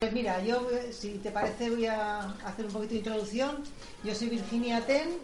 [0.00, 3.64] Pues mira, yo, eh, si te parece, voy a hacer un poquito de introducción.
[4.04, 5.18] Yo soy Virginia Ten,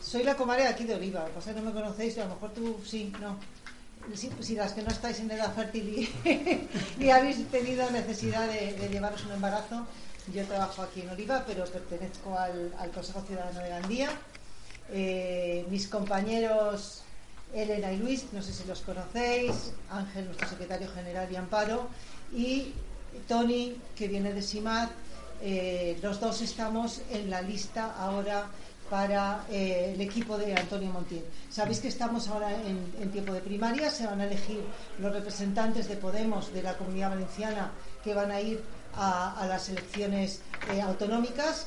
[0.00, 1.28] soy la comadre aquí de Oliva.
[1.28, 3.36] Lo que no me conocéis, a lo mejor tú sí, no.
[4.14, 6.10] Si, las que no estáis en edad fértil
[6.98, 9.86] y, habéis tenido necesidad de, llevaros un embarazo,
[10.32, 14.08] yo trabajo aquí en Oliva, pero pertenezco al, Consejo Ciudadano de Gandía.
[14.88, 17.02] Eh, mis compañeros
[17.52, 21.88] Elena y Luis, no sé si los conocéis, Ángel, nuestro secretario general y Amparo,
[22.32, 22.72] y
[23.26, 24.88] Tony, que viene de SIMAD,
[25.42, 28.46] eh, los dos estamos en la lista ahora
[28.88, 31.24] para eh, el equipo de Antonio Montiel.
[31.50, 34.60] Sabéis que estamos ahora en, tiempo de primaria, se van a elegir
[34.98, 38.62] los representantes de Podemos de la Comunidad Valenciana que van a ir
[38.96, 40.40] a, las elecciones
[40.72, 41.66] eh, autonómicas.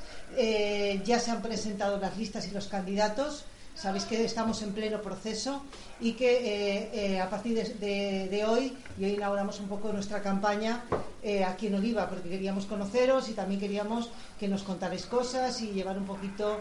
[1.06, 3.46] ya se han presentado las listas y los candidatos.
[3.78, 5.62] Sabéis que estamos en pleno proceso
[6.00, 10.84] y que eh, eh, a partir de, hoy, y hoy inauguramos un poco nuestra campaña
[11.22, 14.10] eh, aquí en Oliva, porque queríamos conoceros y también queríamos
[14.40, 16.60] que nos contarais cosas y llevar un poquito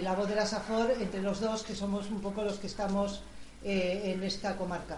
[0.00, 3.20] la voz de la SAFOR entre los dos, que somos un poco los que estamos
[3.62, 4.96] en esta comarca.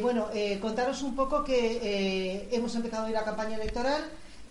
[0.00, 0.28] bueno,
[0.62, 4.02] contaros un poco que hemos empezado hoy la campaña electoral.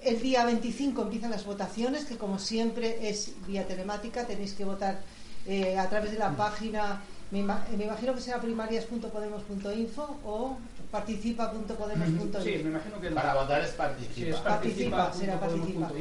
[0.04, 5.00] El día 25 empiezan las votaciones, que como siempre es vía telemática, tenéis que votar
[5.46, 10.58] eh, a través de la página, me, imagino que será primarias.podemos.info o
[10.92, 12.42] participa.podemos.info.
[12.42, 14.14] Sí, me imagino que para votar es participa.
[14.14, 15.92] Sí, es participa, será participa.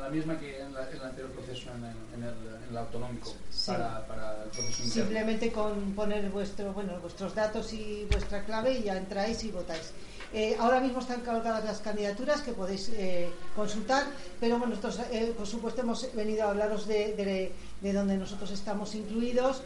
[0.00, 3.34] la misma que en, el anterior proceso en, el, autonómico
[3.66, 8.84] para, para, el proceso Simplemente con poner vuestro, bueno, vuestros datos y vuestra clave y
[8.84, 9.92] ya entráis y votáis.
[10.32, 14.04] Eh, ahora mismo están colocadas las candidaturas que podéis eh, consultar,
[14.38, 18.94] pero bueno, nosotros, eh, por supuesto, hemos venido a hablaros de, de, donde nosotros estamos
[18.94, 19.62] incluidos.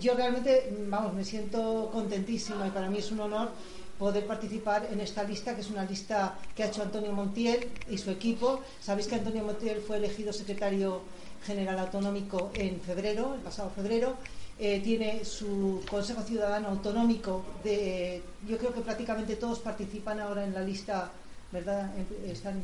[0.00, 3.50] yo realmente, vamos, me siento contentísima y para mí es un honor
[3.98, 7.98] poder participar en esta lista, que es una lista que ha hecho Antonio Montiel y
[7.98, 8.62] su equipo.
[8.80, 11.02] Sabéis que Antonio Montiel fue elegido secretario
[11.44, 14.16] general autonómico en febrero, el pasado febrero,
[14.62, 17.42] eh, tiene su Consejo Ciudadano Autonómico.
[17.64, 21.10] De, yo creo que prácticamente todos participan ahora en la lista,
[21.50, 21.90] ¿verdad?
[22.26, 22.62] Están,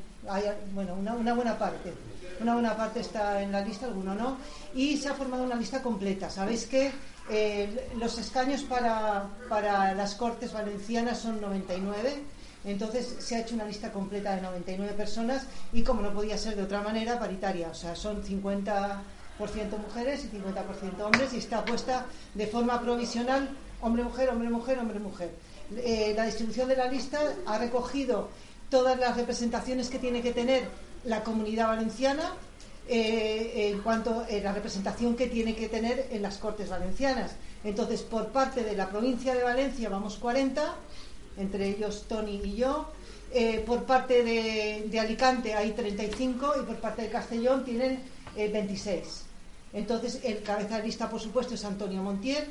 [0.74, 1.94] bueno, una, buena parte.
[2.38, 4.36] Una buena parte está en la lista, alguno no.
[4.74, 6.28] Y se ha formado una lista completa.
[6.28, 6.92] Sabéis que
[7.30, 12.14] eh, los escaños para, para las Cortes Valencianas son 99.
[12.66, 16.56] Entonces se ha hecho una lista completa de 99 personas y como no podía ser
[16.56, 17.68] de otra manera, paritaria.
[17.70, 19.02] O sea, son 50
[19.38, 25.30] mujeres y 50% hombres y está puesta de forma provisional hombre-mujer, hombre-mujer, hombre-mujer.
[25.76, 28.28] Eh, la distribución de la lista ha recogido
[28.70, 30.68] todas las representaciones que tiene que tener
[31.04, 32.32] la comunidad valenciana
[32.88, 37.32] eh, en cuanto a la representación que tiene que tener en las Cortes Valencianas.
[37.64, 40.74] Entonces, por parte de la provincia de Valencia vamos 40,
[41.38, 42.90] entre ellos Tony y yo.
[43.32, 48.00] Eh, por parte de, de, Alicante hay 35 y por parte de Castellón tienen
[48.36, 49.25] 26.
[49.72, 52.44] Entonces, el cabeza de lista, por supuesto, es Antonio Montiel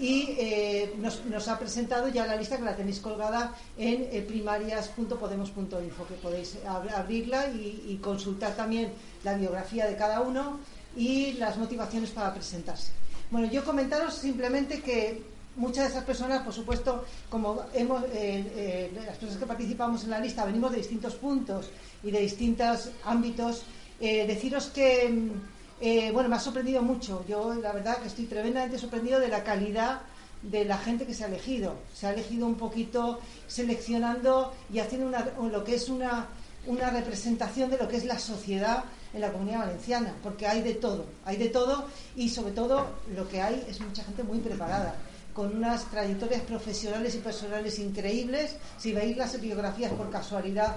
[0.00, 6.06] y eh, nos, ha presentado ya la lista que la tenéis colgada en eh, primarias.podemos.info,
[6.06, 8.92] que podéis abrirla y, consultar también
[9.24, 10.60] la biografía de cada uno
[10.96, 12.92] y las motivaciones para presentarse.
[13.30, 15.22] Bueno, yo comentaros simplemente que
[15.56, 20.18] muchas de esas personas, por supuesto, como hemos, eh, las personas que participamos en la
[20.18, 21.68] lista venimos de distintos puntos
[22.02, 23.64] y de distintos ámbitos,
[24.00, 27.24] deciros que mm, eh, bueno, me ha sorprendido mucho.
[27.26, 30.00] Yo, la verdad, que estoy tremendamente sorprendido de la calidad
[30.42, 31.74] de la gente que se ha elegido.
[31.94, 35.16] Se ha elegido un poquito seleccionando y haciendo
[35.50, 36.28] lo que es una,
[36.66, 40.74] una representación de lo que es la sociedad en la comunidad valenciana, porque hay de
[40.74, 44.94] todo, hay de todo y sobre todo lo que hay es mucha gente muy preparada
[45.34, 48.56] con unas trayectorias profesionales y personales increíbles.
[48.78, 50.76] Si veis las biografías por casualidad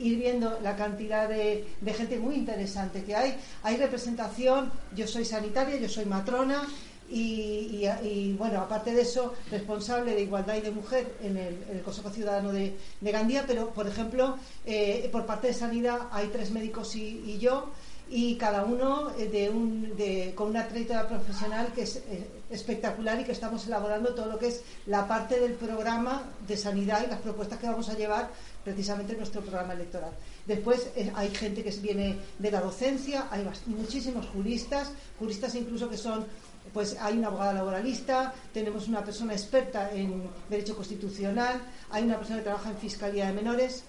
[0.00, 3.36] ir viendo la cantidad de, gente muy interesante que hay.
[3.62, 6.66] Hay representación, yo soy sanitaria, yo soy matrona
[7.10, 12.52] y, bueno, aparte de eso, responsable de igualdad y de mujer en el, Consejo Ciudadano
[12.52, 17.70] de, Gandía, pero por ejemplo, eh, por parte de sanidad hay tres médicos y, yo
[18.10, 23.20] y cada uno eh, de un, de, con una trayectoria profesional que es eh, espectacular
[23.20, 27.10] y que estamos elaborando todo lo que es la parte del programa de sanidad y
[27.10, 28.30] las propuestas que vamos a llevar
[28.64, 30.12] precisamente nuestro programa electoral.
[30.46, 35.96] Después eh, hay gente que viene de la docencia, hay muchísimos juristas, juristas incluso que
[35.96, 36.24] son,
[36.72, 42.38] pues hay una abogada laboralista, tenemos una persona experta en derecho constitucional, hay una persona
[42.38, 43.84] que trabaja en fiscalía de menores,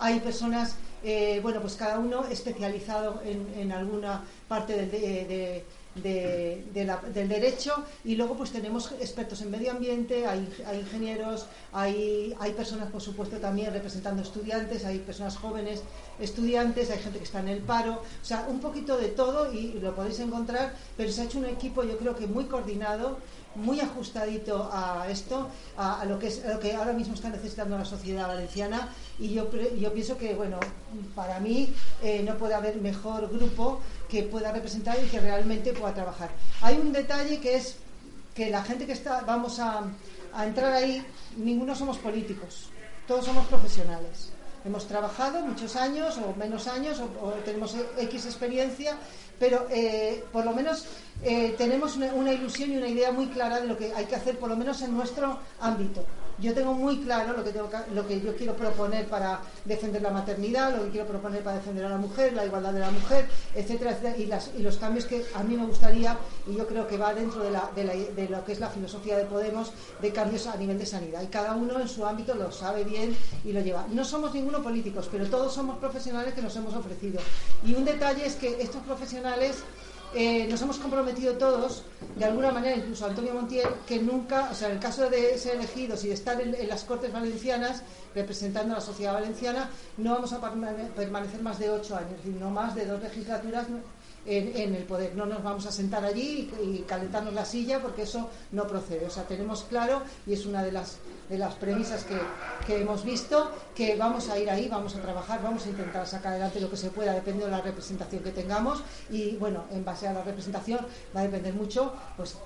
[0.00, 5.64] hay personas, eh, bueno, pues cada uno especializado en, alguna parte de,
[6.02, 12.52] del derecho y luego pues tenemos expertos en medio ambiente, hay, hay ingenieros, hay, hay
[12.52, 15.82] personas por supuesto también representando estudiantes, hay personas jóvenes
[16.18, 19.74] estudiantes, hay gente que está en el paro, o sea, un poquito de todo y
[19.74, 23.18] lo podéis encontrar, pero se ha hecho un equipo yo creo que muy coordinado
[23.58, 27.84] muy ajustadito a esto, a, lo, que es, lo que ahora mismo está necesitando la
[27.84, 28.88] sociedad valenciana
[29.18, 30.58] y yo, yo pienso que, bueno,
[31.14, 35.92] para mí eh, no puede haber mejor grupo que pueda representar y que realmente pueda
[35.94, 36.30] trabajar.
[36.62, 37.76] Hay un detalle que es
[38.34, 39.82] que la gente que está, vamos a,
[40.44, 41.04] entrar ahí,
[41.36, 42.70] ninguno somos políticos,
[43.08, 44.30] todos somos profesionales.
[44.64, 48.96] Hemos trabajado muchos años o menos años o, tenemos X experiencia,
[49.38, 50.86] pero eh, por lo menos
[51.22, 54.38] eh, tenemos una, ilusión y una idea muy clara de lo que hay que hacer,
[54.38, 56.04] por lo menos en nuestro ámbito.
[56.40, 60.90] Yo tengo muy claro lo que, yo quiero proponer para defender la maternidad, lo que
[60.90, 63.98] quiero proponer para defender a la mujer, la igualdad de la mujer, etcétera,
[64.28, 67.42] las, y los cambios que a mí me gustaría, y yo creo que va dentro
[67.42, 71.22] de lo que es la filosofía de Podemos, de cambios a nivel de sanidad.
[71.22, 73.86] Y cada uno en su ámbito lo sabe bien y lo lleva.
[73.90, 77.20] No somos ninguno políticos, pero todos somos profesionales que nos hemos ofrecido.
[77.64, 79.56] Y un detalle es que estos profesionales
[80.14, 81.84] eh, nos hemos comprometido todos,
[82.16, 85.56] de alguna manera, incluso Antonio Montiel, que nunca, o sea, en el caso de ser
[85.56, 87.82] elegidos y de estar en, las Cortes Valencianas,
[88.14, 89.68] representando a la sociedad valenciana,
[89.98, 90.40] no vamos a
[90.96, 93.66] permanecer más de ocho años, sino más de dos legislaturas
[94.28, 95.16] en, el poder.
[95.16, 99.06] No nos vamos a sentar allí y, calentarnos la silla porque eso no procede.
[99.06, 100.98] O sea, tenemos claro, y es una de las,
[101.28, 102.18] de las premisas que,
[102.66, 106.32] que hemos visto, que vamos a ir ahí, vamos a trabajar, vamos a intentar sacar
[106.32, 108.82] adelante lo que se pueda, dependiendo de la representación que tengamos.
[109.10, 110.86] Y bueno, en base a la representación
[111.16, 112.36] va a depender mucho, pues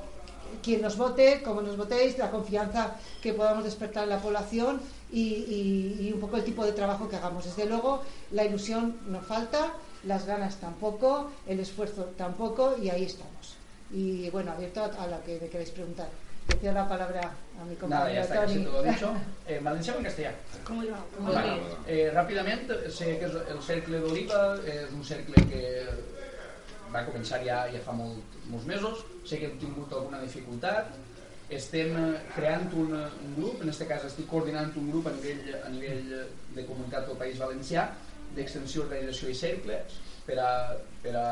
[0.62, 4.80] quién nos vote, cómo nos votéis, la confianza que podamos despertar en la población
[5.10, 7.44] y, y, un poco el tipo de trabajo que hagamos.
[7.44, 8.02] Desde luego,
[8.32, 9.72] la ilusión nos falta,
[10.04, 13.56] las ganas tampoco, el esfuerzo tampoco y ahí estamos.
[13.92, 16.08] Y bueno, abierto a, lo que me queréis preguntar.
[16.48, 17.20] Decía la palabra
[17.60, 18.64] a mi compañero Nada, ya está, Toni.
[18.64, 19.12] todo dicho.
[19.46, 20.30] Eh, valencià o en castellà?
[20.64, 24.38] Com eh, ràpidament, sé que el cercle d'Oliva
[24.70, 25.62] és un cercle que
[26.94, 30.94] va començar ja, ja fa molt, molts mesos, sé que hem tingut alguna dificultat,
[31.50, 31.98] estem
[32.36, 36.14] creant un, un grup, en aquest cas estic coordinant un grup a nivell, a nivell
[36.54, 37.90] de comunitat del País Valencià,
[38.36, 40.52] d'extensió, organització i cercles per a,
[41.02, 41.28] per a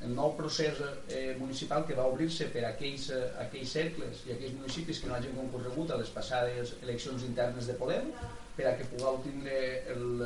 [0.00, 0.78] el nou procés
[1.12, 5.10] eh, municipal que va obrir-se per a aquells, eh, aquells cercles i aquells municipis que
[5.10, 8.08] no hagin concorregut a les passades eleccions internes de Podem
[8.56, 9.58] per a que pugueu tindre
[9.92, 10.24] el,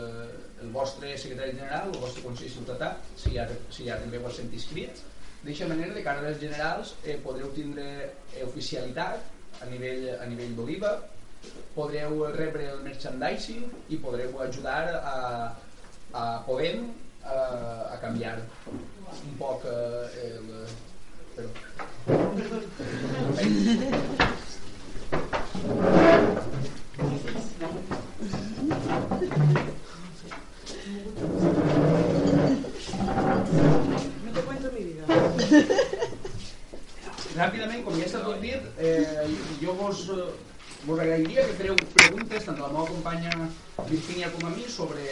[0.62, 4.38] el vostre secretari general, el vostre consell ciutadà, si ja, si ja també ho has
[4.40, 5.02] sentit escrit.
[5.42, 9.26] D'aquesta manera, de cara a les generals, eh, podreu tindre eh, oficialitat
[9.60, 10.94] a nivell, a nivell d'Oliva,
[11.75, 15.19] podreu rebre el merchandising i podreu ajudar a,
[16.14, 16.94] a Podem
[17.25, 17.37] a,
[17.94, 20.46] a canviar un poc eh, el...
[21.34, 21.49] Però...
[34.22, 35.05] No te cuento mi vida.
[37.34, 39.26] Ràpidament, com ja tot dit, eh,
[39.58, 40.06] jo vos
[40.86, 43.32] vos agrairia que fareu preguntes tant a la meva companya
[43.88, 45.06] Virginia com a mi sobre,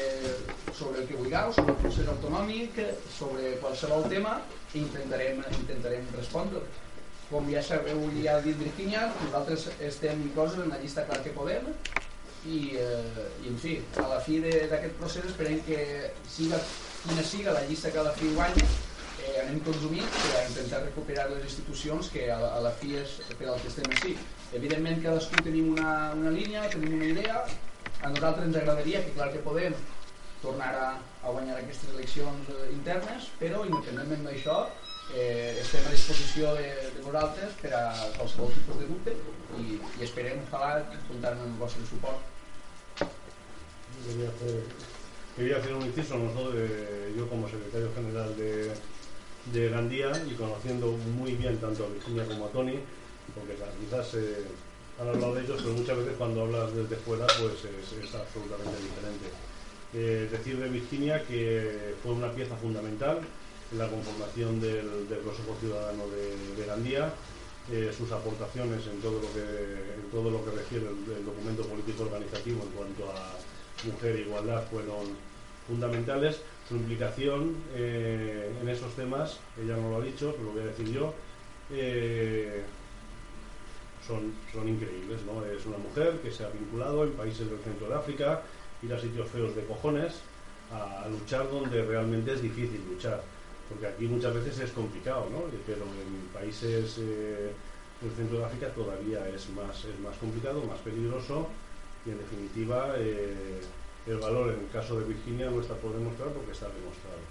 [0.77, 2.79] sobre el que vulgueu, sobre el procés autonòmic,
[3.17, 4.39] sobre qualsevol tema
[4.75, 6.63] i intentarem, intentarem respondre.
[7.31, 11.33] Com ja sabeu, ja ha dit Virginia, nosaltres estem inclosos en la llista Clar que
[11.37, 11.71] Podem
[12.45, 15.81] i, eh, i en fi, a la fi d'aquest procés esperem que
[16.29, 16.61] siga
[17.03, 18.67] quina siga la llista que a la fi guanya
[19.23, 23.17] eh, anem tots units per intentar recuperar les institucions que a, a la fi és
[23.39, 24.15] per al que estem així.
[24.53, 27.43] Evidentment cadascú tenim una, una línia, tenim una idea,
[28.03, 29.75] a nosaltres ens agradaria que clar que podem
[30.43, 30.89] tornar a,
[31.23, 34.57] a guanyar aquestes eleccions eh, internes, però independentment d'això
[35.15, 37.83] eh, estem a disposició de, de vosaltres per a
[38.19, 39.17] qualsevol tipus de dubte
[39.61, 42.29] i, i esperem, ojalà, comptar amb el vostre suport.
[44.03, 44.57] Quería hacer,
[45.37, 46.51] quería hacer un inciso, ¿no?
[46.51, 48.73] de, yo como secretario general de,
[49.53, 52.81] de Gandía y conociendo muy bien tanto a Virginia como a Tony,
[53.35, 54.45] porque quizás eh,
[55.01, 59.27] han hablado de ellos, pero muchas veces cuando hablas desde fuera pues es, absolutamente diferente.
[59.95, 63.21] Eh, decir de Virginia que fue una pieza fundamental
[63.73, 67.13] en la conformación del, Consejo Ciudadano de, Gandía,
[67.71, 72.05] eh, sus aportaciones en todo lo que, en todo lo que refiere el, documento político
[72.05, 73.39] organizativo en cuanto a
[73.87, 75.17] mujer e igualdad fueron
[75.67, 76.41] fundamentales.
[76.69, 80.91] Su implicación en esos temas, ella no lo ha dicho, pero lo voy a decir
[80.91, 81.13] yo,
[84.07, 85.45] son, son increíbles, ¿no?
[85.45, 88.43] Es una mujer que se ha vinculado en países del centro de África,
[88.83, 90.15] ir a sitios feos de cojones,
[90.73, 93.23] a, luchar donde realmente es difícil luchar.
[93.69, 95.45] porque aquí muchas veces es complicado, ¿no?
[95.67, 97.53] pero en países eh,
[98.01, 101.49] del centro de África todavía es más, es más complicado, más peligroso
[102.05, 103.61] y en definitiva eh,
[104.07, 107.23] el valor en el caso de Virginia no está por demostrar porque está demostrado.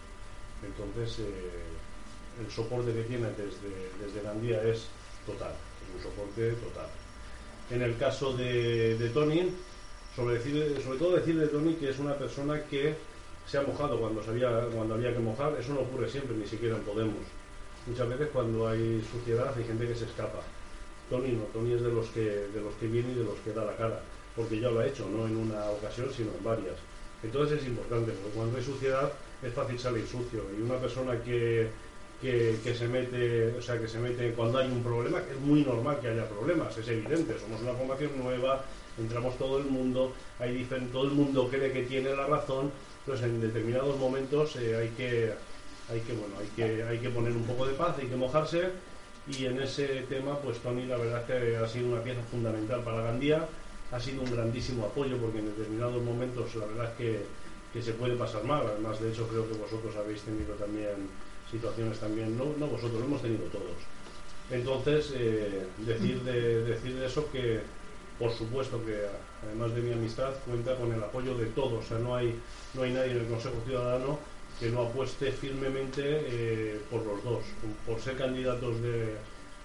[0.65, 4.87] Entonces eh, el soporte que tiene desde, desde Gandía es
[5.25, 5.53] total,
[5.95, 6.87] un soporte total.
[7.69, 9.49] En el caso de, de Tony,
[10.15, 12.95] sobre, decir, sobre todo decir de Tony que es una persona que
[13.47, 16.75] se ha mojado cuando, sabía, cuando había que mojar, eso no ocurre siempre, ni siquiera
[16.75, 17.23] en Podemos.
[17.87, 20.41] Muchas veces cuando hay suciedad hay gente que se escapa.
[21.09, 23.51] Tony no, Tony es de los que, de los que viene y de los que
[23.51, 24.01] da la cara,
[24.35, 26.75] porque ya lo ha hecho, no en una ocasión, sino en varias.
[27.23, 30.43] Entonces es importante, porque cuando hay suciedad es fácil salir sucio.
[30.57, 31.69] Y una persona que,
[32.21, 35.63] que, se mete, o sea, que se mete cuando hay un problema, que es muy
[35.63, 38.63] normal que haya problemas, es evidente, somos una formación nueva,
[38.99, 42.71] entramos todo el mundo, hay todo el mundo cree que tiene la razón,
[43.05, 45.33] pues en determinados momentos eh, hay que
[45.89, 48.69] hay que bueno hay que hay que poner un poco de paz hay que mojarse
[49.27, 52.81] y en ese tema pues Tony la verdad es que ha sido una pieza fundamental
[52.83, 53.47] para Gandía
[53.91, 57.25] ha sido un grandísimo apoyo porque en determinados momentos la verdad es que,
[57.73, 61.09] que se puede pasar mal además de hecho creo que vosotros habéis tenido también
[61.51, 63.77] situaciones también no, no vosotros lo hemos tenido todos.
[64.49, 67.59] Entonces eh, decir de decir de eso que
[68.17, 68.97] por supuesto que
[69.45, 71.85] además de mi amistad cuenta con el apoyo de todos.
[71.85, 72.35] O sea no hay
[72.73, 74.19] no hay nadie en el Consejo Ciudadano
[74.59, 77.43] que no apueste firmemente eh, por los dos,
[77.85, 79.15] por ser candidatos de,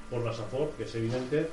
[0.09, 1.51] por la SAFOR, que es evidente,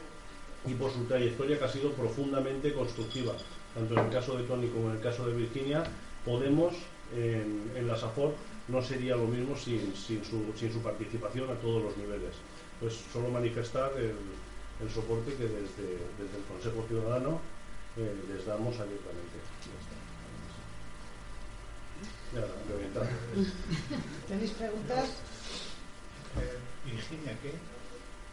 [0.66, 3.34] y por su trayectoria que ha sido profundamente constructiva,
[3.74, 5.84] tanto en el caso de Tony como en el caso de Virginia,
[6.25, 6.74] Podemos
[7.13, 8.34] en, en la SAFOR
[8.74, 12.34] no sería lo mismo sin, sin, su, sin, su, participación a todos los niveles.
[12.80, 14.15] Pues solo manifestar el,
[14.82, 17.39] el soporte que desde, desde, el Consejo Ciudadano
[17.98, 19.38] eh, les damos abiertamente.
[24.27, 25.06] ¿Tenéis preguntas?
[26.42, 27.53] Eh, Virginia, ¿qué?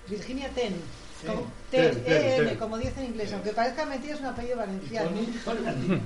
[0.09, 0.75] Virginia Ten.
[1.27, 2.59] Como, Ten, Ten, Ten, E-N, Ten.
[2.59, 5.11] como dice en inglés, aunque parezca mentira, es un apellido ¿Y valenciano.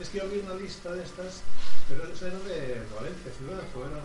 [0.00, 1.42] Es que yo vi una lista de estas,
[1.88, 4.00] pero eso era de Valencia, ciudad, o era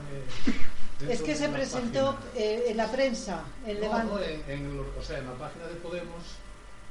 [1.05, 1.13] de...
[1.13, 4.13] Es que se presentó eh, en la prensa, en Levante.
[4.13, 6.23] no, en, en lo- o sea, en la página de Podemos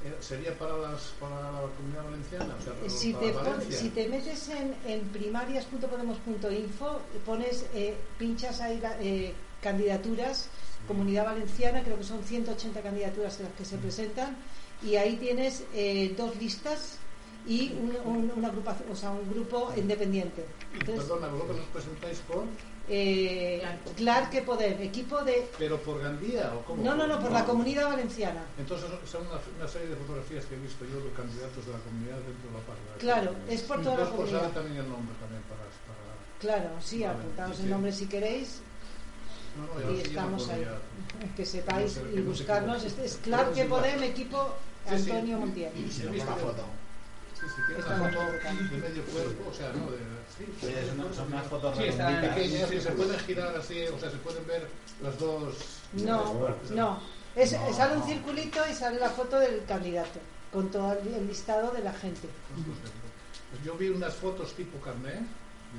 [0.05, 3.43] eh, sería para, las, para la comunidad valenciana, o sea, para, Si para te, pon-
[3.43, 3.79] Valencia.
[3.79, 10.49] si te metes en, en primarias.podemos.info, pones, eh, pinchas ahí la- eh, candidaturas,
[10.87, 14.37] Comunidad Valenciana, creo que son 180 candidaturas las que se presentan,
[14.81, 16.99] y ahí tienes eh, dos listas
[17.47, 20.45] y un, un- una agrupación, o sea, un grupo independiente.
[20.73, 22.47] Entonces, Perdona, vosotros os presentáis con...
[22.89, 23.63] eh,
[23.95, 25.47] Clark que Poder, equipo de...
[25.57, 26.83] ¿Pero por Gandía o cómo?
[26.83, 28.43] No, no, no, por la Comunidad Valenciana.
[28.59, 31.79] Entonces son una, una serie de fotografías que he visto yo de candidatos de la
[31.79, 32.91] comunidad dentro de la página.
[32.99, 34.51] Claro, es por toda la por saber comunidad.
[34.53, 35.63] también el nombre también para...
[35.87, 36.07] para...
[36.39, 38.61] Claro, sí, Vale, apuntaos sí, el nombre si queréis.
[39.57, 40.61] No, no, y estamos ahí.
[40.63, 42.83] podía- que sepáis no y no buscarnos.
[42.83, 44.53] Este es Clark que Podem, equipo
[44.87, 45.11] Sí, sí.
[45.11, 45.71] Antonio Montiel.
[45.73, 46.11] No,
[47.39, 48.31] Sí, sí, tiene una foto
[48.71, 49.91] de medio cuerpo, o sea, ¿no?
[49.91, 49.97] De,
[50.37, 53.99] sí, Oye, es una- son unas fotos Sí, pequeñas que se pueden girar así, o
[53.99, 54.67] sea, se pueden ver
[55.03, 55.53] las dos...
[55.93, 56.33] No,
[56.71, 56.99] no.
[57.35, 60.19] Es, No, sale un circulito y sale la foto del candidato
[60.51, 62.27] con todo el listado de la gente.
[63.51, 65.21] Pues yo vi unas fotos tipo carnet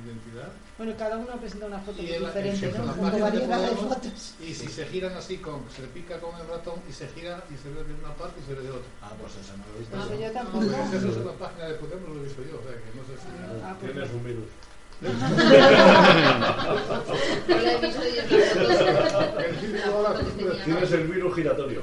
[0.05, 2.93] identidad Bueno, cada uno presenta una foto y diferente, en ¿no?
[3.21, 4.35] de fotos.
[4.39, 7.43] y si se giran así, con, se le pica con el ratón y se gira
[7.49, 8.89] y se ve de una parte y se ve de otra.
[9.01, 9.95] Ah, pues eso no lo he visto.
[9.97, 10.19] No, eso.
[10.19, 10.65] yo tampoco.
[10.65, 12.91] Pues eso es en la página de Podemos, lo he visto yo, o sea, que
[12.95, 13.27] no sé si...
[13.63, 14.17] Ah, pues Tienes no.
[14.17, 14.49] un virus.
[14.99, 15.13] Pues.
[20.65, 21.81] Tienes el virus giratorio.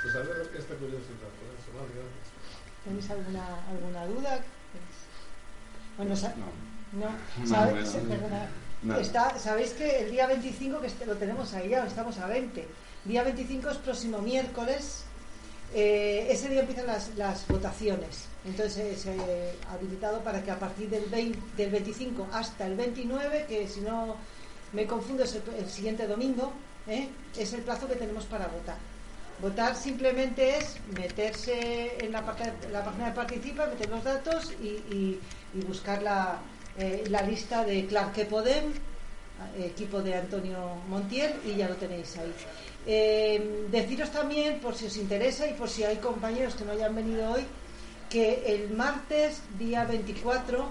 [0.00, 2.26] Pues a ver esta curiosidad, por eso, vale, gracias.
[2.84, 4.40] ¿Tenéis alguna, alguna duda?
[5.98, 6.14] Bueno,
[6.92, 7.06] No.
[7.06, 7.94] no, ¿sabéis?
[9.00, 12.66] Está, Sabéis que el día 25, que este- lo tenemos ahí ya, estamos a 20.
[13.04, 15.04] Día 25 es próximo miércoles.
[15.74, 18.24] eh, ese día empiezan las, las votaciones.
[18.46, 22.74] Entonces eh, se ha habilitado para que a partir del, 20 del 25 hasta el
[22.74, 24.16] 29, que si no
[24.72, 26.54] me confundo es el, el siguiente domingo,
[26.86, 27.10] ¿eh?
[27.36, 28.76] es el plazo que tenemos para votar.
[29.42, 32.22] Votar simplemente es meterse en la,
[32.72, 35.20] la página de Participa, meter los datos y, y-
[35.54, 36.38] y buscar la,
[36.78, 38.72] eh, la lista de Clark que Podem,
[39.56, 42.32] eh, equipo de Antonio Montiel, y ya lo tenéis ahí.
[42.86, 46.94] Eh, deciros también, por si os interesa y por si hay compañeros que no hayan
[46.94, 47.44] venido hoy,
[48.08, 50.66] que el martes, día 24,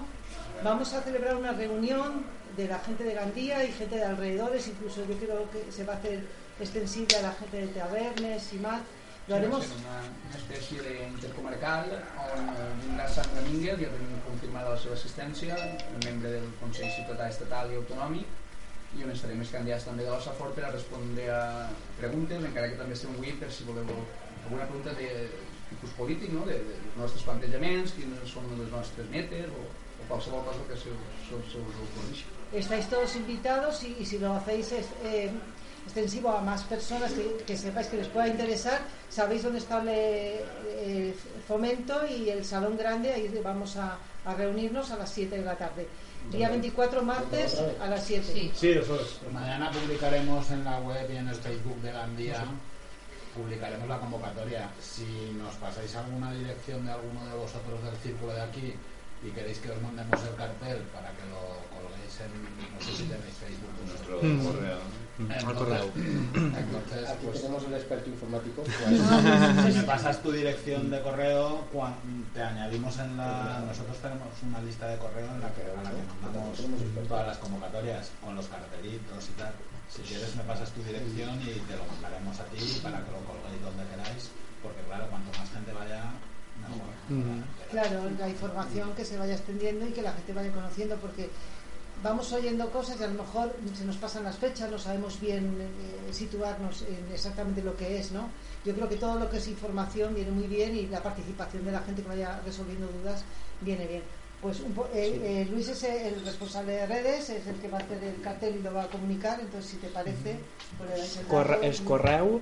[0.64, 2.24] vamos a celebrar una reunión
[2.56, 5.94] de la gente de Gandía y gente de alrededores, incluso yo creo que se va
[5.94, 6.24] a hacer
[6.58, 8.80] extensible a la gente de Tabernes y más,
[9.28, 14.78] Lo haremos una, una espècie d'intercomarcal on eh, vindrà Sant Domínguez, ja tenim confirmada la
[14.80, 18.38] seva assistència, un membre del Consell Ciutadà Estatal i Autonòmic,
[18.96, 21.42] i on estarem els candidats també de l'Ossafort per a respondre a
[21.98, 25.10] preguntes, encara que també estem avui per si voleu alguna pregunta de
[25.68, 26.48] tipus polític, no?
[26.48, 30.80] de, de, dels nostres plantejaments, quines són les nostres metes, o, o qualsevol cosa que
[30.86, 30.96] se,
[31.28, 32.24] se, se us ocorri.
[32.64, 35.28] Estáis todos invitados y, y si lo hacéis es, eh,
[35.92, 41.14] extensivo a más personas que, que sepáis que les pueda interesar, sabéis dónde está el
[41.48, 45.56] fomento y el salón grande, ahí vamos a, a reunirnos a las 7 de la
[45.56, 45.88] tarde.
[46.30, 48.22] Día 24 martes a las 7.
[48.34, 48.52] Sí.
[48.54, 49.32] Sí, eso es.
[49.32, 52.44] Mañana publicaremos en la web y en el Facebook de Gandía,
[53.34, 54.68] publicaremos la convocatoria.
[54.80, 58.74] Si nos pasáis alguna dirección de alguno de vosotros del círculo de aquí
[59.24, 61.40] y queréis que os mandemos el cartel para que lo
[61.72, 62.30] colguéis en,
[62.74, 63.72] no sé si tenéis Facebook.
[63.88, 64.44] Nuestro Mm.
[64.44, 64.78] correo.
[65.18, 65.90] Al correo.
[65.96, 68.62] Entonces, Aquí pues, tenemos el experto informático.
[69.66, 71.64] si me pasas tu dirección de correo,
[72.32, 73.64] te añadimos en la.
[73.66, 76.58] Nosotros tenemos una lista de correo en la que, a la que mandamos
[77.08, 79.52] todas las convocatorias con los cartelitos y tal.
[79.90, 83.18] Si quieres, me pasas tu dirección y te lo mandaremos a ti para que lo
[83.26, 84.30] colguéis donde queráis,
[84.62, 86.14] porque claro, cuanto más gente vaya,
[86.62, 87.42] mejor.
[87.70, 91.30] Claro, la información que se vaya extendiendo y que la gente vaya conociendo, porque
[92.02, 95.56] vamos oyendo cosas y a lo mejor se nos pasan las fechas, no sabemos bien
[95.60, 98.28] eh, situarnos en exactamente lo que es, ¿no?
[98.64, 101.72] Yo creo que todo lo que es información viene muy bien y la participación de
[101.72, 103.24] la gente que vaya resolviendo dudas
[103.60, 104.02] viene bien.
[104.40, 107.78] Pues un po- eh, eh, Luis es el responsable de redes, es el que va
[107.78, 110.36] a hacer el cartel y lo va a comunicar, entonces si te parece,
[110.76, 112.40] pues le dais el Corre, dato y- correu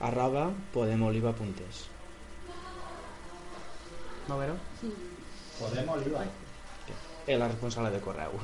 [0.00, 1.88] arroba podemoliva.es
[4.30, 4.54] Va veure?
[5.58, 6.24] Podem Oliva.
[7.28, 8.38] La responsable de correu.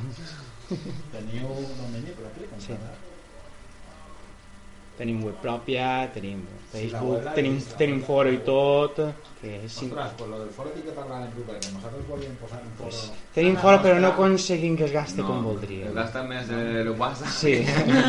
[1.14, 2.48] Teniu domini propi?
[2.58, 2.74] Sí.
[2.74, 3.03] cada?
[4.94, 8.98] Tenim web pròpia, tenim Sí, Facebook, he tenim, vist, la tenim foro i tot,
[9.40, 12.34] que és Ostres, pues lo del foro tinc que parlar en proper, que nosaltres volíem
[12.40, 12.90] posar un foro...
[12.90, 15.92] pues, tenim foro però no aconseguim que es gaste com voldríem.
[15.94, 17.34] Gasta més el WhatsApp.
[17.36, 17.54] Sí,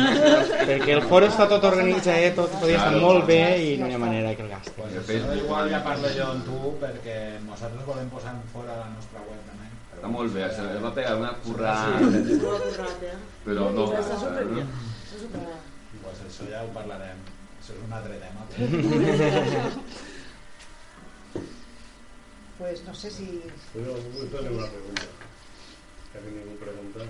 [0.70, 4.02] perquè el foro està tot organitzat, tot podria estar molt bé i no hi ha
[4.02, 4.74] manera que el gaste.
[4.80, 8.70] Pues De això igual ja parlo jo amb tu perquè nosaltres volem posar un foro
[8.70, 9.70] a la nostra web també.
[9.96, 13.16] Està molt bé, se va pegar una currada, currat, eh?
[13.46, 13.86] però no.
[13.94, 14.66] Però està superbé.
[14.66, 14.92] no?
[15.06, 15.65] Està superbé.
[16.06, 17.22] Pues això ja ho parlarem.
[17.58, 18.42] Això és un altre tema.
[22.58, 23.42] Pues no sé si
[23.74, 25.02] Pero yo tengo una pregunta.
[26.10, 27.00] Que a mí ningún pregunta.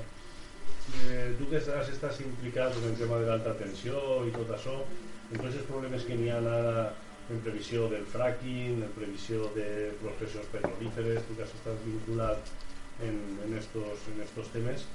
[1.06, 4.74] Eh, tú que estás, estás implicado en el tema de l'alta tensió i tot això,
[5.30, 6.88] en tots els problemes que n'hi ha ara
[7.30, 12.52] en previsió del fracking, en previsió de processos petrolíferes, tu que has estat vinculat
[13.06, 14.86] en, en, estos, en estos temes,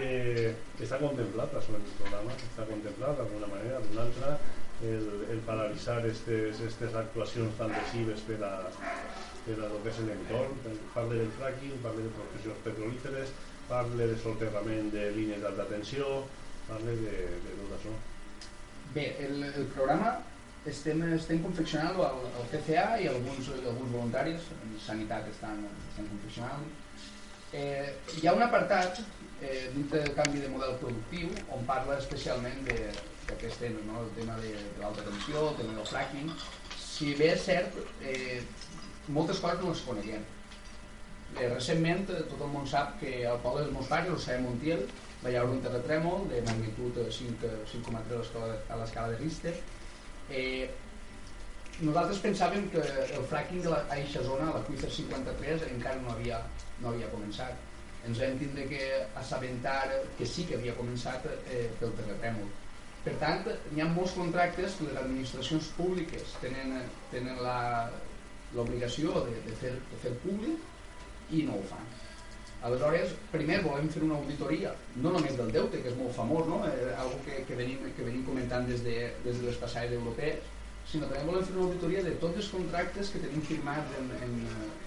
[0.00, 2.36] eh, està contemplat en el programa?
[2.50, 4.36] Està contemplat d'alguna manera, d'una altra,
[4.84, 8.52] el, el paralitzar aquestes actuacions tan lesives per a,
[9.46, 10.58] per a és l'entorn,
[10.94, 13.34] parle del fracking, parle de processions petrolíferes,
[13.68, 16.20] parle de soterrament de línies d'alta tensió,
[16.68, 17.96] parle de, de tot això.
[18.94, 20.18] Bé, el, el programa
[20.70, 26.08] estem, estem confeccionant-lo al, al CCA i alguns, i alguns voluntaris en sanitat estan, estan
[26.12, 26.64] confeccionant
[27.52, 29.00] eh, Hi ha un apartat
[29.42, 34.02] eh, dintre del canvi de model productiu on parla especialment d'aquest tema, no?
[34.04, 36.30] el tema de, de l'alta tensió, el tema del fracking.
[36.78, 38.42] Si bé és cert, eh,
[39.08, 40.22] moltes coses no les coneguem.
[41.34, 44.42] Eh, recentment eh, tot el món sap que al poble dels meus pares, al Saia
[44.44, 44.84] Montiel,
[45.24, 48.34] va hi haure un terratrèmol de magnitud eh, 5, eh, 5,3
[48.70, 49.54] a l'escala- de Richter.
[50.30, 50.70] Eh,
[51.80, 52.78] nosaltres pensàvem que
[53.18, 56.38] el fracking de la, a eixa zona, a l'Aquífer 53, encara no havia,
[56.80, 57.56] no havia començat.
[58.04, 58.82] Ens vam tindre que
[59.16, 59.88] assabentar
[60.18, 62.50] que sí que havia començat eh, pel terratrèmol.
[63.04, 66.78] Per tant, hi ha molts contractes que les administracions públiques tenen,
[67.12, 67.40] tenen
[68.54, 71.84] l'obligació de, de, fer, de fer públic i no ho fan.
[72.64, 74.70] Aleshores, primer volem fer una auditoria,
[75.04, 76.62] no només del deute, que és molt famós, no?
[76.64, 80.40] eh, algo que, que, venim, que venim comentant des de, des de les passades europees,
[80.88, 84.34] sinó també volem fer una auditoria de tots els contractes que tenim firmats en, en,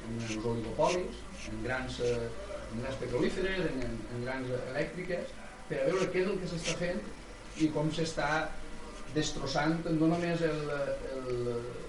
[0.08, 5.36] en els oligopolis, en grans, eh, en grans petrolíferes, en, en, en grans elèctriques,
[5.68, 7.04] per a veure què és el que s'està fent
[7.64, 8.30] i com s'està
[9.16, 10.64] destrossant no només el,
[11.16, 11.30] el,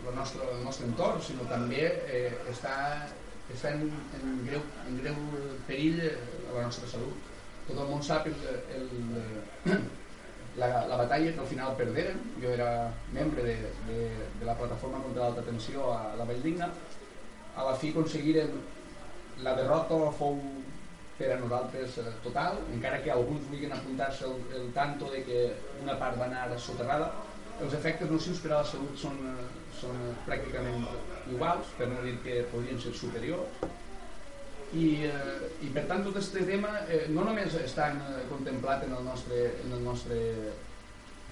[0.09, 2.75] el, nostre, el nostre entorn, sinó també eh, està,
[3.55, 3.89] està en,
[4.19, 5.19] en, greu, en greu
[5.69, 6.13] perill a
[6.57, 7.33] la nostra salut.
[7.69, 8.39] Tot el món sap el,
[8.79, 9.83] el,
[10.59, 12.23] la, la batalla que al final perderen.
[12.43, 12.71] Jo era
[13.13, 13.57] membre de,
[13.91, 13.99] de,
[14.41, 16.71] de la plataforma contra l'alta tensió a la Valldigna.
[17.59, 18.55] A la fi aconseguiren
[19.45, 20.39] la derrota fou
[21.19, 25.41] per a nosaltres eh, total, encara que alguns vulguin apuntar-se el, el tanto de que
[25.83, 27.11] una part va anar soterrada,
[27.59, 29.49] els efectes nocius per a la salut són, eh,
[29.81, 30.87] són eh, pràcticament
[31.35, 33.67] iguals, per no dir que podrien ser superiors.
[34.79, 38.95] I, eh, i per tant tot aquest tema eh, no només està eh, contemplat en
[38.99, 40.19] el nostre, en el nostre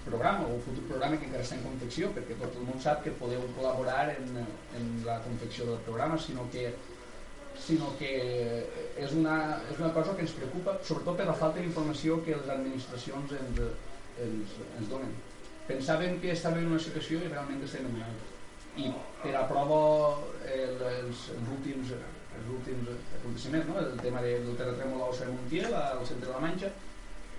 [0.07, 3.13] programa o futur programa que encara està en confecció perquè tot el món sap que
[3.19, 4.39] podeu col·laborar en,
[4.79, 6.71] en la confecció del programa sinó que
[7.67, 8.11] sinó que
[8.97, 9.37] és una,
[9.71, 13.61] és una cosa que ens preocupa sobretot per la falta d'informació que les administracions ens,
[14.25, 15.13] ens, ens donen
[15.67, 18.11] pensàvem que estàvem en una situació i realment estem en una
[18.77, 18.91] i
[19.23, 19.81] per a prova
[20.53, 21.97] el, els, els últims
[22.37, 23.79] els últims aconteciments, no?
[23.81, 26.69] el tema de, del terratrèmol a Ossa Montiel, al centre de la Manxa,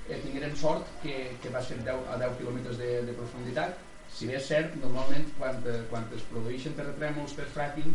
[0.08, 3.76] eh, tinguérem sort que, que va ser 10, a 10 quilòmetres de, de profunditat.
[4.10, 7.92] Si bé és cert, normalment quan, eh, quan es produeixen terratrèmols per fracking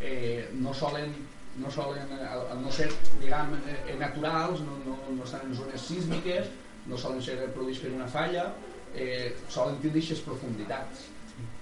[0.00, 1.12] eh, no solen
[1.58, 2.88] no solen, eh, al, no ser
[3.20, 6.48] diguem, eh, naturals, no, no, no estan en zones sísmiques,
[6.86, 8.48] no solen ser produïts per una falla,
[8.94, 11.08] eh, solen tindre aquestes profunditats.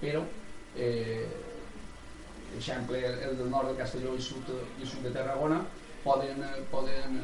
[0.01, 0.23] Però
[0.75, 1.25] eh,
[2.57, 4.49] exemple, el del nord de Castelló i sud,
[4.81, 5.61] i sud de Tarragona
[6.03, 7.17] poden, eh, poden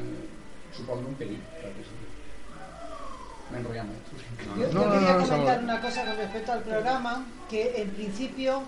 [0.74, 1.40] suposen un perill.
[1.62, 2.00] perquè sí.
[3.50, 4.12] M'he enrotllat molt.
[4.14, 5.64] Yo, No, yo no, quería no, no, comentar no.
[5.64, 8.62] una cosa con respecto al programa, que en principio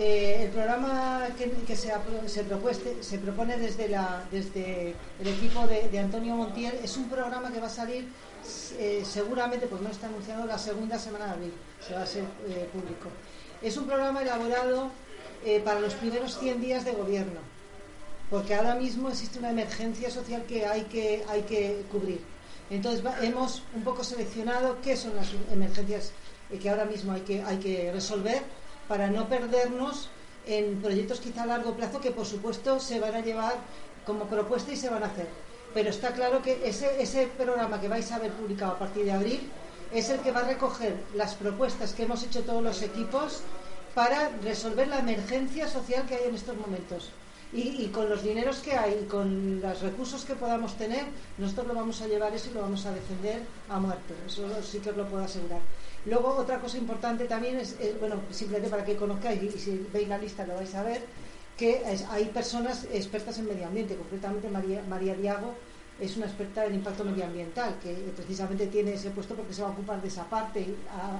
[0.00, 7.50] eh, el programa que, se, propone desde, el equipo de, Antonio Montiel es un programa
[7.50, 8.06] que va a salir
[8.78, 11.52] eh, seguramente, pues no está anunciado, la segunda semana de abril,
[11.84, 13.08] se va a ser eh, público.
[13.60, 14.92] Es un programa elaborado
[15.44, 17.40] eh, para los primeros 100 días de gobierno,
[18.30, 22.20] porque ahora mismo existe una emergencia social que hay que, cubrir.
[22.70, 26.12] Entonces hemos un poco seleccionado qué son las emergencias
[26.62, 28.42] que ahora mismo hay que resolver
[28.88, 30.08] para no perdernos
[30.46, 33.56] en proyectos quizá a largo plazo que por supuesto se van a llevar
[34.06, 35.28] como propuesta y se van a hacer.
[35.74, 39.12] Pero está claro que ese, ese programa que vais a ver publicado a partir de
[39.12, 39.50] abril
[39.92, 43.42] es el que va a recoger las propuestas que hemos hecho todos los equipos
[43.94, 47.10] para resolver la emergencia social que hay en estos momentos.
[47.52, 51.04] Y, y con los dineros que hay y con los recursos que podamos tener,
[51.38, 54.14] nosotros lo vamos a llevar eso y lo vamos a defender a muerte.
[54.26, 55.60] Eso sí que os lo puedo asegurar.
[56.06, 60.08] Luego, otra cosa importante también es, es, bueno, simplemente para que conozcáis, y, si veis
[60.08, 61.02] la lista lo vais a ver,
[61.56, 65.54] que es- hay personas expertas en medio ambiente, concretamente María, María Diago
[66.00, 69.72] es una experta en impacto medioambiental, que precisamente tiene ese puesto porque se va a
[69.72, 70.64] ocupar de esa parte,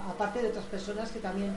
[0.09, 1.53] aparte de otras personas que también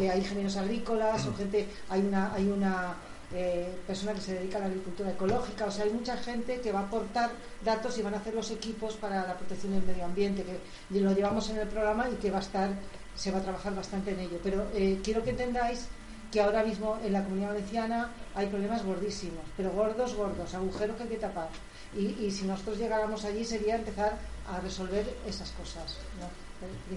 [0.00, 2.94] eh, hay ingenieros agrícolas o gente, hay una, hay una
[3.34, 6.72] eh, persona que se dedica a la agricultura ecológica, o sea, hay mucha gente que
[6.72, 7.30] va a aportar
[7.64, 11.12] datos y van a hacer los equipos para la protección del medio ambiente, que lo
[11.12, 12.70] llevamos en el programa y que va a estar,
[13.14, 14.38] se va a trabajar bastante en ello.
[14.42, 15.86] Pero eh, quiero que entendáis
[16.30, 21.02] que ahora mismo en la comunidad valenciana hay problemas gordísimos, pero gordos, gordos, agujeros que
[21.02, 21.48] hay que tapar.
[21.94, 24.16] Y, si nosotros llegáramos allí sería empezar
[24.50, 25.98] a resolver esas cosas.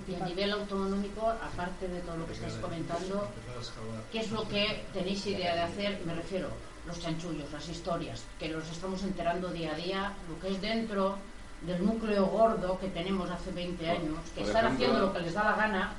[0.08, 3.28] Y a nivel autonómico, aparte de todo lo que estáis comentando,
[4.12, 6.02] ¿qué es lo que tenéis idea de hacer?
[6.06, 6.50] Me refiero,
[6.86, 11.18] los chanchullos, las historias, que los estamos enterando día a día, lo que es dentro
[11.62, 15.20] del núcleo gordo que tenemos hace 20 años, que Por están ejemplo- haciendo lo que
[15.22, 15.94] les da la gana,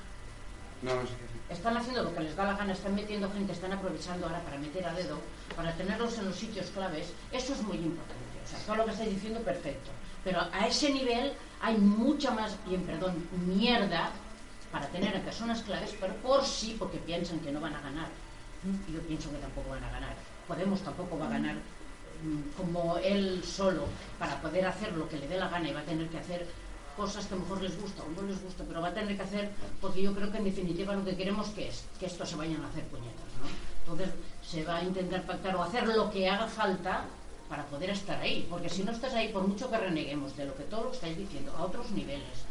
[0.82, 1.08] No, no sé
[1.48, 1.52] qué.
[1.54, 4.58] están haciendo lo que les da la gana, están metiendo gente, están aprovechando ahora para
[4.58, 5.18] meter a dedo,
[5.56, 8.22] para tenerlos en los sitios claves, eso es muy importante.
[8.44, 9.90] O sea, todo lo que estáis diciendo, perfecto.
[10.26, 13.14] Pero a ese nivel hay mucha más, bien, perdón,
[13.46, 14.10] mierda
[14.72, 18.08] para tener a personas claves, pero por sí, porque piensan que no van a ganar.
[18.92, 20.16] Yo pienso que tampoco van a ganar.
[20.48, 23.84] Podemos tampoco va a ganar mm, como él solo
[24.18, 26.44] para poder hacer lo que le dé la gana y va a tener que hacer
[26.96, 29.16] cosas que a lo mejor les gusta o no les gusta, pero va a tener
[29.16, 32.26] que hacer, porque yo creo que en definitiva lo que queremos que es que esto
[32.26, 33.46] se vayan a hacer puñetas, ¿no?
[33.78, 34.12] Entonces
[34.42, 37.04] se va a intentar pactar o hacer lo que haga falta
[37.48, 40.56] para poder estar ahí, porque si no estás ahí, por mucho que reneguemos de lo
[40.56, 42.44] que todo lo estáis diciendo, a otros niveles,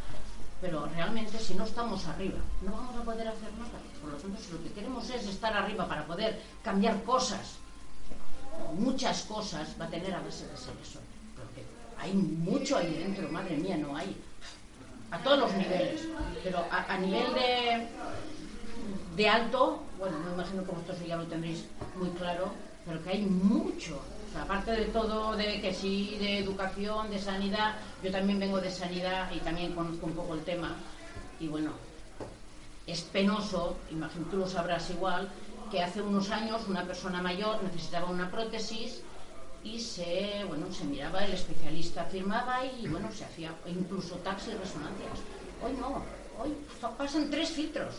[0.62, 3.80] pero realmente si no estamos arriba, no vamos a poder hacer nada.
[4.02, 7.58] Por lo tanto, si lo que queremos es estar arriba para poder cambiar cosas,
[8.78, 11.00] muchas cosas, va a tener a base de ser eso.
[11.36, 11.64] Porque
[11.98, 14.16] hay mucho ahí dentro, madre mía, no hay.
[15.12, 16.02] A todos los niveles.
[16.44, 17.88] Pero a, a nivel de,
[19.16, 22.52] de alto, bueno, me imagino que vosotros ya lo tendréis muy claro,
[22.86, 24.02] pero que hay mucho.
[24.42, 29.32] Aparte de todo, de que sí, de educación, de sanidad, yo también vengo de sanidad
[29.34, 30.76] y también conozco un poco el tema.
[31.40, 31.72] Y bueno,
[32.86, 35.30] es penoso, imagino tú lo sabrás igual,
[35.72, 39.02] que hace unos años una persona mayor necesitaba una prótesis
[39.64, 44.56] y se, bueno, se miraba, el especialista firmaba y bueno, se hacía incluso taxi y
[44.56, 45.20] resonancias.
[45.64, 46.04] Hoy no,
[46.40, 46.56] hoy
[46.98, 47.96] pasan tres filtros.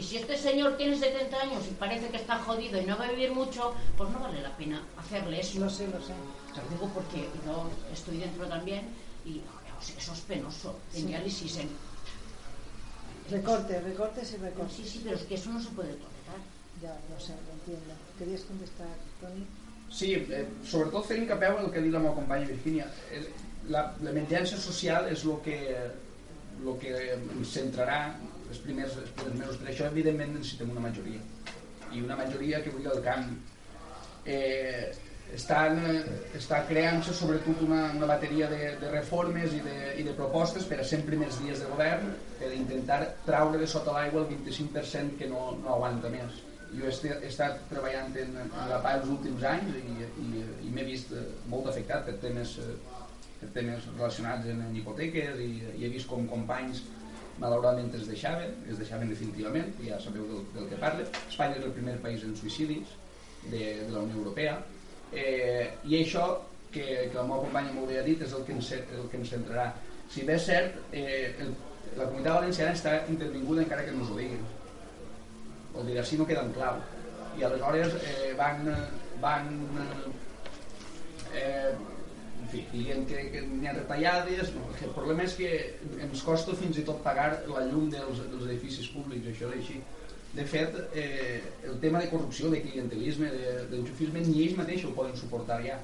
[0.00, 3.04] Y si este señor tiene 70 años y parece que está jodido y no va
[3.04, 5.60] a vivir mucho, pues no vale la pena hacerle eso.
[5.60, 6.14] Lo sé, lo sé.
[6.54, 8.86] Te lo digo porque yo estoy dentro también
[9.26, 10.78] y joder, o sea, eso es penoso.
[10.94, 11.06] En Sí.
[11.06, 11.68] diálisis, en-
[13.30, 14.74] Recortes, recortes y recortes.
[14.74, 16.40] Sí, sí, pero es que eso no se puede tolerar.
[16.82, 17.94] Ya, no sé, lo entiendo.
[18.18, 18.86] ¿Querías contestar,
[19.20, 19.44] Toni?
[19.90, 22.88] Sí, eh, sobretot fent incapeu en el que ha dit la meva companya Virginia.
[23.12, 23.28] Eh,
[23.68, 24.10] La, la
[24.56, 28.16] social és el que, el que centrarà
[28.50, 29.60] els primers, els primers mesos.
[29.60, 31.22] Per això, evidentment, necessitem una majoria.
[31.90, 33.38] I una majoria que vulgui el canvi.
[34.30, 34.90] Eh,
[35.34, 35.78] estan,
[36.36, 40.80] està creant-se sobretot una, una bateria de, de reformes i de, i de propostes per
[40.82, 42.10] a 100 primers dies de govern
[42.40, 46.40] per intentar traure de sota l'aigua el 25% que no, no aguanta més.
[46.70, 50.74] Jo he, he estat treballant en, en la PA els últims anys i, i, i
[50.74, 52.76] m'he vist eh, molt afectat per temes, eh,
[53.40, 56.82] per temes relacionats en hipoteques i, i he vist com companys
[57.40, 61.06] malauradament es deixaven, es deixaven definitivament, ja sabeu del, del que parle.
[61.28, 62.94] Espanya és el primer país en suïcidis
[63.48, 64.58] de, de la Unió Europea
[65.12, 66.26] eh, i això
[66.70, 69.18] que, que la meva companya molt bé ha dit és el que ens, el que
[69.18, 69.70] ens centrarà.
[70.10, 71.52] Si bé és cert, eh, el,
[71.96, 74.44] la comunitat valenciana està intervinguda encara que no ho diguin.
[75.74, 76.80] Vol dir, així no queda en clau.
[77.38, 78.68] I aleshores eh, van,
[79.22, 79.50] van
[81.34, 81.72] eh,
[82.52, 85.50] fi, dient que, que n'hi ha retallades, no, el problema és que
[86.04, 89.80] ens costa fins i tot pagar la llum dels, dels edificis públics, això és així.
[90.34, 94.94] De fet, eh, el tema de corrupció, de clientelisme, de- d'enxufisme, ni ells mateixos ho
[94.94, 95.78] poden suportar ja.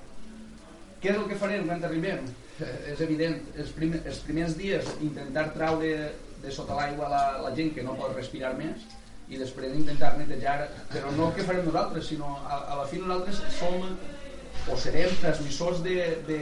[1.02, 2.28] Què és el que farem quan arribem?
[2.60, 5.90] Eh, és evident, els, prim, els primers dies intentar traure
[6.42, 8.86] de sota l'aigua la, la gent que no pot respirar més
[9.28, 13.00] i després intentar netejar, però no el que farem nosaltres, sinó a, a la fi
[13.02, 13.82] nosaltres som
[14.72, 15.94] o serem transmissors de,
[16.26, 16.40] de,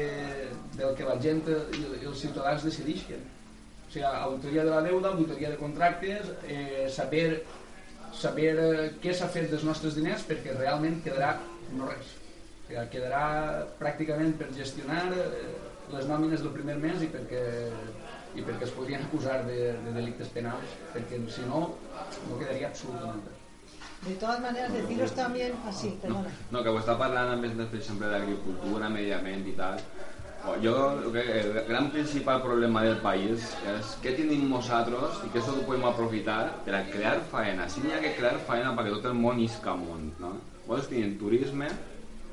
[0.79, 3.21] del que la gent i, els ciutadans decideixen.
[3.85, 7.43] O sigui, auditoria de la deuda, auditoria de contractes, eh, saber,
[8.17, 11.37] saber eh, què s'ha fet dels nostres diners perquè realment quedarà
[11.77, 12.17] no res.
[12.17, 13.27] O sigui, quedarà
[13.83, 15.47] pràcticament per gestionar eh,
[15.93, 17.45] les nòmines del primer mes i perquè,
[18.35, 21.67] i perquè es podrien acusar de, de delictes penals, perquè si no,
[22.31, 23.44] no quedaria absolutament res.
[24.07, 26.29] De todas maneras, deciros también así, perdona.
[26.51, 29.79] No, que ho està parlant a més, per exemple, d'agricultura, medi ambient i tal.
[30.45, 35.31] O, Jo, el que- el gran principal problema del país és què tenim nosaltres i
[35.31, 37.67] que això ho podem aprofitar per a crear faena.
[37.67, 40.35] Si n'hi ha que crear faena perquè tot el món isca amunt, no?
[40.67, 41.69] Nosaltres tenim turisme,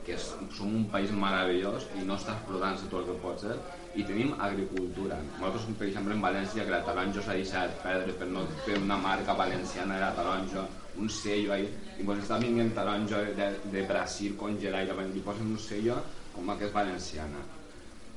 [0.06, 3.56] que és, som un país meravellós i no està explotant-se tot el que pot ser,
[3.96, 5.16] i tenim agricultura.
[5.40, 8.98] Nosaltres, per exemple, en València, que la taronja s'ha deixat perdre per no fer una
[8.98, 10.68] marca valenciana de la taronja,
[11.02, 11.68] un sello ahí,
[12.00, 15.98] i pues està vinguent taronja de, de Brasil congelat i li posen un sello
[16.36, 17.42] com que és valenciana.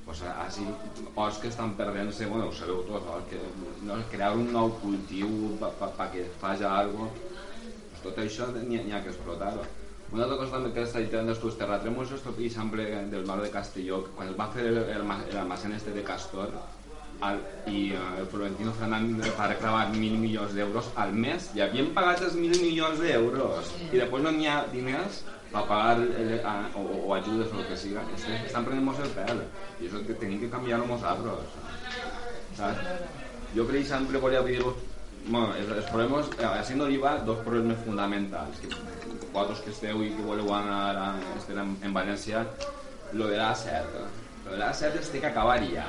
[0.04, 0.66] Pues així,
[1.16, 3.22] os que estan perdent-se, bueno, ho sabeu tots, no?
[3.30, 3.38] que,
[3.88, 7.40] no, crear un nou cultiu perquè faci alguna cosa,
[7.88, 9.64] pues tot això n'hi ha, ha que explotar-ho.
[10.12, 13.48] Una altra cosa també que està dient dels terratrèmols és tot exemple del mar de
[13.50, 16.52] Castelló, quan es va fer el, el, el almacén este de Castor,
[17.20, 21.50] al, i eh, el Florentino Fernández va reclamar mil milions d'euros al mes.
[21.54, 23.72] I havien pagat els mil milions d'euros.
[23.90, 25.22] I després no n'hi ha diners
[25.52, 28.02] per pagar el, a, o, o ajudes o el que siga.
[28.16, 29.44] Es que estan prenent el pèl.
[29.80, 31.60] I això que tenim que canviar-ho nosaltres.
[32.54, 33.22] Saps?
[33.54, 34.74] jo per exemple volia dir-vos
[35.26, 38.68] bueno, els, problemes, eh, a Sint Oliva, dos problemes fonamentals que
[39.32, 41.06] vosaltres que esteu i que voleu anar a,
[41.38, 42.44] estar en, en València.
[43.14, 43.86] Lo de la SER
[44.44, 45.86] lo de la SER es té que acabar ja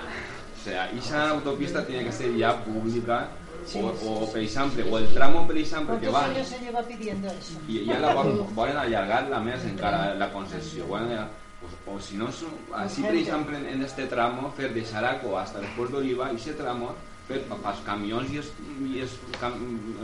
[0.66, 3.28] sea, esa autopista tiene que ser ya pública
[3.66, 4.32] Sí, o, sí, o sí.
[4.34, 7.58] per exemple, o el tramo per exemple que ¿Cuántos va años se lleva pidiendo eso?
[7.68, 11.26] i ja la volen, volen allargar-la més encara la concessió volen,
[11.60, 15.34] pues, o si no so- així per exemple en, en este tramo fer de Xaraco
[15.40, 16.94] hasta después d'Oliva i aquest tramo
[17.26, 18.54] fer pa- pels camions i els,
[18.86, 19.58] i els cam,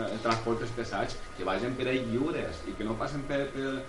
[0.10, 3.86] eh, transportes pesats que vagin per ahí lliures i que no passen per, per,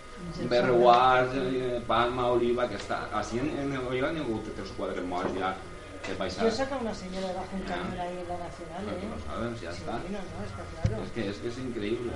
[0.53, 4.69] per Reguars, eh, Palma, Oliva que està, així en, en Oliva n'hi ha hagut tres
[4.77, 5.55] o quatre morts ja
[6.03, 9.09] que Yo he baixar sacado una señora debajo un camión ahí en la Nacional, ¿eh?
[9.09, 9.93] lo saben, ya Sí, está.
[9.93, 11.03] no, no, está claro.
[11.05, 12.12] es que, es que es increíble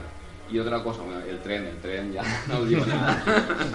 [0.49, 3.21] y otra cosa, bueno, el tren, el tren ya no os digo nada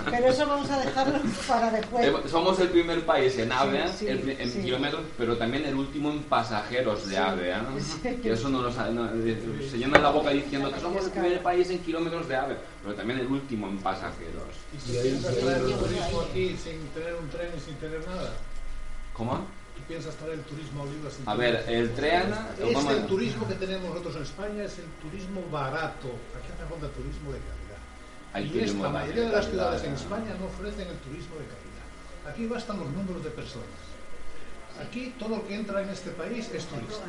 [0.09, 2.05] Pero eso vamos a dejarlo para después.
[2.07, 4.61] Eh, Somos el primer país en AVE, sí, el pri- en sí.
[4.61, 7.51] kilómetros, pero también el último en pasajeros de Sí, AVE.
[7.51, 7.55] ¿eh?
[8.03, 8.15] sí.
[8.23, 11.11] Que eso no lo sabe, no, eh, se llena la boca diciendo que somos el
[11.11, 14.43] primer país en kilómetros de AVE, pero también el último en pasajeros.
[14.73, 18.29] ¿Y si traer el turismo aquí sin tener un tren y sin tener nada?
[19.13, 19.45] ¿Cómo?
[19.91, 22.31] ¿Tú piensas traer el turismo a Oliva sin A ver, el tren...
[22.31, 26.07] Este vamos a- turismo que tenemos nosotros en España es el turismo barato.
[26.31, 27.81] Aquí hace falta turismo de calidad.
[28.31, 29.93] Hay y esta de mayoría de las ciudades en.
[29.93, 31.85] España no ofrecen el turismo de calidad.
[32.23, 33.83] Aquí bastan los números de personas.
[34.79, 37.03] Aquí todo lo que entra en este país es turista.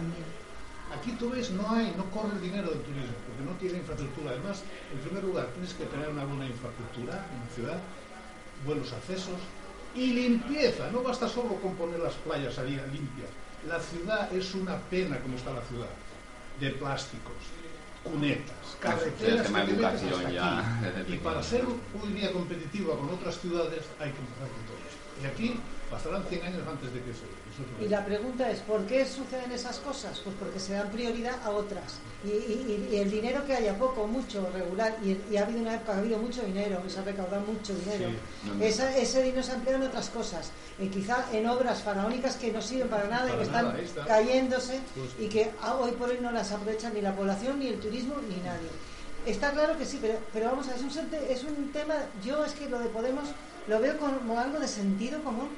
[0.99, 4.33] Aquí tú ves, no hay, no corre el dinero del turismo, porque no tiene infraestructura.
[4.33, 7.79] Además, en primer lugar, tienes que tener una buena infraestructura en la ciudad,
[8.66, 9.38] buenos accesos
[9.95, 10.91] y limpieza.
[10.91, 13.29] No basta solo con poner las playas ahí limpias.
[13.69, 15.91] La ciudad es una pena como está la ciudad.
[16.61, 17.35] de plásticos,
[18.05, 21.13] cunetas, carreteras que te metes hasta aquí.
[21.15, 25.23] Y para ser hoy día competitiva con otras ciudades hay que empezar con todo esto.
[25.23, 25.61] Y aquí
[25.93, 27.21] pasarán 100 años antes de que eso.
[27.81, 30.19] Y la pregunta es, ¿por qué suceden esas cosas?
[30.21, 31.99] Pues porque se dan prioridad a otras.
[32.25, 35.75] Y, y- y el dinero que haya, poco, mucho, regular, y, y ha habido una
[35.75, 38.09] época, ha habido mucho dinero, se ha recaudado mucho dinero.
[38.11, 38.65] Sí.
[38.65, 42.51] Esa- ese dinero se ha empleado en otras cosas, y quizá en obras faraónicas que
[42.51, 44.05] no sirven para nada y que están nada, ahí está.
[44.07, 45.23] cayéndose Justo.
[45.23, 48.15] y que a- hoy por hoy no las aprovecha ni la población, ni el turismo,
[48.31, 48.71] ni nadie.
[49.27, 52.45] Está claro que sí, pero, pero vamos a ver, es un, es un tema, yo
[52.47, 53.25] es que lo de Podemos
[53.69, 55.49] lo veo como algo de sentido común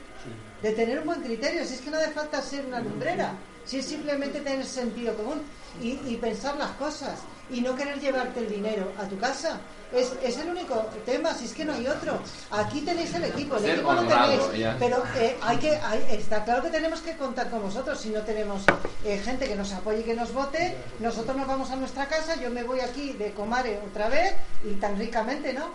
[0.64, 1.62] de tener un buen criterio.
[1.66, 3.32] Si es que no hace falta ser una lumbrera,
[3.66, 5.42] si es simplemente tener sentido común
[5.80, 7.18] y, y pensar las cosas
[7.50, 9.60] y no querer llevarte el dinero a tu casa.
[9.92, 10.74] Es, es el único
[11.04, 12.18] tema, si es que no hay otro.
[12.50, 14.40] Aquí tenéis el equipo, el equipo lo tenéis,
[14.78, 18.00] pero eh, hay que, hay- está claro que tenemos que contar con vosotros.
[18.00, 18.62] Si no tenemos
[19.04, 22.34] eh, gente que nos apoye y que nos vote, nosotros nos vamos a nuestra casa,
[22.36, 24.32] yo me voy aquí de Comare otra vez
[24.64, 25.66] y tan ricamente, ¿no?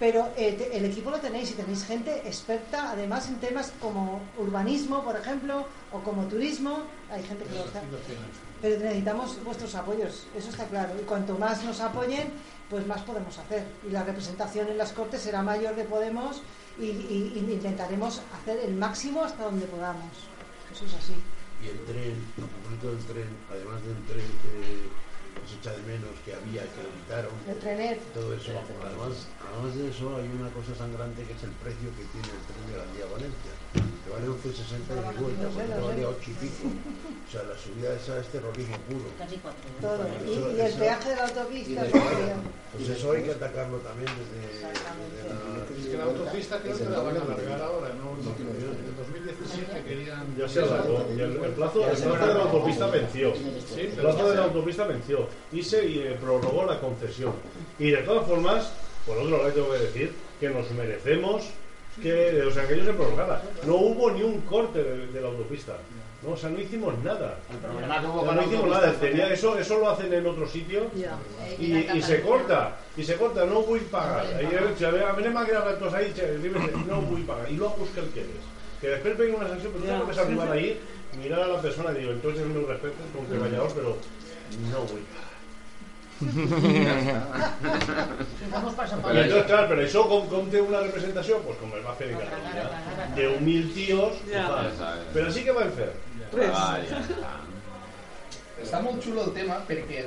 [0.00, 4.20] Pero eh, te- el equipo lo tenéis y tenéis gente experta, además en temas como
[4.38, 6.78] urbanismo, por ejemplo, o como turismo.
[7.12, 7.82] Hay gente que lo está.
[8.62, 10.94] Pero necesitamos vuestros apoyos, eso está claro.
[11.00, 12.30] Y cuanto más nos apoyen,
[12.70, 13.64] pues más podemos hacer.
[13.86, 16.40] Y la representación en las Cortes será mayor de Podemos
[16.78, 20.12] y, y- y intentaremos hacer el máximo hasta donde podamos.
[20.72, 21.14] Eso es así.
[21.62, 24.88] Y el tren, a propósito del tren, además del tren que
[25.50, 27.98] se echa de menos, que había, que lo quitaron, El trenet.
[28.14, 28.54] todo eso.
[28.54, 32.42] Además, además de eso, hay una cosa sangrante que es el precio que tiene el
[32.46, 35.88] tren de Gandía a Valencia, que vale 11,60 de vuelta, No sé, cuando no sé.
[35.90, 36.64] valía 8 y pico.
[36.70, 39.06] O sea, la subida esa es terrorismo puro.
[39.18, 39.62] Casi cuatro.
[39.82, 40.02] Todo.
[40.26, 41.80] Y, Eso- y el peaje de la Y autopista.
[41.84, 41.90] de-
[42.70, 44.70] pues, eso hay que atacarlo también desde, desde la...
[45.70, 48.04] Es que la autopista creo que la van a alargar ahora, ¿no?
[48.04, 48.89] no en el 2017 querían...
[50.38, 51.06] Ya se alargó.
[51.16, 53.32] Y el, el plazo, el plazo de la autopista venció.
[53.76, 57.32] El plazo de la autopista venció y se eh, prorrogó la concesión.
[57.78, 58.72] Y de todas formas,
[59.06, 61.44] por otro lado tengo que decir que nos merecemos
[62.02, 63.42] que, o sea, que ello se prorrogara.
[63.66, 65.76] No hubo ni un corte de, de la autopista.
[66.22, 67.38] No, o sea, no hicimos nada.
[67.50, 68.92] El problema que hubo No, con no la hicimos nada.
[68.92, 70.90] Tenía eso, eso lo hacen en otro sitio
[71.58, 72.76] y, y se corta.
[72.96, 74.26] Y se corta, no vull pagar.
[74.26, 75.32] Ahí, si a ver, a ver,
[75.94, 77.50] ahí, che, dimes, no vull pagar.
[77.50, 78.32] Y luego busca el que eres.
[78.80, 80.80] Que después venga una sanción, pero tú no puedes arribar ahí,
[81.20, 83.96] mirar a la persona y digo, entonces me respeto con que vayamos, pero
[84.72, 84.86] no
[88.76, 91.38] paso I por entonces, clar, però això com, com té una representació?
[91.46, 92.64] Pues com es va fer en Catalunya.
[93.16, 94.44] De mil tíos, Ja.
[95.14, 95.88] Però sí que van fer.
[96.52, 97.32] Ah, ja està.
[98.60, 100.04] Està molt xulo el tema perquè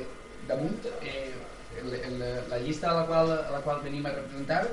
[0.48, 1.34] damunt eh,
[1.82, 4.68] el, el, la llista a la qual, a la qual venim a representar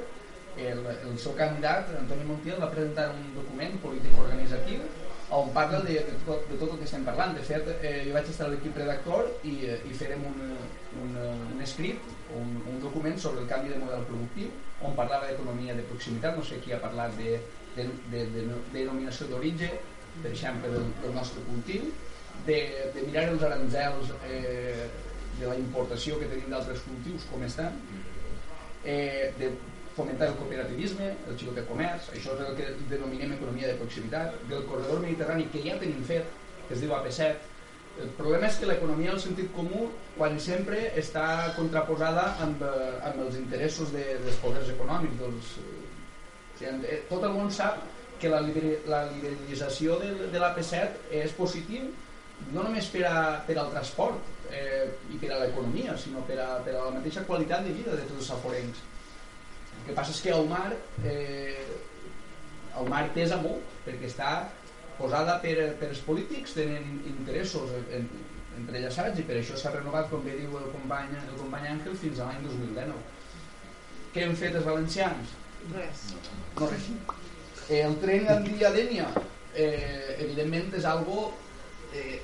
[0.57, 4.83] el, el seu candidat, Antoni Montiel, va presentar un document polític organitzatiu
[5.31, 7.37] on parla de, de, tot, de tot el que estem parlant.
[7.37, 10.41] De fet, eh, jo vaig estar a l'equip redactor i, eh, i farem un,
[11.05, 11.15] un,
[11.55, 14.51] un escrit, un, un document sobre el canvi de model productiu
[14.83, 17.37] on parlava d'economia de proximitat, no sé qui ha parlat de,
[17.77, 19.77] de, de, de, de denominació d'origen,
[20.23, 21.91] per exemple, del, del nostre cultiu,
[22.47, 22.61] de,
[22.95, 24.89] de mirar els aranzels eh,
[25.39, 27.77] de la importació que tenim d'altres cultius, com estan,
[28.85, 29.53] eh, de
[29.97, 34.37] fomentar el cooperativisme, el xicot de comerç, això és el que denominem economia de proximitat,
[34.49, 36.29] del corredor mediterrani que ja tenim fet,
[36.69, 37.49] que es diu AP7.
[38.01, 41.25] El problema és que l'economia del sentit comú quan sempre està
[41.57, 45.19] contraposada amb, eh, amb els interessos de, dels poders econòmics.
[45.21, 45.81] Dels, eh,
[46.55, 47.83] o sigui, eh, tot el món sap
[48.21, 51.91] que la, liber- la liberalització de, de l'AP7 és positiu
[52.55, 54.23] no només per, a, per al transport
[54.53, 57.93] eh, i per a l'economia, sinó per a, per a la mateixa qualitat de vida
[57.97, 58.81] de tots els saforencs.
[59.91, 60.71] Que passa és que el mar,
[61.03, 61.67] eh,
[62.79, 64.33] el mar pesa molt, perquè està
[65.01, 68.07] posada per, per els polítics, tenen interessos en,
[68.61, 72.21] entrellaçats i per això s'ha renovat, com bé diu el company, el company Àngel, fins
[72.21, 72.99] a l'any 2019.
[74.15, 75.35] Què hem fet els valencians?
[75.75, 76.05] Res.
[76.59, 76.87] No res.
[77.71, 79.09] Eh, el tren Gandia-Dènia,
[79.55, 81.33] eh, evidentment és algo
[81.95, 82.21] eh,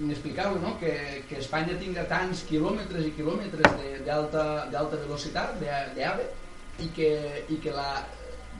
[0.00, 0.76] inexplicable, no?
[0.80, 0.94] Que,
[1.28, 6.26] que Espanya tinga tants quilòmetres i quilòmetres de- d'alta velocitat, de- d'AVE,
[6.82, 7.10] i que,
[7.54, 8.04] i que la,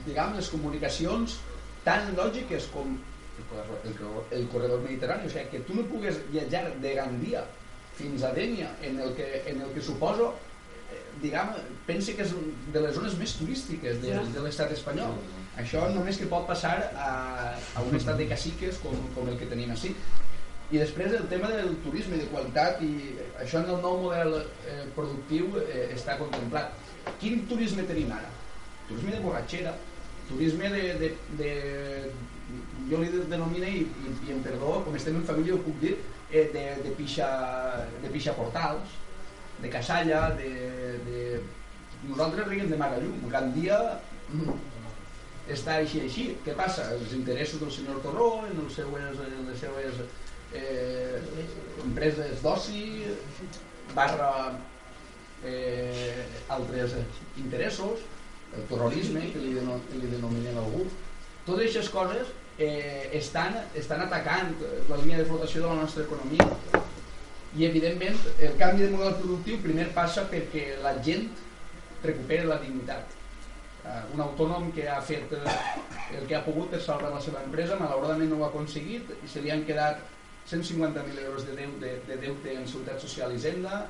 [0.05, 1.39] diguem, les comunicacions
[1.83, 2.95] tan lògiques com
[3.37, 6.93] el, corredor- el, corredor- el corredor mediterrani, o sigui, que tu no pugues viatjar de
[6.95, 7.43] Gandia
[7.95, 10.33] fins a Dènia, en el que, en el que suposo
[10.91, 11.51] eh, diguem,
[11.87, 12.31] pense que és
[12.73, 15.15] de les zones més turístiques de, de l'estat espanyol.
[15.55, 17.11] Això només que pot passar a,
[17.75, 19.93] a un estat de caciques com, com el que tenim així.
[20.73, 22.91] I després el tema del turisme de qualitat i
[23.39, 24.33] això en el nou model
[24.65, 26.73] eh, productiu eh, està contemplat.
[27.21, 28.31] Quin turisme tenim ara?
[28.89, 29.75] Turisme de borratxera,
[30.29, 30.87] turisme de...
[31.01, 31.51] de, de
[32.85, 35.95] jo li denomine, i, i, i em perdó, com estem en família ho puc dir,
[36.29, 37.27] eh, de, de, pixa,
[38.03, 38.93] de pixa portals,
[39.61, 40.51] de Casalla, de,
[41.07, 41.21] de...
[42.05, 43.23] Nosaltres riguem de Magallum.
[43.31, 43.79] Gandia
[44.29, 44.57] mm,
[45.55, 46.27] està així així.
[46.45, 46.91] Què passa?
[46.93, 50.03] Els interessos del senyor Torró, en les seues, en les seues
[50.53, 51.21] eh,
[51.85, 52.83] empreses d'oci,
[53.95, 54.31] barra
[55.43, 55.74] eh,
[56.55, 56.95] altres
[57.37, 58.03] interessos,
[58.55, 60.85] el terrorisme, que li, deno, que li denominen algú.
[61.45, 64.55] Totes aquestes coses eh, estan, estan atacant
[64.89, 66.47] la línia de flotació de la nostra economia.
[67.55, 71.29] I, evidentment, el canvi de model productiu primer passa perquè la gent
[72.03, 73.13] recuperi la dignitat.
[73.85, 75.43] Uh, un autònom que ha fet uh,
[76.17, 79.29] el que ha pogut per salvar la seva empresa, malauradament no ho ha aconseguit i
[79.29, 80.01] se li han quedat
[80.49, 83.83] 150.000 euros de, deute, de, de deute en Seguretat Social i Hisenda,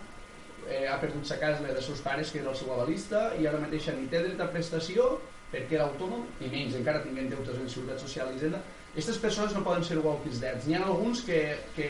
[0.70, 3.62] eh, ha perdut sa casa de seus pares, que era el seu avalista, i ara
[3.62, 5.16] mateix ni té dret a prestació
[5.52, 8.60] perquè era autònom, i menys encara tinguent deutes en Seguretat Social i Hisenda.
[8.92, 10.64] Aquestes persones no poden ser walkies dead.
[10.66, 11.40] N'hi ha alguns que,
[11.76, 11.90] que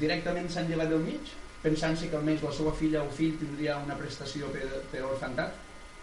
[0.00, 1.32] directament s'han llevat del mig,
[1.64, 5.56] pensant-se que almenys la seva filla o fill tindria una prestació per, per orfantat,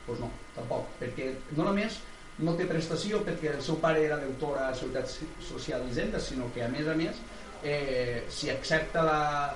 [0.08, 2.00] doncs no, tampoc, perquè no només
[2.42, 5.12] no té prestació perquè el seu pare era deutor a Seguretat
[5.46, 7.20] Social i Hisenda, sinó que a més a més,
[7.64, 9.04] eh, si accepta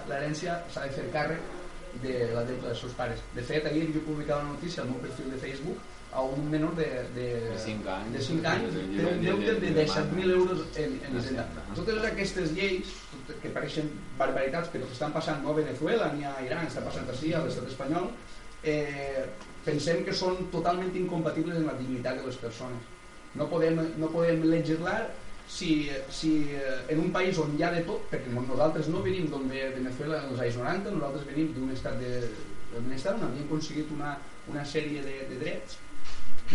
[0.10, 1.65] l'herència s'ha de fer càrrec
[2.04, 3.22] de la deuta dels seus pares.
[3.36, 5.84] De fet, ahir jo publicava una notícia al meu perfil de Facebook
[6.16, 6.86] a un menor de,
[7.16, 11.18] de, de 5 anys, de 5 anys té un deute de 17.000 euros en, en
[11.20, 11.44] Hisenda.
[11.76, 12.94] Totes aquestes lleis
[13.42, 13.90] que pareixen
[14.20, 17.44] barbaritats però que estan passant no a Venezuela ni a Iran, està passant així a
[17.44, 18.08] l'estat espanyol
[18.64, 19.28] eh,
[19.66, 22.92] pensem que són totalment incompatibles amb la dignitat de les persones.
[23.36, 25.02] No podem, no podem legislar
[25.48, 26.32] si, si
[26.90, 30.24] en un país on hi ha de tot, perquè nosaltres no venim d'on ve Venezuela
[30.24, 32.14] en els anys 90, nosaltres venim d'un estat de,
[32.72, 34.16] de benestar on havíem aconseguit una,
[34.52, 35.78] una sèrie de, de drets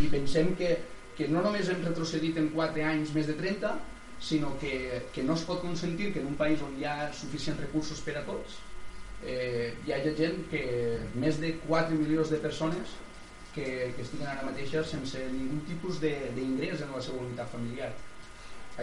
[0.00, 0.74] i pensem que,
[1.18, 3.74] que no només hem retrocedit en 4 anys més de 30,
[4.20, 7.60] sinó que, que no es pot consentir que en un país on hi ha suficients
[7.62, 8.58] recursos per a tots
[9.24, 10.64] eh, hi ha gent que
[11.14, 12.98] més de 4 milions de persones
[13.54, 13.64] que,
[13.96, 17.90] que estiguen ara mateixa sense ningun tipus d'ingrés en la seva unitat familiar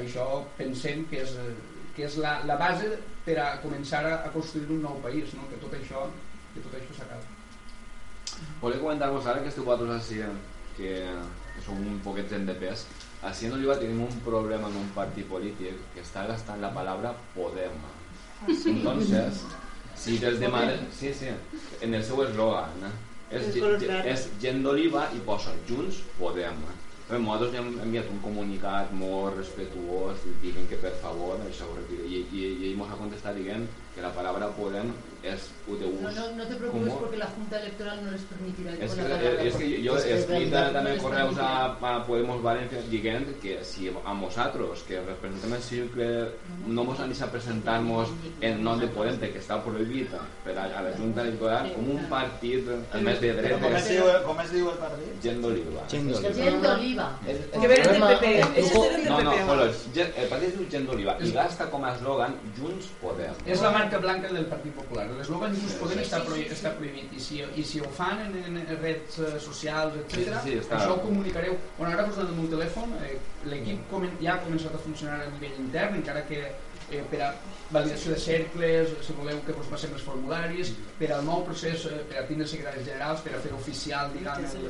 [0.01, 0.27] això
[0.57, 1.33] pensem que és,
[1.95, 2.91] que és la, la base
[3.25, 5.47] per a començar a, a construir un nou país no?
[5.51, 6.05] que tot això
[6.53, 7.35] que tot això s'acaba
[8.61, 10.21] Volia comentar-vos ara que esteu vosaltres així
[10.77, 10.93] que,
[11.55, 12.85] que som un poquet gent de pes
[13.27, 17.15] així en Oliva tenim un problema en un partit polític que està gastant la paraula
[17.33, 17.79] Podem
[18.39, 18.69] Ah, sí?
[18.69, 19.45] entonces
[19.95, 21.25] si des de Madrid sí, sí,
[21.81, 22.91] en el seu eslògan eh?
[23.33, 23.47] és,
[24.13, 26.59] és gent d'Oliva i posa Junts Podem
[27.07, 32.17] Bé, nosaltres hem enviat un comunicat molt respetuós dient que per favor això i, i,
[32.39, 32.41] i
[32.71, 33.63] ell ens ha contestat dient
[33.97, 34.13] que la
[34.53, 34.93] Podem
[35.27, 36.99] és de ús No, no, no te preocupes comú.
[37.01, 39.41] porque la Junta Electoral no les permitirá con que, la palabra.
[39.57, 43.25] que jo Es he escrit verdad, també no les correus a, a Podemos Valencia dient
[43.41, 46.07] que si a nosaltres que representem el cicle
[46.67, 50.13] no ens han deixat presentar-nos en nom de Podem perquè està prohibit
[50.45, 53.89] per a, a la Junta Electoral com un partit a més de Però com es
[53.89, 55.17] diu, com es diu el partit?
[55.25, 57.09] gent d'Oliva Gent d'Oliva.
[57.27, 59.09] El, Que venen del PP.
[59.09, 59.83] No, no, abans.
[59.93, 63.61] gent- el partit es diu Gent d'Oliva i gasta com a eslògan Junts Podem és
[63.61, 65.07] la marca blanca del Partit Popular.
[65.15, 68.57] L'eslògan Junts Podem està, prohi està prohibit i si, i si ho fan en, en
[68.81, 70.15] redes eh, socials, etc.
[70.43, 71.55] Sí, sí, està- això ho comunicareu.
[71.77, 73.15] Bueno, ara posant el meu telèfon eh,
[73.47, 76.41] l'equip comen- ja ha començat a funcionar a nivell intern encara que
[76.89, 77.31] eh, per a
[77.71, 82.03] validació de cercles, si voleu que us passem els formularis, per al nou procés, eh,
[82.11, 84.69] per a tindre secretaris generals, per a fer oficial, diguem, el,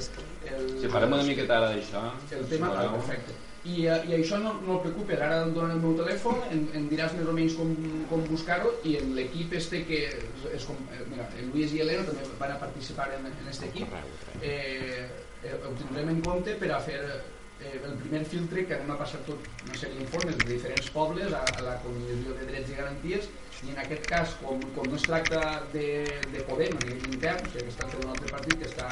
[0.53, 2.05] el, Si farem una miqueta ara d'això
[2.37, 3.33] el tema, ah, perfecte.
[3.67, 6.65] I, eh, I això no, no et preocupes, ara et donen el meu telèfon, em,
[6.79, 7.73] em diràs més o menys com,
[8.11, 11.81] com buscar-ho i en l'equip este que és, és com, eh, mira, el Luis i
[11.83, 13.97] Elena també van a participar en, en este equip,
[14.41, 15.07] eh,
[15.43, 18.99] eh, ho tindrem en compte per a fer eh, el primer filtre que anem a
[19.01, 22.79] passar tot una sèrie d'informes de diferents pobles a, a la Comissió de Drets i
[22.79, 23.29] Garanties.
[23.65, 25.87] I en aquest cas, com, com no es tracta de,
[26.29, 28.91] de Podem a nivell intern, o sigui que es tracta d'un altre partit que està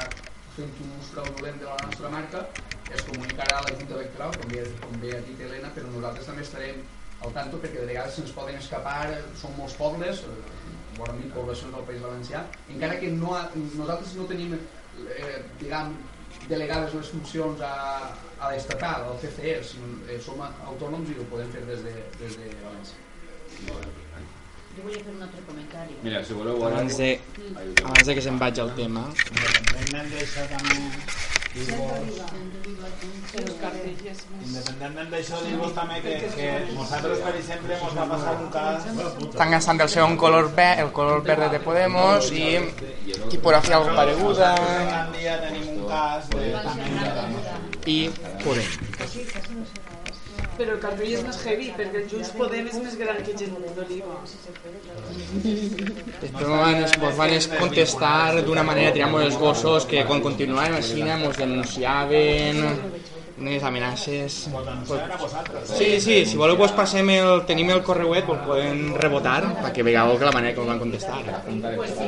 [0.55, 2.47] fent un ús fraudulent de la nostra marca,
[2.93, 6.25] es comunicarà a la Junta Electoral, com bé, com bé ha dit Helena, però nosaltres
[6.29, 6.81] també estarem
[7.25, 9.07] al tanto perquè de vegades se'ns poden escapar,
[9.41, 14.13] són molts pobles, eh, vora mil poblacions del País Valencià, encara que no, ha- nosaltres
[14.15, 15.95] no tenim, eh, diguem,
[16.49, 17.73] delegades les funcions a,
[18.39, 22.37] a l'estatal, al CCE, sinó, eh, som autònoms i ho podem fer des de, des
[22.37, 23.01] de València.
[24.75, 25.95] Jo volia fer un altre comentari.
[26.03, 26.59] Mira, si voleu.
[26.67, 27.13] Abans de,
[27.83, 31.44] abans de que se'n vagi al tema, Los cartells.
[34.45, 39.55] Independentment d'això dir-vos també que, que nosaltres per exemple ens va passar un cas estan
[39.55, 42.45] gastant el segon color ve, el color verde de Podemos i
[43.31, 46.43] tipografia algo pareguda un dia tenim un cas de,
[47.95, 47.99] i
[48.43, 48.69] Podem.
[50.55, 53.55] Però el cartell és més heavy, perquè el Junts Podem és més gran que gent
[53.75, 54.19] d'Oliva.
[56.21, 61.17] Després van, pues, van es contestar d'una manera, tirant els gossos, que quan continuàvem cine
[61.17, 62.63] ens denunciaven,
[63.37, 64.49] unes amenaces...
[64.51, 65.67] Vosaltres.
[65.67, 70.15] Sí, sí, si voleu pues passem el, tenim el correuet, pues podem rebotar, perquè veieu
[70.15, 71.19] que la manera que us van contestar.
[71.75, 72.07] Pues sí,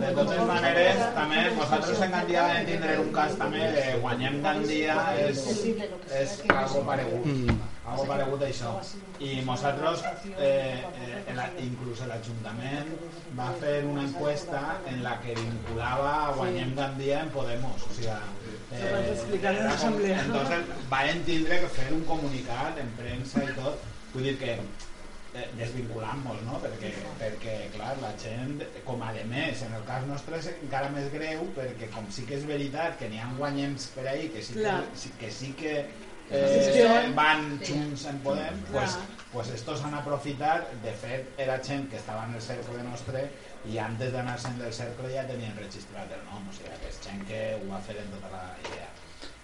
[0.00, 4.96] De totes maneres, també vosaltres en Gandia vam tindre un cas també de guanyem Gandia
[5.26, 5.44] és,
[6.22, 7.26] és algo paregut.
[7.26, 7.58] Mm.
[7.90, 8.72] Algo paregut a això.
[9.20, 12.92] I nosaltres, eh, eh, el, inclús l'Ajuntament
[13.38, 17.88] va fer una encuesta en la que vinculava Guanyem Gandia en Podemos.
[17.88, 18.14] O sigui,
[19.62, 20.20] l'assemblea.
[20.26, 23.90] Entonces van tindre que fer un comunicat en premsa i tot.
[24.14, 24.56] Vull dir que
[25.34, 26.58] eh, desvinculant-nos, no?
[26.62, 30.90] Perquè, perquè, clar, la gent, com a de més, en el cas nostre és encara
[30.94, 34.42] més greu, perquè com sí que és veritat que n'hi ha guanyems per ahí, que
[34.46, 35.74] sí que, sí, que, sí que.
[36.30, 39.06] Eh, van junts en Podem, pues, Clar.
[39.32, 43.26] pues estos han aprofitat, de fet era gent que estava en el cercle nostre
[43.70, 47.26] i antes d'anar-se'n del cercle ja tenien registrat el nom, o sigui que és gent
[47.28, 48.88] que ho va fer en tota la idea.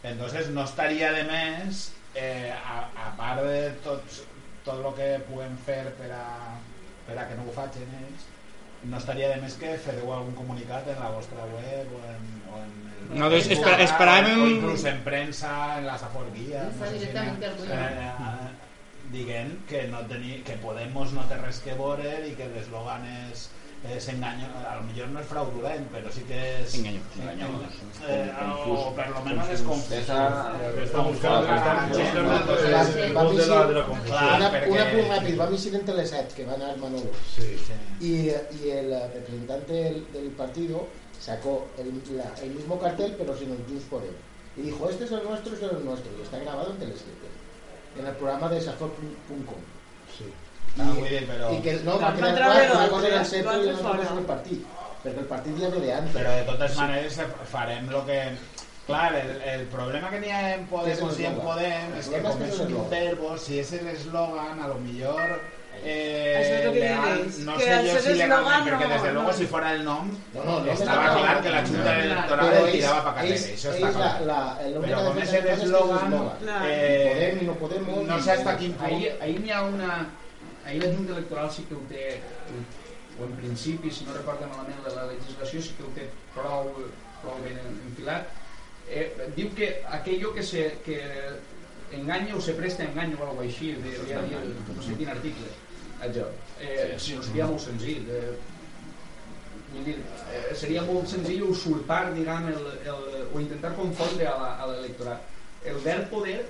[0.02, 4.22] Entonces no estaria de més, eh, a, a part de tots,
[4.64, 6.56] tot el que puguem fer per a,
[7.06, 8.30] per a que no ho facin ells,
[8.90, 12.60] no estaria de més que fareu algun comunicat en la vostra web o en, o
[12.62, 12.70] en
[13.12, 16.90] el Nosaltres Facebook, esper- esperàvem- o inclús en premsa, en la Safor Guia Fa no
[16.92, 17.06] sé si
[17.72, 18.48] eh, eh,
[19.12, 23.48] diguem que, no teni, que Podemos no té res que veure i que l'eslògan és
[23.94, 27.02] és engaño, a lo millor no és fraudulent, però sí que és Enganyós.
[27.20, 27.76] enganyós.
[28.08, 28.30] Eh,
[28.66, 29.92] o per lo menos és confús.
[29.92, 30.52] Esa-
[30.84, 31.44] Està buscant,
[33.66, 37.10] una, apunt ràpid, va visitar en Teleset, que va anar Manolo.
[37.34, 37.56] Sí.
[38.00, 40.86] Y, y el representante del, del partido
[41.20, 44.16] sacó el, la- el mismo cartel, pero sin el Junts por él.
[44.56, 46.10] Y dijo, este es el nuestro, este es el nuestro.
[46.18, 47.06] Y está grabado en Teleset,
[47.98, 49.60] en el programa de safor.com.
[50.16, 50.24] Sí.
[50.78, 51.52] Ah, vull dir, però...
[51.52, 54.02] Y que no, de que una l'altre, cosa era el y fet una cosa fora.
[54.02, 54.66] és el partit.
[55.06, 56.14] Perquè el partit ja ve de antes.
[56.16, 57.20] Però de totes maneres
[57.52, 58.20] farem el que...
[58.86, 61.38] Clar, el, el problema que n'hi ha en Podemos i en.
[61.42, 65.38] Podem és que com és un verbo, si és l'eslògan, a lo millor...
[65.76, 69.10] Eh, Això és lo que legal, no sé ser si legalment, eslogan perquè no- desde
[69.12, 69.34] luego no.
[69.36, 71.98] si fuera el nom, No, no, no estava me clar que la Junta Clar.
[72.06, 74.12] Electoral és- tirava pa carrera, és- això està clar.
[74.22, 76.14] la- la- el Però de com és l'eslògan,
[76.64, 78.86] eh, Podem i no Podemos, no i- sé hasta quin punt...
[78.88, 79.90] Ahir, ahir n'hi ha una...
[80.66, 82.06] Ahir la Junta Electoral sí que ho té,
[83.20, 86.72] o en principi, si no recordo malament, la, la legislació sí que ho té prou,
[87.22, 88.32] prou ben enfilat.
[88.90, 89.06] Eh,
[89.36, 90.98] diu que aquello que se que
[91.92, 94.42] engaña o se presta a engaño o algo així, de, de, de,
[94.74, 95.54] no sé quin article.
[96.02, 96.26] Allò.
[96.60, 98.10] Eh, si no seria molt senzill.
[98.10, 98.34] Eh,
[99.70, 99.96] vull dir,
[100.34, 105.34] eh, seria molt senzill usurpar, diguem, el, el, o intentar confondre a l'electorat.
[105.66, 106.40] El verb poder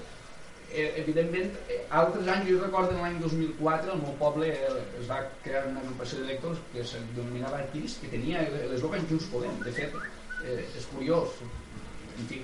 [0.76, 5.22] eh, evidentment, eh, altres anys, jo recordo l'any 2004, al meu poble eh, es va
[5.44, 9.56] crear una agrupació d'electors que se denominava Arquiris, que tenia l'eslògan Junts Podem.
[9.64, 9.96] De fet,
[10.44, 11.40] eh, és curiós,
[12.16, 12.42] en fi,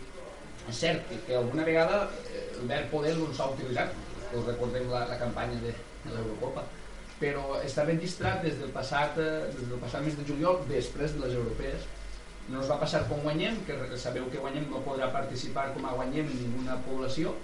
[0.68, 3.94] és cert que, que alguna vegada eh, el verb poder no s'ha utilitzat,
[4.32, 5.74] us recordem la, la campanya de,
[6.06, 6.64] de l'Eurocopa,
[7.20, 11.26] però està registrat des del passat eh, des del passat mes de juliol, després de
[11.26, 11.88] les europees,
[12.50, 15.92] no es va passar com Guanyem, que sabeu que Guanyem no podrà participar com a
[15.94, 17.36] Guanyem en ninguna població,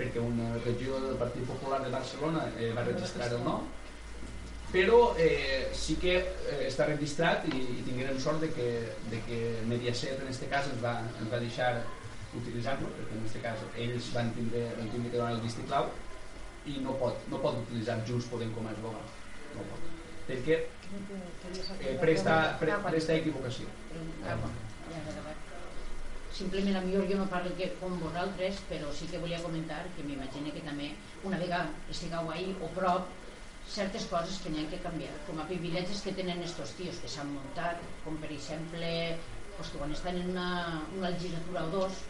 [0.00, 3.66] perquè una regió del Partit Popular de Barcelona eh, va registrar el nom,
[4.72, 8.68] però eh, sí que eh, està registrat i, i tinguérem sort de que,
[9.12, 11.72] de que Mediaset en aquest cas ens va, ens va deixar
[12.38, 15.90] utilitzar-lo, perquè en aquest cas ells van tindre, van tindre que donar el vistiplau
[16.70, 19.14] i no pot, no pot utilitzar Junts Podem com a eslògan.
[19.56, 19.86] No pot.
[20.30, 23.70] Perquè eh, presta, pre, presta equivocació.
[26.40, 30.04] Simplement, a millor jo no parlo que com vosaltres, però sí que volia comentar que
[30.06, 30.86] m'imagino que també,
[31.28, 33.10] una vegada estigueu ahí o prop,
[33.68, 37.10] certes coses que n'hi ha que canviar, com a privilegis que tenen estos tios que
[37.12, 38.88] s'han muntat, com per exemple,
[39.58, 40.48] pues que quan estan en una,
[40.96, 42.00] una legislatura o dos,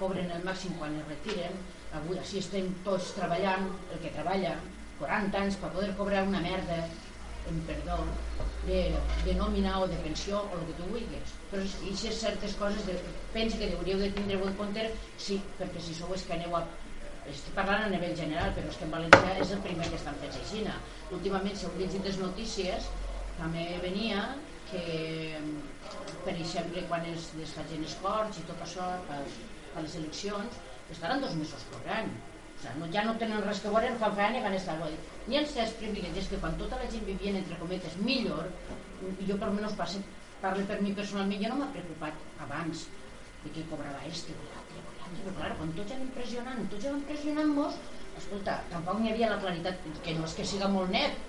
[0.00, 1.60] cobren el màxim quan es retiren,
[2.00, 4.56] avui així estem tots treballant, el que treballa
[5.02, 6.80] 40 anys per poder cobrar una merda,
[7.50, 8.00] en perdó,
[8.66, 8.80] de,
[9.24, 11.36] de nòmina o de pensió o el que tu vulguis.
[11.52, 12.96] Però aquestes certes coses de,
[13.34, 16.64] penso que hauríeu de tindre en compte, sí, perquè si sou és que aneu a
[17.30, 20.18] estic parlant a nivell general, però és que en València és el primer que estan
[20.22, 20.62] fets així.
[21.14, 22.86] Últimament, si heu llegit les notícies,
[23.38, 24.22] també venia
[24.70, 24.84] que,
[26.24, 29.20] per exemple, quan es desfagen els corts i tot això per,
[29.74, 30.62] per les eleccions,
[30.94, 32.14] estaran dos mesos cobrant.
[32.80, 34.90] No, ja no tenen res que veure, no fan feina i van estar bo.
[35.26, 38.50] N'hi ha certs privilegis que quan tota la gent vivia entre cometes millor,
[39.28, 40.02] jo per almenys passe,
[40.42, 42.86] parlo per mi personalment, jo no m'ha preocupat abans
[43.44, 47.76] de qui cobrava este o l'altre Però, clar, quan tots anem pressionant, tots anem pressionant-nos,
[48.18, 51.20] escolta, tampoc n'hi havia la claritat, que no és que siga molt net,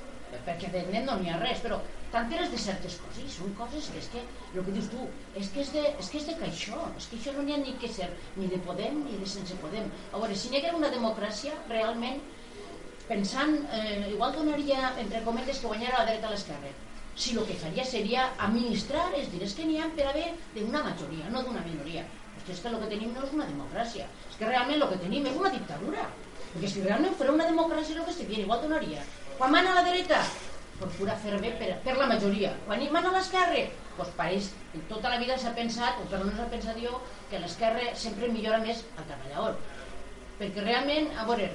[0.45, 1.79] perquè de net no n'hi ha res, però
[2.11, 4.23] t'enteres de certes coses són coses que és que,
[4.53, 7.19] el que dius tu, és que és de, és que és de caixó, és que
[7.19, 9.89] això no n'hi ha ni que ser ni de Podem ni de sense Podem.
[10.11, 12.21] A veure, si n'hi hagués una democràcia, realment,
[13.07, 16.71] pensant, eh, igual donaria, entre cometes, que guanyara la dreta a l'esquerra.
[17.17, 21.31] Si el que faria seria administrar els diners que n'hi ha per haver d'una majoria,
[21.33, 22.05] no d'una minoria.
[22.35, 24.99] Perquè és que el que tenim no és una democràcia, és que realment el que
[25.05, 26.05] tenim és una dictadura.
[26.51, 29.01] Perquè si realment fos una democràcia el que seria, igual donaria.
[29.37, 30.17] Quan mana a la dreta,
[30.79, 32.55] procura fer bé per, per la majoria.
[32.65, 33.67] Quan hi mana a l'esquerra,
[33.97, 34.49] doncs pareix,
[34.89, 36.97] tota la vida s'ha pensat, o per no s'ha pensat jo,
[37.29, 39.59] que l'esquerra sempre millora més al treballador.
[40.39, 41.51] Perquè realment, a veure,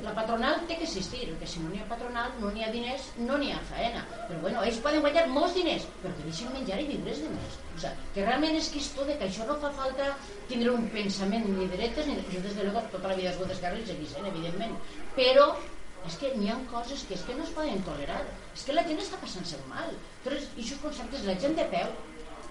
[0.00, 3.10] la patronal té que existir, perquè si no n'hi ha patronal, no n'hi ha diners,
[3.20, 4.04] no n'hi ha faena.
[4.28, 7.58] Però bueno, ells poden guanyar molts diners, però que deixin menjar i viure els diners.
[7.74, 10.14] O sea, que realment és que esto de que això no fa falta
[10.48, 12.16] tindre un pensament ni dretes ni.
[12.32, 14.80] Jo des de luego tota la vida he sigut d'esquerra i seguís sent, evidentment.
[15.18, 15.50] Però
[16.08, 18.22] és que n'hi ha coses que és que no es poden tolerar.
[18.54, 19.92] És que la gent està passant-se mal.
[20.24, 21.92] Però aquests conceptes, la gent de peu,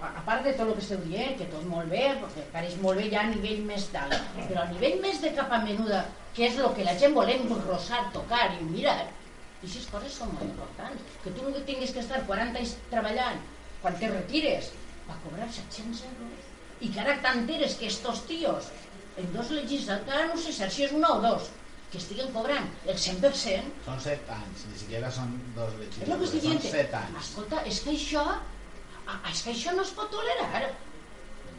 [0.00, 3.00] a part de tot el que esteu dient, que tot molt bé, perquè pareix molt
[3.00, 6.04] bé ja a nivell més dalt, però a nivell més de capa menuda,
[6.36, 9.00] que és el que la gent volem rosar, tocar i mirar,
[9.60, 11.16] aquestes coses són molt importants.
[11.22, 13.42] Que tu no tinguis que estar 40 anys treballant,
[13.82, 14.70] quan te retires,
[15.08, 16.46] va cobrar 700 euros.
[16.80, 18.70] I que ara t'enteres que estos tios,
[19.20, 21.50] en dos legislatures, no sé si és una o dos,
[21.90, 26.62] que estiguen cobrant el 100%, Son set anys, ni siquiera son dos és que legislatures,
[26.62, 27.18] son set anys.
[27.24, 28.26] Escolta, és que això,
[29.32, 30.70] és que això no es pot tolerar.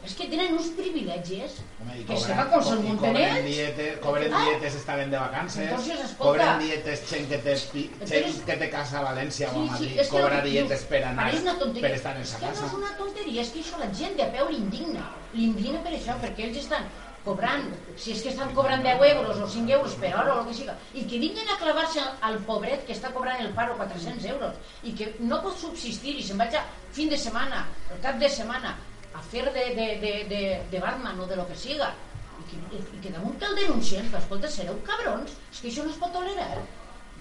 [0.02, 3.28] És que tenen uns privilegis Home, que se cobran- va con co- el i Montaner.
[3.28, 4.40] Cobren dietes, cobren Ah.
[4.48, 6.16] dietes estaven de vacances, Entonces, escolta.
[6.24, 9.60] cobren dietes gent que te, pi- gent que te casa a València o a Sí,
[9.62, 12.46] sí, Madrid, és que cobra que dietes per anar, per estar en És sa que
[12.46, 12.60] casa.
[12.62, 15.10] no és una tonteria, és que això la gent de peu l'indigna.
[15.34, 16.82] L'indigna per això, perquè ells estan
[17.24, 20.48] cobrant, si és que estan cobrant 10 euros o 5 euros per hora o el
[20.48, 24.26] que siga, i que vinguin a clavar-se al pobret que està cobrant el paro 400
[24.34, 28.18] euros i que no pot subsistir i se'n vaig a fin de setmana, el cap
[28.18, 28.74] de setmana,
[29.14, 30.42] a fer de, de, de, de,
[30.72, 31.92] de Batman o de lo que siga,
[32.40, 35.84] i que, i que damunt que el denuncien, però escolta, sereu cabrons, és que això
[35.86, 36.64] no es pot tolerar.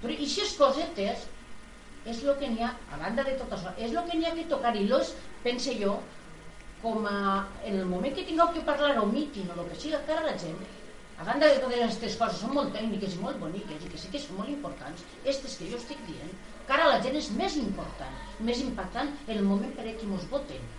[0.02, 1.28] Però i si és cosetes,
[2.02, 4.34] és el que n'hi ha, a banda de tot això, és el que n'hi ha
[4.38, 6.00] que tocar i los, pense jo,
[6.82, 10.02] com a, en el moment que tingueu que parlar o mitin o el que siga
[10.08, 10.60] cara a la gent,
[11.22, 14.10] a banda de totes aquestes coses són molt tècniques i molt boniques i que sí
[14.14, 16.32] que són molt importants, aquestes que jo estic dient,
[16.70, 20.10] cara a la gent és més important, més impactant en el moment per a qui
[20.10, 20.70] mos voten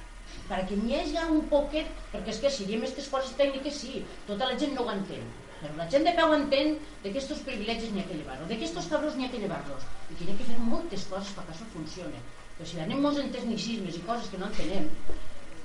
[0.49, 4.49] perquè n'hi hagi un poquet, perquè és que si diem aquestes coses tècniques sí, tota
[4.51, 5.25] la gent no ho entén,
[5.63, 8.59] però la gent de peu entén de que estos privilegis n'hi ha que llevar-los, de
[8.59, 11.35] que estos cabrons n'hi ha que llevar-los, i que n'hi ha que fer moltes coses
[11.37, 12.23] perquè això funcione.
[12.57, 14.89] Però si anem molts en tecnicismes i coses que no entenem,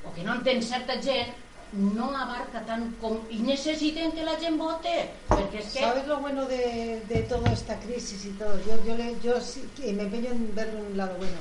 [0.08, 1.36] o que no entén certa gent,
[1.74, 3.20] no abarca tant com...
[3.30, 4.94] I necessiten que la gent vote,
[5.28, 5.80] perquè és que...
[5.84, 8.56] ¿Sabes lo bueno de, de toda esta crisis y todo?
[8.64, 11.36] Yo, yo, le- yo sí me empeño en ver un lado bueno.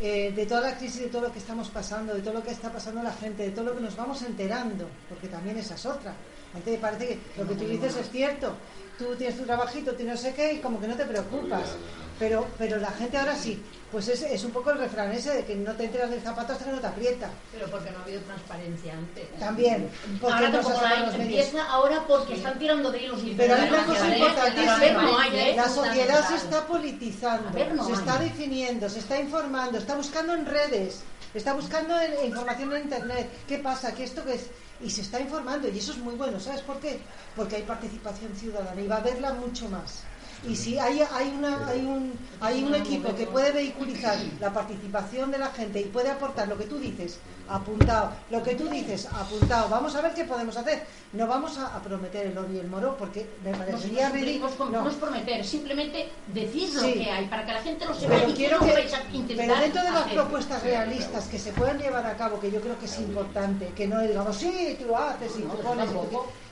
[0.00, 2.50] Eh, de toda la crisis, de todo lo que estamos pasando, de todo lo que
[2.50, 5.86] está pasando la gente, de todo lo que nos vamos enterando, porque también esa es
[5.86, 6.12] otra.
[6.54, 8.54] Antes parece que lo que tú dices es cierto.
[8.98, 11.74] Tú tienes tu trabajito, tú no sé qué, y como que no te preocupas.
[12.18, 13.62] Pero, pero la gente ahora sí.
[13.90, 16.52] Pues es, es un poco el refrán ese de que no te enteras del zapato
[16.52, 17.30] hasta que no te aprieta.
[17.52, 19.38] Pero porque no ha habido transparencia antes.
[19.38, 19.88] También.
[20.20, 21.46] Porque Ahora no se tampoco sacan la los medios.
[21.46, 25.02] empieza ahora porque están tirando de hilos y Pero hay una cosa importantísima.
[25.02, 25.52] no hay, ¿eh?
[25.56, 27.98] La sociedad se está politizando, A ver, no se hay.
[27.98, 31.02] está definiendo, se está informando, está buscando en redes,
[31.32, 33.30] está buscando en- información en internet.
[33.46, 33.94] ¿Qué pasa?
[33.94, 34.46] ¿Qué esto que es?
[34.80, 36.40] Y se está informando y eso es muy bueno.
[36.40, 36.98] ¿Sabes por qué?
[37.36, 40.02] Porque hay participación ciudadana y va a haberla mucho más.
[40.46, 45.30] Y si hay, hay, una, hay, un, hay un equipo que puede vehiculizar la participación
[45.30, 47.18] de la gente y puede aportar lo que tú dices,
[47.48, 50.84] apuntado, lo que tú dices, apuntado, vamos a ver qué podemos hacer.
[51.14, 54.52] No vamos a, a prometer el oro y el moro porque me parecería ridículo.
[54.70, 56.74] no, no, es prometer, simplemente decir Sí.
[56.76, 58.88] lo que hay para que la gente lo sepa Pero y quiero que,
[59.36, 60.14] pero dentro de las hacer.
[60.14, 63.86] propuestas realistas que se puedan llevar a cabo, que yo creo que es importante, que
[63.86, 65.88] no digamos, sí, tú lo haces y tú eso pones.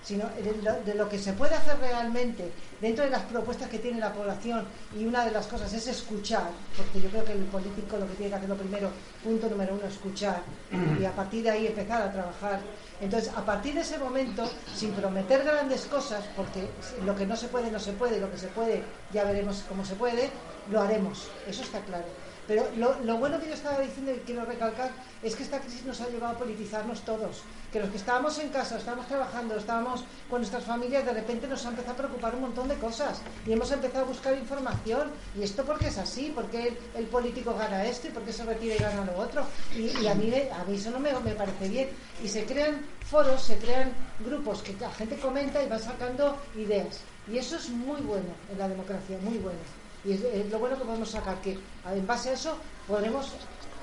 [0.03, 2.51] Sino de lo, de lo que se puede hacer realmente
[2.81, 4.65] dentro de las propuestas que tiene la población
[4.99, 8.15] y una de las cosas es escuchar, porque yo creo que el político lo que
[8.15, 8.91] tiene que hacer lo primero,
[9.23, 10.43] punto número uno, escuchar
[11.01, 12.61] y a partir de ahí empezar a trabajar.
[13.01, 16.69] Entonces, a partir de ese momento, sin prometer grandes cosas, porque
[17.05, 18.83] lo que no se puede, no se puede, lo que se puede,
[19.13, 20.31] ya veremos cómo se puede,
[20.71, 22.05] lo haremos, eso está claro.
[22.47, 24.91] Pero lo, lo bueno que yo estaba diciendo y quiero recalcar
[25.23, 27.43] es que esta crisis nos ha llevado a politizarnos todos.
[27.73, 31.65] Que los que estábamos en casa, estábamos trabajando, estábamos con nuestras familias, de repente nos
[31.65, 33.23] ha empezado a preocupar un montón de cosas.
[33.47, 35.11] Y hemos empezado a buscar información.
[35.39, 36.31] ¿Y esto por qué es así?
[36.35, 39.47] ¿Por qué el, político gana esto y por qué se retira y gana lo otro?
[39.75, 41.89] Y, y a, mí, a mí eso no me, parece bien.
[42.23, 47.01] Y se crean foros, se crean grupos que la gente comenta y va sacando ideas.
[47.27, 49.59] Y eso es muy bueno en la democracia, muy bueno.
[50.05, 52.55] Y es, es lo bueno que podemos sacar, que en base a eso
[52.87, 53.33] podremos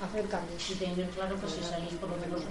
[0.00, 0.70] hacer cambios.
[0.70, 2.42] Y tener claro que si salís por lo menos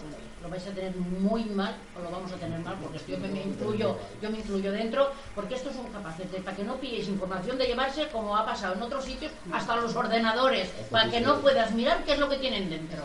[0.42, 3.28] lo vais a tener muy mal o lo vamos a tener mal porque yo me,
[3.28, 7.08] me incluyo yo me incluyo dentro porque estos son capaces de para que no pilléis
[7.08, 11.40] información de llevarse como ha pasado en otros sitios hasta los ordenadores para que no
[11.42, 13.04] puedas mirar qué es lo que tienen dentro.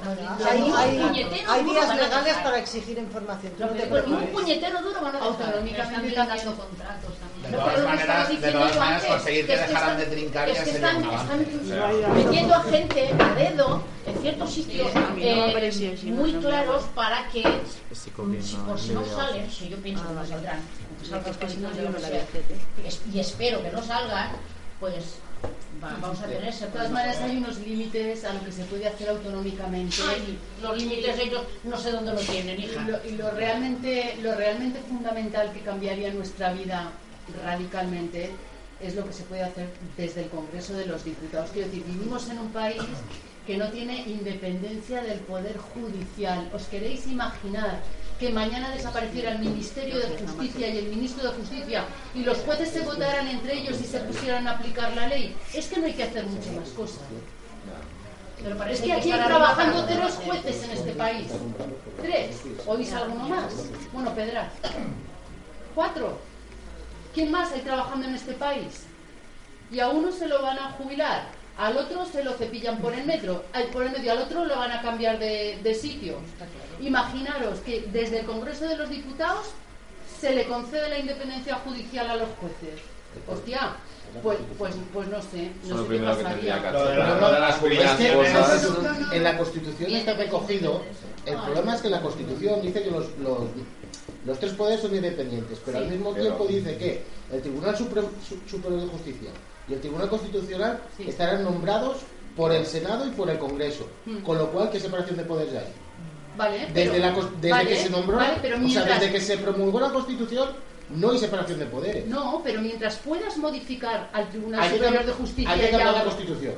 [0.49, 0.73] Hay,
[1.49, 3.53] hay- vías legales para exigir información.
[3.59, 7.34] no te Pues un puñetero duro van a haciendo contratos también.
[7.55, 10.49] De todas maneras, de todas maneras, conseguir que que es que dejaran están- de trincar
[10.49, 15.93] es ya que sería están, están metiendo a gente a dedo en ciertos sitios eh,
[16.07, 16.93] muy claros no.
[16.95, 17.43] para que
[17.93, 20.61] si por si no salen, que yo pienso que no saldrán,
[21.03, 21.11] si
[22.83, 24.31] y es- y espero que no salgan,
[24.81, 25.17] pues
[25.83, 28.65] va- vamos a tener ese De todas maneras hay unos límites a lo que se
[28.65, 29.97] puede hacer autonómicamente.
[30.09, 32.83] Ay, los límites ellos no sé dónde lo tienen, Y hija.
[32.89, 36.91] lo, y lo realmente, lo realmente fundamental que cambiaría nuestra vida
[37.45, 38.31] radicalmente
[38.81, 41.51] es lo que se puede hacer desde el Congreso de los Diputados.
[41.53, 42.83] Quiero decir, vivimos en un país
[43.47, 46.51] que no tiene independencia del Poder Judicial.
[46.55, 47.81] ¿Os queréis imaginar
[48.19, 52.71] que mañana desapareciera el Ministerio de Justicia y el Ministro de Justicia y los jueces
[52.71, 55.37] se votaran entre ellos y se pusieran a aplicar la ley?
[55.53, 57.03] Es que no hay que hacer muchas más cosas.
[58.43, 60.25] Pero para Es que aquí hay trabajando tres hacer.
[60.27, 61.29] jueces en este país.
[62.03, 62.37] Tres.
[62.67, 63.53] ¿Oís alguno más?
[63.93, 64.53] Bueno, Pedraz.
[65.75, 66.19] Cuatro.
[67.15, 68.85] ¿Quién más hay trabajando en este país?
[69.71, 73.07] Y a uno se lo van a jubilar, al otro se lo cepillan por el
[73.07, 76.19] metro, al, por el medio, al otro lo van a cambiar de, de sitio.
[76.81, 79.47] Imaginaros que desde el Congreso de los Diputados
[80.21, 82.81] se le concede la independencia judicial a los jueces.
[83.29, 83.77] Hostia,
[84.23, 86.63] pues, pues, pues no sé, no sé qué pasaría.
[89.13, 90.83] en la Constitución está recogido.
[91.27, 93.39] El problema es que la Constitución dice que los, los,
[94.27, 97.03] los tres poderes son independientes, pero al mismo tiempo dice que
[97.33, 99.31] el Tribunal Supremo, de Justicia
[99.69, 101.99] y el Tribunal Constitucional estarán nombrados
[102.37, 103.87] por el Senado y por el Congreso.
[104.07, 104.19] Mm.
[104.19, 105.73] Con lo cual, ¿qué separación de poderes hay?
[106.37, 109.13] Vale, Desde, pero- la, cos- desde vale, que se nombró, vale, pero o sea, desde
[109.13, 110.49] que se promulgó la Constitución,
[110.91, 112.07] no hay separación de poderes.
[112.07, 115.99] No, pero mientras puedas modificar al Tribunal Superior de Justicia hay que y cambiar a-
[115.99, 116.55] la Constitución.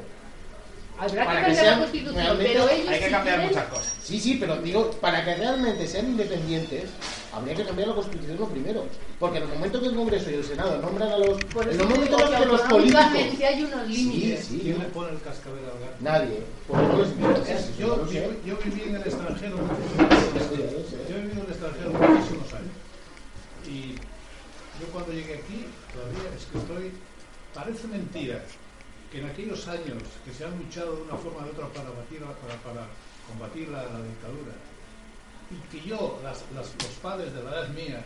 [0.99, 3.37] Habrá que Para que cambiar sean la Constitución, realmente- pero ellos Hay que si cambiar
[3.37, 3.95] quieren- muchas cosas.
[4.03, 6.85] Sí, sí, pero digo, para que realmente sean independientes,
[7.33, 8.87] habría que cambiar la Constitución lo primero.
[9.19, 11.43] Porque en el momento que el Congreso y el Senado nombran a los.
[11.45, 13.05] Por en el momento digo que que los políticos.
[13.47, 14.45] hay unos límites.
[14.47, 14.61] Sí, sí.
[14.63, 15.97] ¿Quién le pone el cascabel al gato?
[16.01, 16.43] Nadie.
[16.69, 21.91] No les Es- yo, yo, yo viví en el extranjero yo vivido en el extranjero
[21.91, 22.75] muchísimos años
[23.69, 23.95] y
[24.81, 26.93] yo cuando llegué aquí todavía es que estoy
[27.55, 28.43] parece mentira
[29.19, 32.57] en aquellos años que se han luchado de una forma de otra para, batir, para,
[32.61, 32.87] para
[33.27, 34.53] combatir la, dictadura
[35.49, 38.05] y que yo, los padres de la edad mía,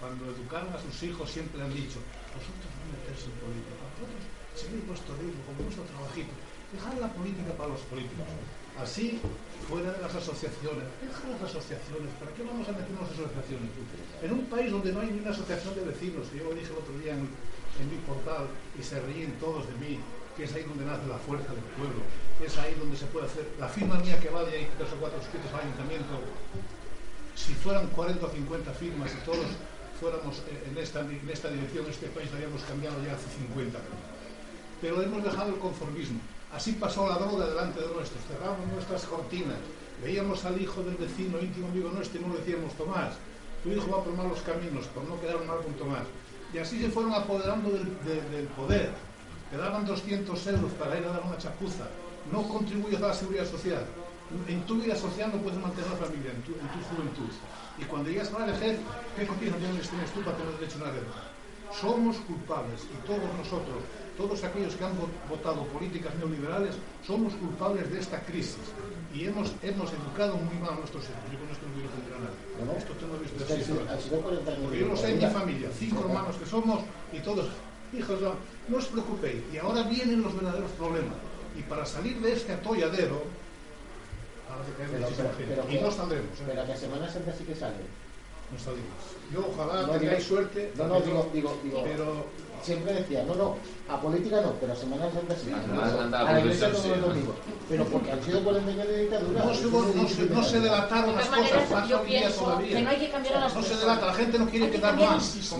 [0.00, 2.02] cuando educaron a sus hijos siempre han dicho,
[2.34, 4.22] vosotros no meterse en política, vosotros
[4.58, 6.34] seguid vuestro ritmo, con vuestro trabajito,
[6.74, 8.26] dejad la política para los políticos.
[8.74, 9.20] Así,
[9.68, 13.70] fuera de las asociaciones, dejad las asociaciones, ¿para qué vamos a meternos en asociaciones?
[14.18, 16.74] En un país donde no hay ni una asociación de vecinos, que yo lo dije
[16.74, 20.00] el otro día en, en mi portal y se ríen todos de mí,
[20.40, 22.00] que es ahí donde nace la fuerza del pueblo,
[22.40, 25.20] es ahí donde se puede hacer la firma mía que vale ahí tres o cuatro
[25.20, 26.16] escritos al ayuntamiento,
[27.36, 29.44] si fueran 40 o 50 firmas y todos
[30.00, 33.76] fuéramos eh, en esta, en esta dirección, este país lo habíamos cambiado ya hace 50
[33.76, 34.00] años.
[34.80, 36.20] Pero hemos dejado el conformismo.
[36.52, 39.60] Así pasó la droga delante de nuestros, cerramos nuestras cortinas,
[40.02, 43.12] veíamos al hijo del vecino, íntimo amigo nuestro, y no le decíamos, Tomás,
[43.62, 46.08] tu hijo va por malos caminos, por no quedar mal con Tomás.
[46.52, 48.90] Y así se fueron apoderando del, de- del poder.
[49.50, 51.84] Te daban 200 euros para ir a dar una chapuza.
[52.32, 53.84] No contribuyes a la seguridad social.
[54.46, 57.32] En tu vida social no puedes mantener la familia, en tu, en tu juventud.
[57.78, 58.78] Y cuando llegas a la vejez,
[59.16, 61.22] ¿qué cotizaciones tienes tú para tener derecho a una deuda?
[61.74, 63.78] Somos culpables, y todos nosotros,
[64.16, 66.74] todos aquellos que han vo- votado políticas neoliberales,
[67.06, 68.58] somos culpables de esta crisis.
[69.14, 71.26] Y hemos, hemos educado muy mal a nuestros hijos.
[71.30, 72.42] Yo con esto no quiero ofender a nadie.
[72.66, 72.72] No.
[72.78, 73.90] Esto has visto así, ha sido- ¿no?
[73.90, 76.46] ha sido 40 años Porque de yo lo sé en mi familia, cinco hermanos que
[76.46, 76.80] somos,
[77.12, 77.46] y todos,
[77.92, 78.34] hijos, no,
[78.68, 79.42] no os preocupéis.
[79.52, 81.14] Y ahora vienen los verdaderos problemas.
[81.58, 83.22] Y para salir de este atolladero,
[84.48, 85.30] ahora cae Pero, pero,
[85.66, 86.38] pero, y no saldremos.
[86.40, 86.42] ¿eh?
[86.46, 87.82] Pero que Semana Santa sí que sale.
[88.52, 88.98] No salimos.
[89.32, 90.72] Yo ojalá No, tengáis digo- suerte.
[90.76, 92.26] no, no, digo- digo- digo- Pero
[92.62, 93.56] siempre decía, no, no,
[93.88, 95.50] a política no, pero a Semana Santa sí.
[95.52, 97.34] A la iglesia todos los domingos.
[97.68, 99.44] Pero porque han sido 40 años de dictadura.
[99.44, 102.76] No se, no, se, no se delataron De las cosas, pasa yo hoy día todavía.
[102.76, 104.94] que no hay que cambiar a las No se delata, la gente no quiere quedar
[104.94, 105.50] el más.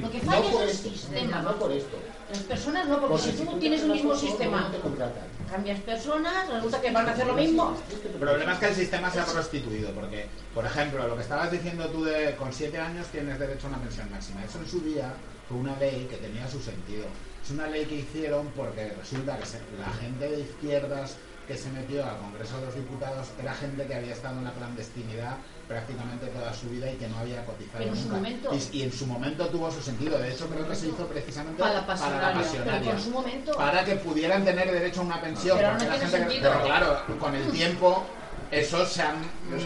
[0.00, 1.42] Lo que No falla por es el esto, sistema.
[1.42, 1.96] no por esto.
[2.30, 4.70] Las personas no, porque si si tú tienes un una mismo sistema,
[5.50, 7.74] cambias personas, resulta que van a hacer lo mismo.
[8.04, 11.50] El problema es que el sistema se ha prostituido, porque, por ejemplo, lo que estabas
[11.50, 14.44] diciendo tú de con siete años tienes derecho a una pensión máxima.
[14.44, 15.14] Eso en su día
[15.48, 17.06] fue una ley que tenía su sentido.
[17.42, 21.70] Es una ley que hicieron porque resulta que se- la gente de izquierdas que se
[21.70, 25.36] metió al Congreso de los Diputados era gente que había estado en la clandestinidad
[25.66, 28.14] prácticamente toda su vida y que no había cotizado en su nunca.
[28.16, 30.18] momento- Y, y en su momento tuvo su sentido.
[30.18, 34.70] De hecho, creo que se hizo precisamente Para la pasionaria, su Para que pudieran tener
[34.70, 35.56] derecho a una pensión.
[35.56, 36.52] Pero porque no la tiene gente que- sentido.
[36.52, 38.04] pero claro, con el tiempo
[38.50, 39.14] eso se ha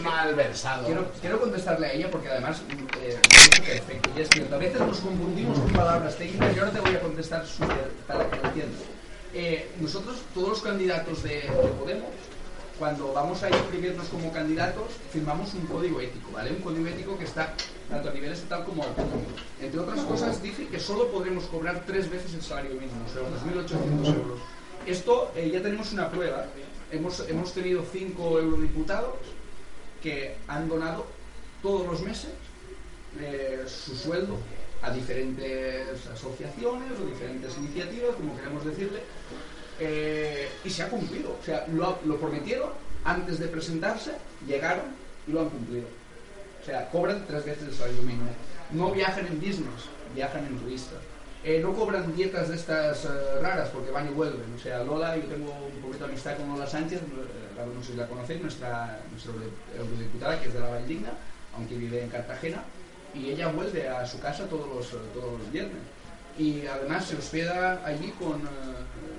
[0.03, 0.85] malversado.
[0.85, 2.61] Quiero, quiero contestarle a ella porque además
[3.01, 4.09] eh, ha dicho perfecto.
[4.17, 6.99] Y es cierto, a veces nos confundimos con palabras técnicas y ahora te voy a
[6.99, 8.81] contestar súper para que lo entiendas.
[9.33, 12.09] Eh, nosotros, todos los candidatos de, de Podemos,
[12.77, 16.51] cuando vamos a inscribirnos como candidatos, firmamos un código ético, ¿vale?
[16.51, 17.53] Un código ético que está
[17.89, 19.31] tanto a nivel estatal como autonómico.
[19.61, 23.21] Entre otras cosas, dice que solo podremos cobrar tres veces el salario mínimo, o sea,
[23.29, 24.39] los 2.800 euros.
[24.85, 26.45] Esto eh, ya tenemos una prueba.
[26.93, 29.15] Hemos, hemos tenido cinco eurodiputados
[30.03, 31.07] que han donado
[31.63, 32.29] todos los meses
[33.19, 34.37] eh, su sueldo
[34.83, 38.99] a diferentes asociaciones o diferentes iniciativas, como queremos decirle,
[39.79, 41.35] eh, y se ha cumplido.
[41.41, 42.69] O sea, lo, prometieron
[43.05, 44.11] antes de presentarse,
[44.45, 44.85] llegaron
[45.27, 45.87] y lo han cumplido.
[46.61, 48.29] O sea, cobran tres veces el salario mínimo.
[48.71, 50.97] No viajan en business, viajan en turista.
[51.45, 53.09] Eh, no cobran dietas de estas eh,
[53.41, 54.53] raras porque van y vuelven.
[54.55, 57.91] O sea, Lola, yo tengo un poquito de amistad con Lola Sánchez, eh, no sé
[57.91, 59.33] si la conocéis, nuestra, nuestra
[59.77, 61.11] eurodiputada, que es de la Valdigna,
[61.57, 62.63] aunque vive en Cartagena,
[63.13, 65.81] y ella vuelve a su casa todos los, todos los viernes.
[66.37, 68.41] Y además se hospeda allí con,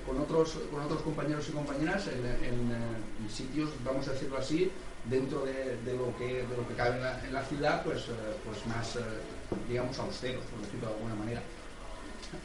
[0.07, 4.70] con, otros, con otros compañeros y compañeras en, sitios, vamos a decirlo así,
[5.05, 8.07] dentro de, de lo, que, de lo que cabe en la, ciudad, pues,
[8.45, 8.99] pues más,
[9.68, 11.43] digamos, austeros, por decirlo de alguna manera.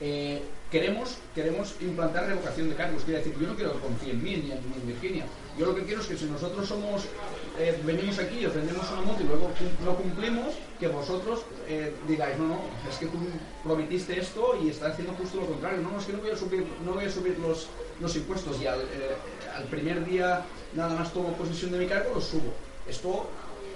[0.01, 3.03] Eh, queremos, queremos implantar revocación de cargos.
[3.03, 5.25] Quiere decir, yo no quiero en mí ni en, ni en Virginia.
[5.57, 7.03] Yo lo que quiero es que si nosotros somos,
[7.59, 9.51] eh, venimos aquí, os vendemos una moto y luego
[9.83, 12.59] no cumplimos, que vosotros eh, digáis, no, no,
[12.89, 13.17] es que tú
[13.63, 15.81] prometiste esto y estás haciendo justo lo contrario.
[15.81, 17.67] No, no, es que no voy a subir, no voy a subir los,
[17.99, 18.79] los impuestos y al,
[19.69, 22.53] primer día nada más tomo posesión de mi cargo, los subo.
[22.87, 23.29] Esto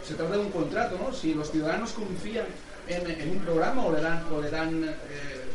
[0.07, 1.13] se trata de un contrato, ¿no?
[1.13, 2.45] Si los ciudadanos confían
[2.87, 4.95] en, un programa o le dan, o le dan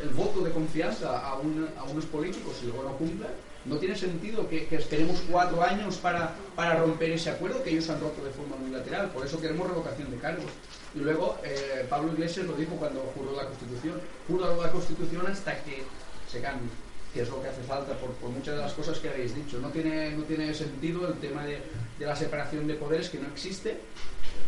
[0.02, 3.30] el voto de confianza a, un- a unos políticos y luego no cumplen,
[3.64, 6.34] no tiene sentido que, que esperemos cuatro años para,
[6.78, 9.10] romper ese acuerdo que ellos han roto de forma unilateral.
[9.10, 10.50] Por eso queremos revocación de cargos.
[10.94, 14.00] Y luego eh, Pablo Iglesias lo dijo cuando juró la Constitución.
[14.26, 15.82] Juró la Constitución hasta que
[16.30, 16.68] se cambie
[17.12, 19.58] que es lo que hace falta por, por muchas de las cosas que habéis dicho.
[19.60, 21.58] No tiene, no tiene sentido el tema de,
[21.98, 23.78] de la separación de poderes que no existe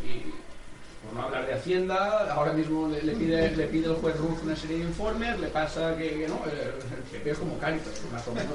[0.05, 0.31] y
[1.05, 4.55] por no hablar de Hacienda, ahora mismo le, pide, le pide el juez Ruz una
[4.55, 8.53] serie de informes, le pasa que, no, el, es como Cáritas, más o menos.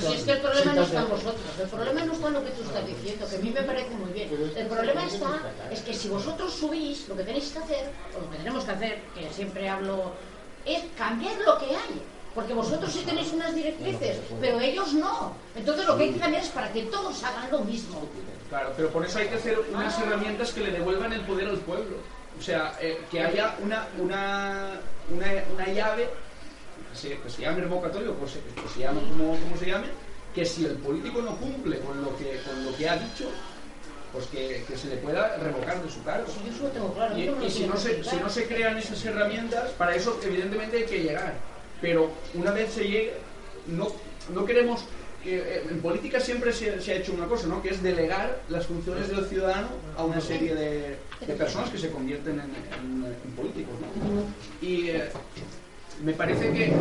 [0.00, 2.44] Si es que el problema no está en vosotros, el problema no está en lo
[2.44, 4.30] que tú estás diciendo, que a mí me parece muy bien.
[4.56, 5.40] El problema está,
[5.70, 8.70] es que si vosotros subís, lo que tenéis que hacer, o lo que tenemos que
[8.70, 10.12] hacer, que siempre hablo,
[10.64, 12.02] es cambiar lo que hay.
[12.36, 15.32] Porque vosotros sí tenéis unas directrices, pero ellos no.
[15.56, 18.06] Entonces lo que hay que cambiar es para que todos hagan lo mismo.
[18.50, 21.56] Claro, pero por eso hay que hacer unas herramientas que le devuelvan el poder al
[21.60, 21.96] pueblo.
[22.38, 24.72] O sea, eh, que haya una, una,
[25.08, 26.10] una, una llave,
[26.92, 29.86] que se, que se llame revocatorio, o se, que se llame como, como se llame,
[30.34, 33.30] que si el político no cumple con lo que, con lo que ha dicho,
[34.12, 36.26] pues que, que se le pueda revocar de su cargo.
[36.44, 37.16] Yo eso lo tengo claro.
[37.16, 40.84] Y, y si, no se, si no se crean esas herramientas, para eso evidentemente hay
[40.84, 41.55] que llegar.
[41.80, 43.12] Pero una vez se llegue,
[43.66, 43.88] no,
[44.34, 44.84] no queremos...
[45.22, 47.60] que, eh, en política siempre se, ha hecho una cosa, ¿no?
[47.60, 50.96] Que es delegar las funciones del ciudadano a una serie de,
[51.26, 53.74] de personas que se convierten en, políticos.
[54.62, 55.08] Y eh,
[56.04, 56.72] me parece que,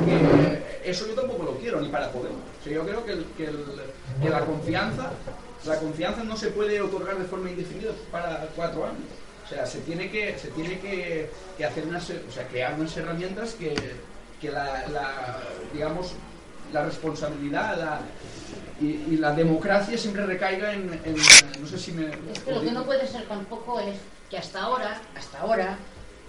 [0.84, 2.42] eso yo tampoco lo quiero, ni para Podemos.
[2.66, 5.12] Yo creo que, que la confianza
[5.66, 9.02] la confianza no se puede otorgar de forma indefinida para cuatro años.
[9.46, 11.30] O sea, se tiene que, se tiene que
[11.64, 13.76] hacer unas, o sea, crear unas herramientas que,
[14.42, 15.38] que la, la,
[15.74, 16.14] digamos,
[16.74, 18.00] la responsabilidad la,
[18.82, 22.08] y, y la democracia siempre recaiga en, en- no sé si me...
[22.34, 23.98] Es que lo que no puede ser tampoco es
[24.30, 25.78] que hasta ahora, hasta ahora,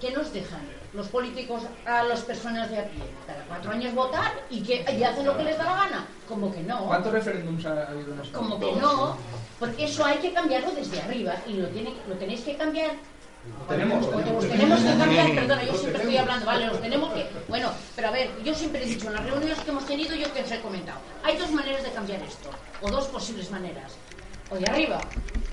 [0.00, 0.60] que nos dejan
[0.92, 5.02] los políticos a las personas de a pie cada cuatro años votar y que y
[5.04, 6.06] hacen lo que les da la gana.
[6.28, 6.86] Como que no.
[6.86, 8.32] ¿Cuántos referéndums ha habido en España?
[8.38, 9.16] Como que no,
[9.58, 12.90] porque eso hay que cambiarlo desde arriba y lo, tiene, lo tenéis que cambiar
[13.68, 14.44] Tenemos, tenemos.
[14.44, 17.26] que cambiar, perdona, yo siempre estoy hablando, vale, los tenemos que...
[17.48, 20.32] Bueno, pero a ver, yo siempre he dicho, en las reuniones que hemos tenido, yo
[20.32, 23.92] que os he comentado, hay dos maneras de cambiar esto, o dos posibles maneras.
[24.48, 25.00] O de arriba,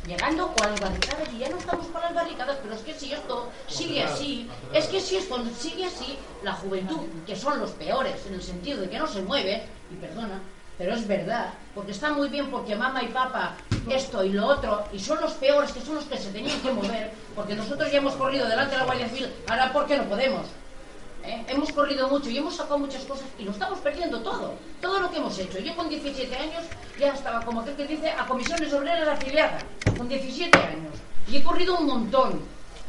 [0.05, 3.11] llegando a las barricadas, y ya no estamos para las barricadas, pero es que si
[3.11, 8.23] esto sigue así, es que si esto sigue así, la juventud, que son los peores,
[8.27, 10.39] en el sentido de que no se mueve, y perdona,
[10.77, 13.55] pero es verdad, porque está muy bien porque mamá y papá
[13.89, 16.71] esto y lo otro, y son los peores, que son los que se tenían que
[16.71, 20.05] mover, porque nosotros ya hemos corrido delante de la Guardia Civil, ahora ¿por qué no
[20.05, 20.47] podemos?
[21.25, 21.45] ¿Eh?
[21.47, 25.09] Hemos corrido mucho y hemos sacado muchas cosas y lo estamos perdiendo todo, todo lo
[25.09, 25.57] que hemos hecho.
[25.59, 26.63] Yo con 17 años
[26.99, 29.59] ya estaba, como aquel que dice, a comisiones obreras afiliada,
[29.97, 30.93] con 17 años,
[31.29, 32.41] y he corrido un montón.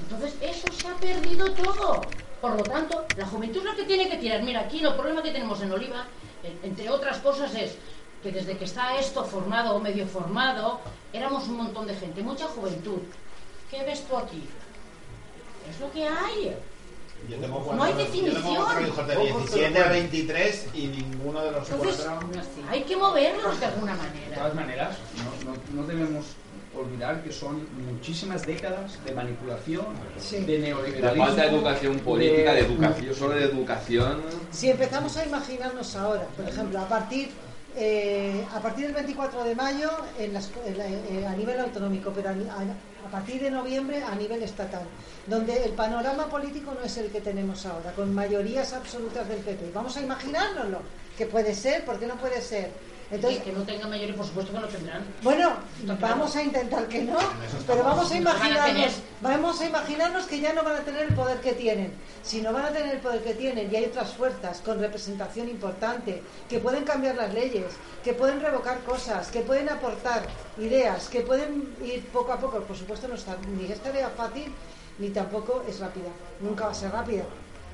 [0.02, 2.00] Entonces, eso se ha perdido todo.
[2.40, 4.42] Por lo tanto, la juventud es que tiene que tirar.
[4.42, 6.04] Mira, aquí el problema que tenemos en Oliva,
[6.62, 7.76] entre otras cosas, es
[8.22, 10.80] que desde que está esto formado o medio formado,
[11.12, 12.98] éramos un montón de gente, mucha juventud.
[13.70, 14.44] ¿Qué ves tú aquí?
[15.70, 16.56] Es lo que hay.
[17.28, 18.56] Yo tengo No hay cuatro- yo tengo definición.
[18.56, 22.28] cuatro hijos de 17 a 23 y ninguno de los Entonces, cuatro...
[22.70, 24.36] hay que moverlos de alguna De manera.
[24.36, 24.96] todas maneras,
[25.44, 26.26] no, no- no debemos
[26.76, 29.86] olvidar que son muchísimas décadas de manipulación,
[30.30, 31.26] de La neoliberalismo.
[31.26, 34.22] falta de educación política, de educación, solo de educación.
[34.50, 37.30] Si empezamos a imaginarnos ahora, por ejemplo, a partir,
[37.76, 42.12] eh, a partir del 24 de mayo en las- en la- eh, a nivel autonómico,
[42.14, 44.82] pero a, a- a partir de noviembre a nivel estatal,
[45.26, 49.70] donde el panorama político no es el que tenemos ahora, con mayorías absolutas del PP.
[49.74, 50.78] Vamos a imaginárnoslo,
[51.18, 52.70] que puede ser, ¿por qué no puede ser?
[53.14, 55.04] Entonces, que no tengan mayoría, por supuesto que no tendrán.
[55.22, 55.52] bueno,
[56.00, 57.18] vamos a intentar que no,
[57.66, 61.14] pero vamos a Lo imaginarnos, vamos a imaginarnos que ya no van a tener el
[61.14, 61.92] poder que tienen.
[62.22, 65.48] Si no van a tener el poder que tienen y hay otras fuerzas con representación
[65.48, 70.22] importante que pueden cambiar las leyes, que pueden revocar cosas, que pueden aportar
[70.58, 72.60] ideas, que pueden ir poco a poco.
[72.60, 74.52] Por supuesto no está ni es tarea fácil
[74.98, 76.10] ni tampoco es rápida.
[76.40, 77.24] Nunca va a ser rápida.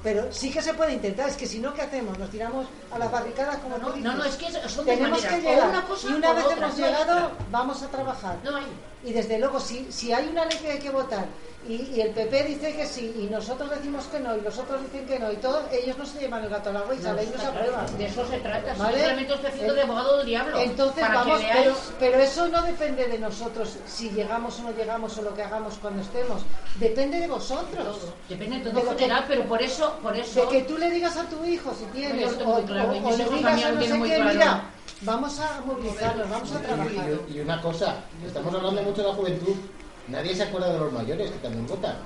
[0.02, 2.18] Pero sí que se puede intentar, es que si no, ¿qué hacemos?
[2.18, 5.68] Nos tiramos a las barricadas como No, no, no, es que son Tenemos que llegar.
[5.68, 7.30] una cosa y una vez otra, hemos llegado, otra.
[7.50, 8.36] vamos a trabajar.
[8.42, 8.66] No hay.
[9.02, 11.24] Y desde luego, si, si hay una ley que hay que votar
[11.66, 14.82] y, y el PP dice que sí y nosotros decimos que no y los otros
[14.82, 17.14] dicen que no y todos, ellos no se llevan el gato al agua y No,
[17.14, 17.86] ley no se aprueba.
[17.96, 18.96] De eso se trata, ¿Vale?
[18.98, 23.18] simplemente estoy haciendo de abogado del diablo, Entonces vamos, pero, pero eso no depende de
[23.18, 26.42] nosotros, si llegamos o no llegamos o lo que hagamos cuando estemos.
[26.76, 27.96] Depende de vosotros.
[28.28, 30.42] Depende de todo De lo que- general, pero por eso, por eso...
[30.42, 33.72] De que tú le digas a tu hijo si tienes, o, claro, le digas a
[33.72, 34.30] no tienen sé qué, claro.
[34.32, 34.62] mira,
[35.02, 37.10] vamos a movilizarnos, vamos a trabajar.
[37.28, 39.54] Y, y una cosa, estamos hablando mucho de la juventud,
[40.08, 41.96] nadie se acuerda de los mayores que también votan.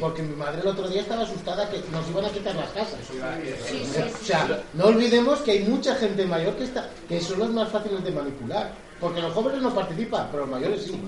[0.00, 2.98] Porque mi madre el otro día estaba asustada que nos iban a quitar las casas.
[3.06, 7.38] Sí, sí, o sea, no olvidemos que hay mucha gente mayor que está, que son
[7.38, 8.72] los más fáciles de manipular.
[9.02, 11.02] Porque los jóvenes no participan, pero los mayores sí.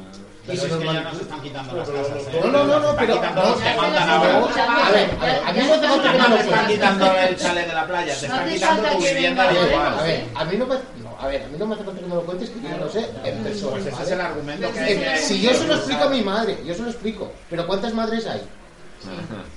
[0.47, 2.27] Pero si es que ya nos están quitando las casas.
[2.35, 2.41] ¿eh?
[2.43, 3.15] No, no, no, no, pero.
[3.15, 4.87] no, no, mandan no, ahora.
[4.87, 6.75] A ver, a ver, a mí no hace falta que me No están cuentes.
[6.75, 9.71] quitando el chalet de la playa, te No están quitando tu vivienda de a ver,
[9.73, 9.99] igual.
[9.99, 12.01] A ver, a mí no me, no, a ver, a mí no me hace falta
[12.01, 13.71] que me lo cuentes, que yo ya lo sé en persona.
[13.73, 14.05] Pues ese ¿vale?
[14.05, 16.59] es el argumento que Eh, hay que- Si yo se lo explico a mi madre,
[16.67, 18.43] yo se lo explico, pero ¿cuántas madres hay?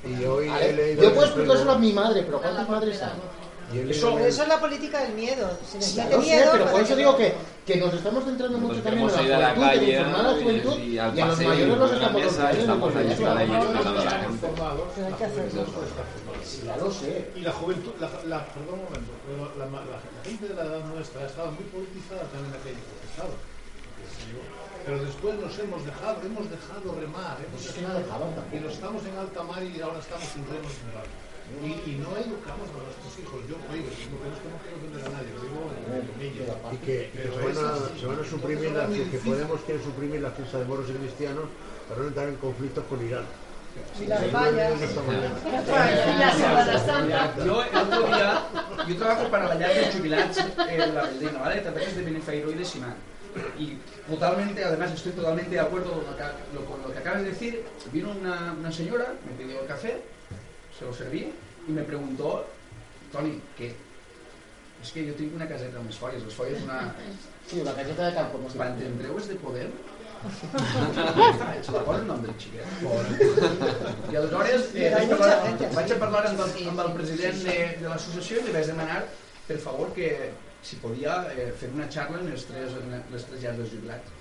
[0.06, 0.70] Y hoy ¿Vale?
[0.70, 3.12] he leído Yo puedo el explicárselo a mi madre, pero ¿cuántas madres hay?
[3.74, 5.50] Eso, eso es la política del miedo.
[5.70, 7.34] Se les mete lo sé, miedo pero por eso que digo que,
[7.66, 10.82] que nos estamos centrando mucho también en la la juventud, en a la juventud y
[10.94, 13.42] y, al a los paseo, mayores los estamos tratando a la
[16.78, 17.32] lo sé.
[17.36, 20.54] Y la juventud, la, la- perdón un momento, pero la, la- la- la gente de
[20.56, 23.36] la edad nuestra ha estado muy politizada también en aquella época, estaba.
[24.86, 28.00] Pero después nos hemos dejado, hemos dejado remar, hemos dejado,
[28.54, 31.27] y nos estamos en alta mar y ahora estamos sin remos en barco.
[31.64, 33.40] Y, y no educamos a nuestros hijos.
[33.50, 35.60] Yo, oigo, lo que no es que no quiero ofender a nadie, lo digo
[36.14, 36.48] comillas.
[36.72, 39.84] y que, y que se, van a, se van a suprimir las que Podemos quiere
[39.84, 41.46] suprimir la fiesta de moros y cristianos
[41.90, 43.26] para no entrar en conflictos con Irán.
[44.02, 44.80] Y las vallas.
[44.82, 47.34] La Semana Santa.
[47.46, 48.44] Yo el otro día,
[48.88, 50.38] yo trabajo para la llar de jubilats
[50.70, 51.62] en la Meldina, ¿vale?
[51.62, 52.96] También es de Benefairo y de Simán.
[53.60, 53.78] Y
[54.10, 56.24] totalmente, además estoy totalmente de acuerdo con lo que,
[56.54, 57.64] lo- con lo que acabas de decir.
[57.92, 60.02] Vino una, una señora, me pidió el café,
[60.78, 61.28] se lo serví
[61.68, 62.46] y me preguntó,
[63.12, 63.74] Toni, ¿qué?
[64.82, 66.82] És que jo tinc una caseta amb les folles, les folles una...
[67.50, 68.42] Sí, la caseta de campo.
[68.46, 68.60] Sé.
[68.60, 69.64] Quan t'entreu és de poder,
[71.66, 72.84] se la posa el nom del xiquet.
[74.12, 77.88] I aleshores eh, vaig, parlar, vaig a parlar amb el, amb el president de, de
[77.88, 79.02] l'associació i li vaig demanar,
[79.48, 80.12] per favor, que
[80.68, 84.16] si podia eh, fer una xarra en les tres, en les tres llars dels jubilats.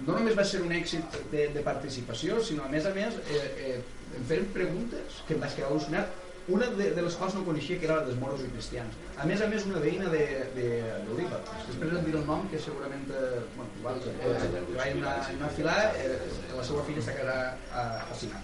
[0.00, 3.46] No només va ser un èxit de, de participació, sinó a més a més eh,
[3.68, 3.80] eh,
[4.18, 6.18] em feien preguntes que em vaig quedar al·lucinat
[6.50, 8.96] una de, de les quals no coneixia que era la dels moros i cristians.
[9.22, 10.22] A més a més una veïna de,
[10.56, 10.68] de,
[11.06, 11.38] d'Oliva.
[11.66, 15.50] Després et diré el nom que segurament eh, bueno, igual, eh, que va anar, anar
[15.50, 16.16] a filar, eh,
[16.56, 18.42] la seva filla està casada a, a Sinar.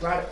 [0.00, 0.24] clar,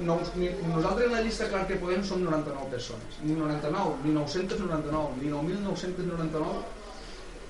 [0.00, 3.18] no, ni, nosaltres en la llista clar que podem som 99 persones.
[3.22, 6.78] Ni 99, ni 999, ni 9.999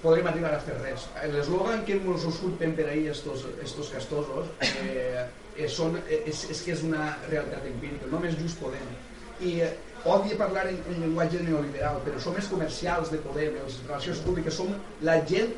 [0.02, 1.06] podrem arribar a fer res.
[1.34, 5.26] L'eslògan que ens esculpen per ahir estos, estos castosos eh,
[5.60, 8.92] eh, són, és, és que és una realitat empírica, només just podem.
[9.40, 9.72] I eh,
[10.04, 14.56] odia parlar en, en llenguatge neoliberal, però som els comercials de Podem, les relacions públiques,
[14.56, 14.72] som
[15.06, 15.52] la gent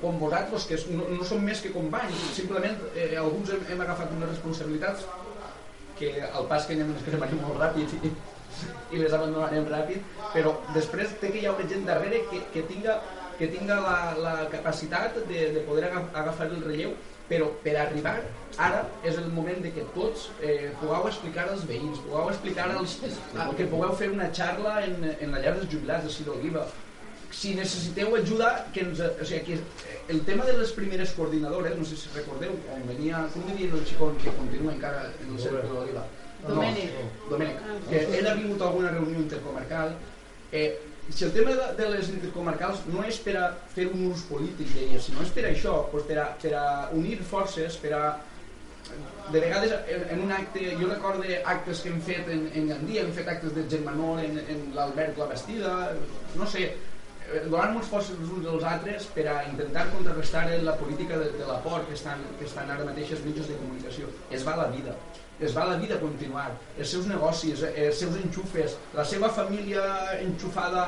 [0.00, 4.12] com vosaltres, que no, no som més que companys, simplement eh, alguns hem, hem agafat
[4.14, 5.06] unes responsabilitats
[5.98, 8.12] que al pas que anem ens cremarim molt ràpid i,
[8.94, 12.64] i les abandonarem ràpid, però després té que hi ha una gent darrere que, que
[12.70, 12.96] tinga,
[13.36, 16.94] que tinga la, la capacitat de, de poder agaf, agafar el relleu,
[17.30, 18.18] però per arribar
[18.58, 22.98] ara és el moment de que tots eh, pugueu explicar als veïns, pugueu explicar als,
[23.38, 26.66] a, que pugueu fer una xarla en, en la llar dels jubilats de Ciro Oliva,
[27.30, 31.86] si necessiteu ajuda, que ens, o sigui, que el tema de les primeres coordinadores, no
[31.86, 35.62] sé si recordeu, on venia, com diria el xicón que continua encara en el cercle
[35.62, 36.04] de l'Oliva?
[36.42, 36.96] Domènec.
[36.96, 39.94] No, Domènec, que ell ha vingut a alguna reunió intercomarcal,
[40.50, 40.70] eh,
[41.14, 45.06] si el tema de, les intercomarcals no és per a fer un ús polític d'elles,
[45.08, 48.04] sinó és per a això, doncs per, a, per a unir forces, per a
[49.30, 53.04] de vegades en, en un acte, jo recordo actes que hem fet en, en Gandia,
[53.04, 55.74] hem fet actes de Germanor en, en l'Albert La Bastida,
[56.34, 60.74] no sé, eh, donant molts forces els uns als altres per a intentar contrarrestar la
[60.80, 64.10] política de, de la por que estan, que estan ara mateix els mitjans de comunicació.
[64.30, 64.96] Es va la vida,
[65.40, 69.82] es va la vida continuar, els seus negocis, els seus enxufes, la seva família
[70.20, 70.84] enxufada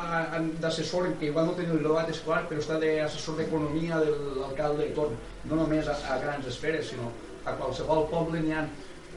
[0.61, 4.91] d'assessor, que igual no tenia el graduat escolar, però està d'assessor d'economia de l'alcalde de
[4.99, 5.17] torn,
[5.49, 7.09] no només a, a grans esferes, sinó
[7.45, 8.67] a qualsevol poble n'hi ha,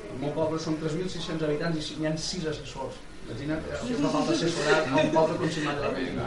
[0.06, 3.04] el meu poble són 3.600 habitants i n'hi ha 6 assessors.
[3.26, 6.26] Imagina't fa falta assessorar a un poble com Cimat de la Vega.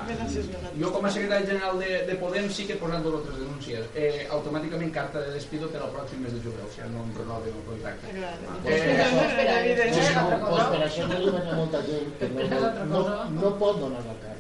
[0.81, 3.39] Jo com a secretari general de, de Podem sí que he posat dues o tres
[3.43, 3.85] denúncies.
[3.95, 7.11] Eh, automàticament carta de despido per al pròxim mes de juliol, o sigui, no em
[7.21, 8.05] renoven el contracte.
[10.49, 12.43] Pues per això no li va molta gent que no,
[12.97, 13.07] no,
[13.39, 14.38] no pot donar la cara.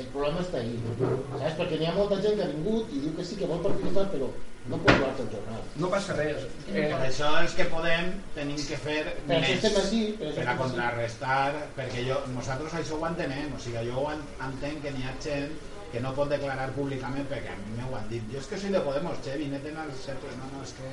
[0.00, 1.58] El problema està ahí, saps?
[1.58, 4.06] Perquè n'hi ha molta gent que ha vingut i diu que sí que vol participar,
[4.14, 4.30] però
[4.70, 5.62] no pot donar-te el jornal.
[5.82, 6.46] No passa res.
[6.68, 10.46] Eh, per això és que podem tenim que fer Per això estem aquí, per per
[10.52, 11.40] a contrarrestar,
[11.78, 14.06] perquè jo, nosaltres això ho entenem, o sigui, jo
[14.48, 15.56] entenc que n'hi ha gent
[15.90, 18.26] que no pot declarar públicament perquè a mi m'ho han dit.
[18.30, 20.30] Jo és que soy de Podemos, che, vineten al cercle.
[20.38, 20.90] No, no, és que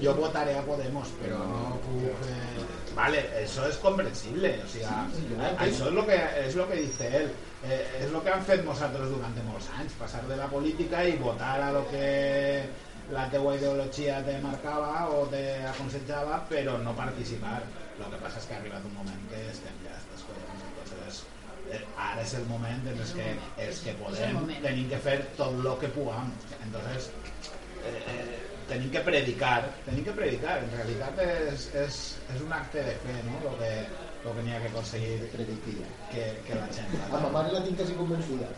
[0.00, 2.06] jo votaré a Podemos, però no puc...
[2.32, 2.66] Eh...
[2.96, 4.86] Vale, eso es comprensible, o sigui,
[5.52, 7.32] això és lo que, és lo que dice él.
[7.62, 11.14] Eh, és lo que han fet nosaltres durant molts anys, passar de la política i
[11.20, 12.08] votar a lo que
[13.12, 17.60] la teua ideologia te marcava o te aconsejava, però no participar.
[18.00, 19.94] Lo que passa és que ha arribat un moment que estem ja
[21.96, 23.28] ara és el moment en el que,
[23.66, 26.30] els que el podem tenim que fer tot el que puguem.
[26.66, 27.10] Entonces,
[27.82, 30.60] eh, eh, tenim que predicar, tenim que predicar.
[30.62, 32.00] En realitat és, és,
[32.34, 33.40] és un acte de fe, no?
[33.44, 33.72] Lo que,
[34.24, 36.96] lo que n'hi ha que aconseguir que, que la gent...
[37.10, 38.48] A ma mare la tinc quasi convencida.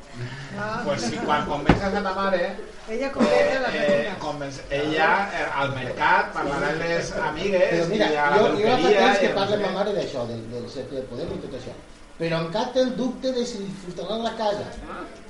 [0.85, 2.47] Pues si quan convences a ta mare,
[2.87, 7.87] Ella convence a la eh, convenç, ella eh, al mercat parlarà amb les amigues Però
[7.89, 9.71] mira, i a la jo, jo fa temps que a no parlo sé amb ma
[9.79, 11.73] mare d'això, del, del cercle de poder i tot això.
[12.15, 14.67] Però encara té el dubte de si disfrutaran la casa.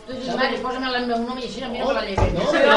[0.04, 2.16] Tu dius, mare, posa'm el meu nom i així mira per la llei.
[2.34, 2.74] No, però...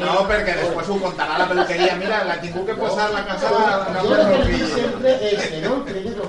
[0.00, 1.94] No, perquè després ho contarà la peluqueria.
[2.02, 4.02] Mira, la tinc que posar la casa a la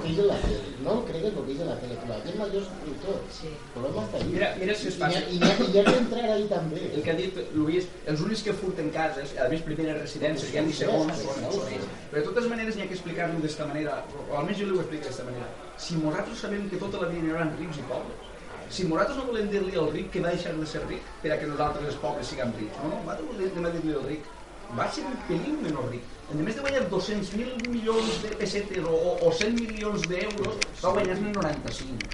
[0.06, 2.70] dice la tele, no cregues lo que dice la tele, que la gent major és
[3.06, 3.28] tot.
[3.38, 3.50] Sí.
[3.52, 4.30] El problema està ahí.
[4.34, 5.28] Mira, mira si ha- fàcil.
[5.36, 6.82] I n'hi ha, i ha que entrar ahí també.
[6.94, 10.62] El que ha dit Luis, els únics que furten cases, a més primeres residències, ja
[10.66, 11.88] ni segons, són, són ells.
[12.12, 14.82] Però de totes maneres n'hi ha que explicar-ho d'esta manera, o almenys jo li ho
[14.86, 15.48] explico d'esta manera.
[15.78, 18.28] Si nosaltres sabem que tota la vida hi haurà rics i pobres,
[18.72, 21.38] si nosaltres no volem dir-li al ric que va deixar de ser ric per a
[21.42, 23.28] que nosaltres els pobres siguem rics, no, no, nosaltres
[23.58, 24.30] volem dir-li al ric,
[24.78, 26.04] va ser un pelín menys ric.
[26.32, 30.94] A més de guanyar 200.000 milions de pessetes o, o, o 100 milions d'euros, va
[30.96, 32.08] guanyar-ne 95.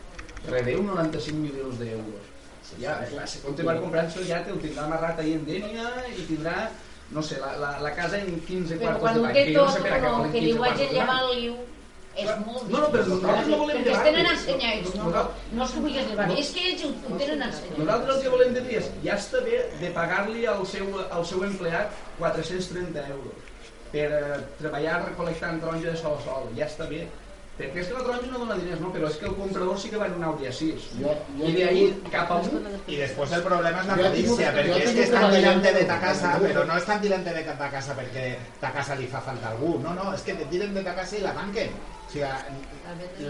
[0.48, 2.34] Rebeu 95 milions d'euros.
[2.82, 6.70] Ja, clar, si continuar comprant-se ja te'l tindrà amarrat ahí en Dènia i tindrà,
[7.16, 9.34] no sé, la, la, la casa en 15 Però quartos quan de ho banc.
[9.38, 10.54] té que jo no tot, per no, que 15 li
[10.98, 11.32] llevar banc.
[11.32, 11.56] el liu,
[12.18, 15.24] és molt No, no, però nosaltres no volem Perquè els tenen ensenyats, no, no,
[15.60, 17.78] no que vulguis llevar, és que ells ho, ho tenen ensenyat.
[17.78, 21.44] Nosaltres el que volem dir és, ja està bé de pagar-li al seu, al seu
[21.48, 23.46] empleat 430 euros
[23.94, 27.06] per eh, treballar recolectant taronja de sol a sol, ja està bé.
[27.58, 28.92] Perquè és que la taronja no dona diners, no?
[28.94, 30.84] però és que el comprador sí que va en un Audi A6.
[31.00, 32.68] Jo- jo I d'ahí tinc- cap amunt.
[32.86, 36.38] Y después el problema es la porque es tengo que trabajando delante de ta casa,
[36.40, 39.94] pero no están delante de ta casa porque ta casa li fa falta algú, no,
[39.96, 41.72] no, es que te tiren de ta casa i la tanquen.
[42.08, 42.24] O sigui,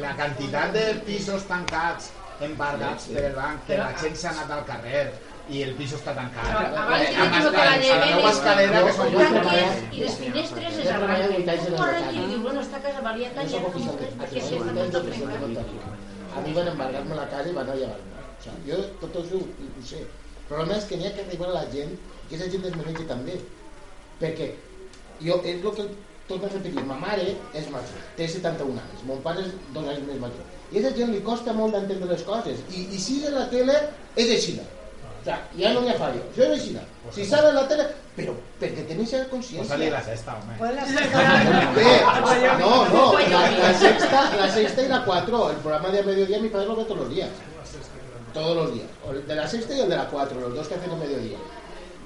[0.02, 4.66] la quantitat de pisos tancats, embargats per el banc, que la gent s'ha anat al
[4.66, 5.14] carrer,
[5.50, 6.48] i el piso està tancat.
[6.50, 9.82] Però abans amb que la a la lleven és escalera, que són un tanques parets,
[9.96, 11.36] i les finestres es treballava arranquen.
[11.38, 13.72] vuit anys Tu en corres el i dius, bueno, esta casa valia tant, ja de
[14.22, 15.88] perquè oficial de tot trencat.
[16.38, 18.26] A mi van embargar-me la casa i van a llevar-me.
[18.28, 20.04] O sea, jo tot això ho, ho sé.
[20.04, 22.78] El problema és que n'hi ha que arribar a la gent i aquesta gent es
[22.82, 23.40] mereix també.
[24.20, 24.52] Perquè
[25.24, 25.88] jo, és el que
[26.28, 30.04] tot a repetir, ma mare és major, té 71 anys, mon pare és dos anys
[30.10, 30.44] més major.
[30.72, 32.66] I a aquesta gent li costa molt d'entendre les coses.
[32.68, 33.78] I, i si és a la tele,
[34.20, 34.58] és així.
[34.60, 34.77] O
[35.28, 36.22] sea, ja no n'hi ha fallo.
[36.32, 36.76] Això és així.
[37.16, 37.88] Si sale a la tele...
[39.08, 39.66] Esa consciència.
[39.66, 40.56] Posa-li la cesta, home.
[40.58, 40.84] Pues la
[41.78, 41.92] Bé,
[42.60, 46.40] no, no, la, la sexta, la sexta y la cuatro, el programa de a mediodía
[46.40, 47.30] mi padre lo ve todos los días.
[48.34, 48.88] Todos los días.
[49.08, 50.96] O el de la sexta y el de la cuatro, los dos que hacen a
[50.96, 51.38] mediodía.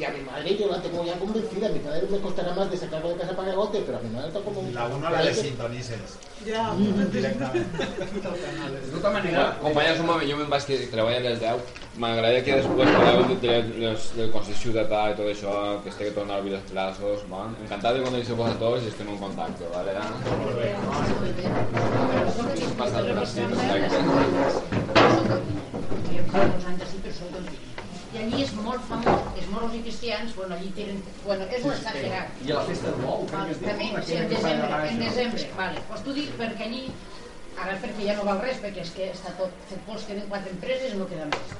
[0.01, 2.71] Y a mi madre yo la tengo ya convencida, a mi padre me costará más
[2.71, 4.67] de sacarlo de casa para que agote, pero a mi madre está como...
[4.73, 6.17] La uno la desintonices.
[6.43, 6.73] Ja.
[7.11, 7.71] Directament.
[7.77, 9.59] De tota manera...
[9.61, 11.69] Companyes, un moment, jo me'n vaig que treballa a les 10.
[12.01, 15.53] M'agradaria que després parleu de, de, de, del Consell Ciutadà i tot això,
[15.85, 17.21] que esté que tornar a obrir els plaços.
[17.29, 17.53] Bon?
[17.61, 19.93] Encantat de conèixer-vos a tots i estem en contacte, vale?
[20.41, 20.73] Molt bé.
[22.81, 24.01] Passa perfecte.
[26.09, 27.70] Jo fa uns anys així, però soy d'Ontinyent.
[28.11, 30.97] I allí és molt famós, els moros i cristians, bueno, allí tenen...
[31.23, 32.41] Bueno, és un exagerat.
[32.43, 34.03] I a la festa del bou, crec que es diu, També, no?
[34.03, 35.83] sí, en desembre, en desembre, vale.
[35.87, 36.81] Pues t'ho dic perquè allí,
[37.55, 40.51] ara perquè ja no val res, perquè és que està tot fet pols, queden quatre
[40.57, 41.55] empreses i no queda més.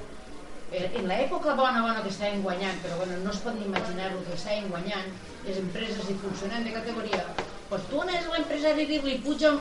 [0.71, 4.21] Eh, en l'època bona, bona que estàvem guanyant, però bueno, no es poden imaginar el
[4.27, 5.09] que estàvem guanyant,
[5.47, 7.25] les empreses i funcionant de categoria,
[7.71, 9.55] pues tu anaves a l'empresari a dir-li, puja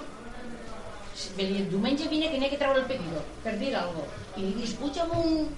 [1.39, 4.31] el diumenge vine que n'hi ha que treure el pedido, per dir alguna cosa.
[4.39, 5.51] I li dius, puja'm un...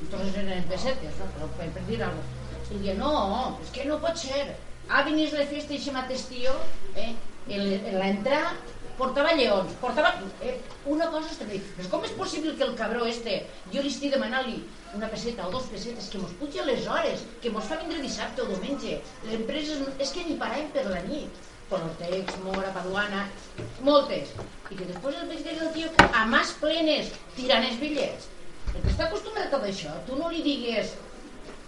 [0.00, 1.28] Entonces eren pesetes, no?
[1.36, 2.74] Però per, per dir alguna cosa.
[2.74, 3.12] I diu, no,
[3.64, 4.44] és que no pot ser.
[4.88, 6.54] Ha venit la festa i aquest mateix tio,
[6.96, 7.12] eh?
[7.48, 8.42] En, en l'entrar
[8.98, 10.10] portava lleons, portava...
[10.42, 10.56] Eh,
[10.90, 13.36] una cosa és dir, però com és possible que el cabró este,
[13.72, 14.56] jo li estic demanant-li
[14.98, 18.42] una peseta o dos pessetes, que mos puja les hores, que mos fa vindre dissabte
[18.42, 18.98] o diumenge.
[19.26, 21.44] Les empreses, és que ni parem per la nit.
[21.68, 23.26] Polotex, Mora, Paduana,
[23.84, 24.32] moltes.
[24.72, 28.30] I que després el veig que el tio a mans plenes tirant els bitllets.
[28.74, 30.94] El que està acostumat a tot això, tu no li digues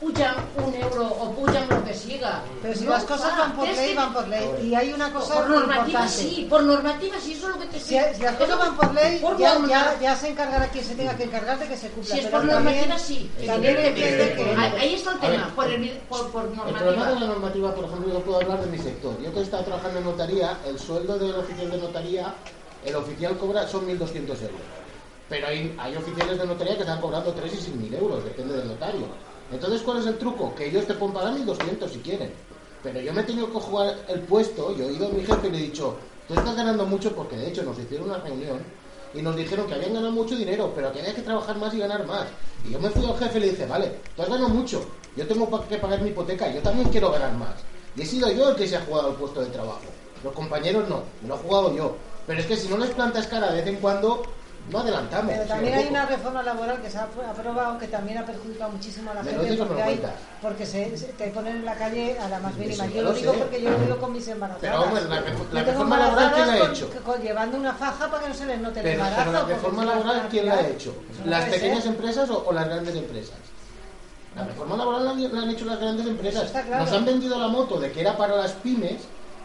[0.01, 2.41] puja'm un euro o puja'm lo que siga.
[2.63, 4.49] Pero si No las cosas van por ley, que- van por ley.
[4.65, 6.09] Y hay una cosa por normativa importante.
[6.23, 8.95] sí, por normativa sí, eso es lo que te Si, si las cosas van por
[8.95, 11.77] ley, Por ya, norma- ya, ya se encargará quien se tenga que encargar de que
[11.77, 12.15] se cumpla.
[12.15, 13.31] Si es por normativa, sí.
[13.47, 14.55] También entiende que...
[14.81, 17.07] Ahí está el tema, por, el, por, por El problema normativa.
[17.15, 19.21] de la normativa, por ejemplo, yo puedo hablar de mi sector.
[19.23, 22.35] Yo que he estado trabajando en notaría, el sueldo del oficial de notaría,
[22.87, 24.61] el oficial cobra son 1.200 euros.
[25.31, 28.69] Pero hay, hay oficiales de notaría que están cobrando 3 y 6.000 euros, depende del
[28.69, 29.07] notario.
[29.53, 30.53] Entonces, ¿cuál es el truco?
[30.57, 32.33] Que ellos te pueden pagar 1.200 si quieren.
[32.83, 35.47] Pero yo me he tenido que jugar el puesto, yo he ido a mi jefe
[35.47, 35.97] y le he dicho,
[36.27, 38.59] tú estás ganando mucho porque de hecho nos hicieron una reunión
[39.15, 41.79] y nos dijeron que habían ganado mucho dinero, pero que había que trabajar más y
[41.79, 42.27] ganar más.
[42.67, 44.85] Y yo me fui al jefe y le dije, vale, tú has ganado mucho,
[45.17, 47.55] yo tengo que pagar mi hipoteca, yo también quiero ganar más.
[47.95, 49.83] Y he sido yo el que se ha jugado el puesto de trabajo.
[50.25, 51.97] Los compañeros no, me lo he jugado yo.
[52.27, 54.23] Pero es que si no les plantas cara de vez en cuando,
[54.69, 55.33] no adelantamos.
[55.35, 59.11] Pero también hay una reforma laboral que se ha aprobado que también ha perjudicado muchísimo
[59.11, 60.03] a la Me gente porque, hay,
[60.43, 62.87] porque se, se- te ponen en la calle a la más mínima.
[62.87, 63.39] Yo lo lo digo sé.
[63.39, 64.61] porque yo lo digo con mis embarazadas.
[64.71, 66.91] Pero, hombre, la reforma laboral, ¿quién la ha hecho?
[66.91, 69.17] con- con- llevando una faja para que no se les note el embarazo.
[69.19, 70.95] pero la reforma laboral, ¿quién la ha hecho?
[71.25, 71.93] ¿Las pequeñas ser.
[71.93, 73.35] empresas o, o las grandes empresas?
[74.37, 76.51] La reforma laboral la, han- la han hecho las grandes empresas.
[76.51, 76.85] claro.
[76.85, 79.01] Nos han vendido la moto de que era para las pymes,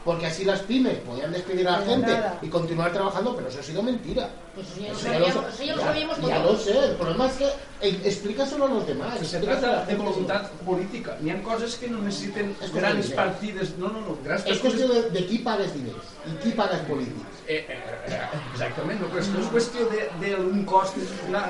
[0.05, 2.37] porque así las pymes podían despedir a la gente nada.
[2.43, 4.29] y continuar trabajando, pero eso ha sido mentira.
[4.53, 7.33] Pues ya lo Eso sabíamos, ya lo ya- sabíamos ya lo sé, el problema es
[7.33, 7.45] que
[7.81, 9.19] eh, explícaselo a los demás.
[9.27, 11.17] Se trata de voluntat política.
[11.21, 13.73] N'hi ha coses que no necessiten És qüestió grans partides...
[13.79, 14.17] No, no, no.
[14.23, 17.41] Grans Es cuestión de, de qui pagues diners y qui pagues polítics.
[17.47, 18.21] Eh, eh, eh,
[18.53, 20.95] exactament, no, però és, no és qüestió de- d'un cost,
[21.27, 21.43] una,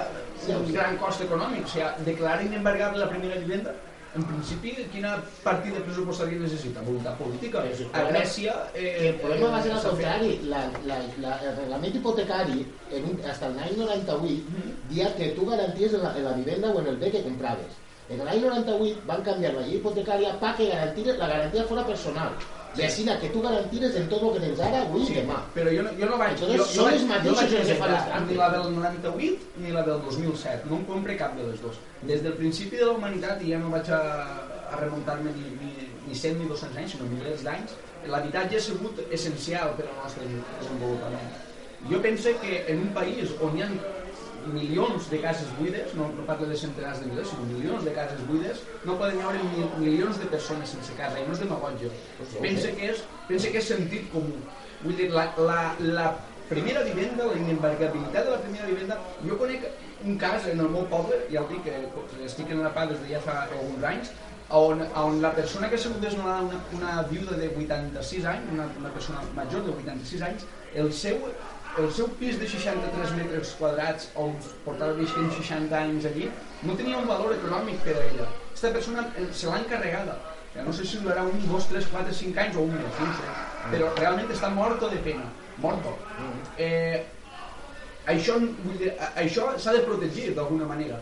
[0.47, 1.65] un gran cost econòmic.
[1.65, 3.75] O sigui, declarar inembargable la primera vivenda,
[4.15, 6.83] en principi, quina partida pressupostària necessita?
[6.87, 7.63] Voluntat política.
[7.91, 8.53] A Grècia...
[8.73, 9.89] Eh, El problema va ser fet.
[9.91, 10.29] contrari.
[10.51, 12.65] La, la, la, el reglament hipotecari,
[12.95, 14.61] en un, hasta el l'any 98,
[14.91, 17.81] dia que tu garanties en la, en la vivenda o en el bé que compraves.
[18.09, 20.35] En l'any 98 van canviar la llei hipotecària
[20.71, 22.31] garantir, la garantía fuera personal.
[22.75, 25.37] I així que tu garantires en tot el que tens ara, avui i demà.
[25.55, 27.77] Però jo no, jo no vaig, Entonces, jo, són vaig, els mateixos vaig els que
[27.79, 28.29] fan les presentar trampes.
[28.31, 30.69] ni la del 98 ni la del 2007.
[30.69, 31.79] No em compre cap de les dues.
[32.03, 34.01] Des del principi de la humanitat, i ja no vaig a,
[34.71, 37.75] a remuntar-me ni, ni, ni 100 ni 200 anys, sinó milers d'anys,
[38.11, 40.27] l'habitatge ha sigut essencial per al nostre
[40.59, 41.31] desenvolupament.
[41.89, 43.69] Jo penso que en un país on hi ha
[44.53, 48.21] milions de cases buides, no, no parlo de centenars de milers, sinó milions de cases
[48.27, 51.91] buides, no poden haver mil, milions de persones sense casa, i no és demagogia.
[52.41, 52.75] Pensa sí.
[52.77, 54.37] que és, pensa que és sentit comú.
[54.83, 56.11] Vull dir, la, la, la
[56.49, 59.65] primera vivenda, la inembargabilitat de la primera vivenda, jo conec
[60.05, 63.01] un cas en el meu poble, ja ho dic, que estic en la PA des
[63.01, 64.13] de ja fa alguns anys,
[64.49, 68.69] on, on la persona que ha sigut desnonada, una, una viuda de 86 anys, una,
[68.79, 70.45] una persona major de 86 anys,
[70.75, 71.17] el seu,
[71.77, 76.29] el seu pis de 63 metres quadrats on portava visquent 60 anys allí
[76.63, 78.27] no tenia un valor econòmic per a ella.
[78.51, 80.15] Aquesta persona se l'ha encarregada.
[80.53, 83.09] Ja no sé si durarà un, dos, tres, quatre, cinc anys o un mes, no
[83.17, 83.33] sé.
[83.73, 85.27] Però realment està morto de pena.
[85.63, 85.91] Morto.
[86.57, 87.03] Eh,
[88.11, 88.37] això,
[89.19, 91.01] això s'ha de protegir d'alguna manera.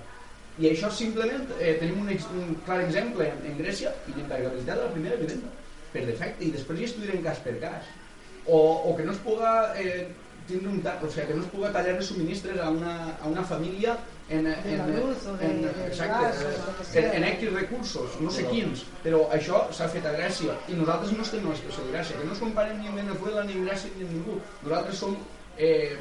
[0.61, 2.09] I això simplement eh, tenim un,
[2.39, 5.53] un clar exemple en, Grècia i l'encarregabilitat de la primera vivenda
[5.93, 7.89] per defecte i després hi estudiarem cas per cas
[8.45, 8.59] o,
[8.89, 10.07] o que no es puga eh,
[10.47, 13.43] tindre un o sigui, que no es puga tallar de subministres a una, a una
[13.43, 13.97] família
[14.29, 14.79] en, en,
[15.41, 20.07] en, exacte, o eh, en, en X recursos, no sé quins, però això s'ha fet
[20.07, 22.79] a Grècia i nosaltres no estem a la situació de Grècia, que no es comparem
[22.79, 24.39] ni amb Venezuela, ni amb Grècia, ni amb ningú.
[24.63, 25.17] Nosaltres som,
[25.57, 25.99] eh,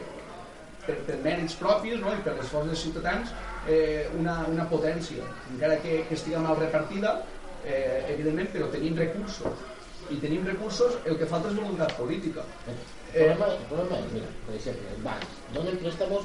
[0.87, 2.15] per, per mèrits propis no?
[2.15, 3.35] i per l'esforç dels ciutadans,
[3.67, 7.21] eh, una, una potència, encara que, que estigui mal repartida,
[7.65, 9.69] eh, evidentment, però tenim recursos.
[10.11, 12.45] I tenim recursos, el que falta és voluntat política.
[13.15, 16.23] El problema, el problema es, mira, por ejemplo, el banco, donen préstamos.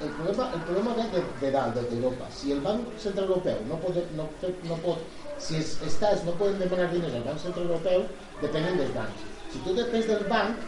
[0.00, 1.76] El problema, el problema ve de, de dalt.
[2.30, 4.28] Si el Banc Central Europeu no pot, no,
[4.68, 5.02] no pot,
[5.42, 8.06] si els no poden demanar diners al Banc Central Europeu,
[8.40, 9.26] depenen dels bancs.
[9.50, 10.62] Si tu depens del banc,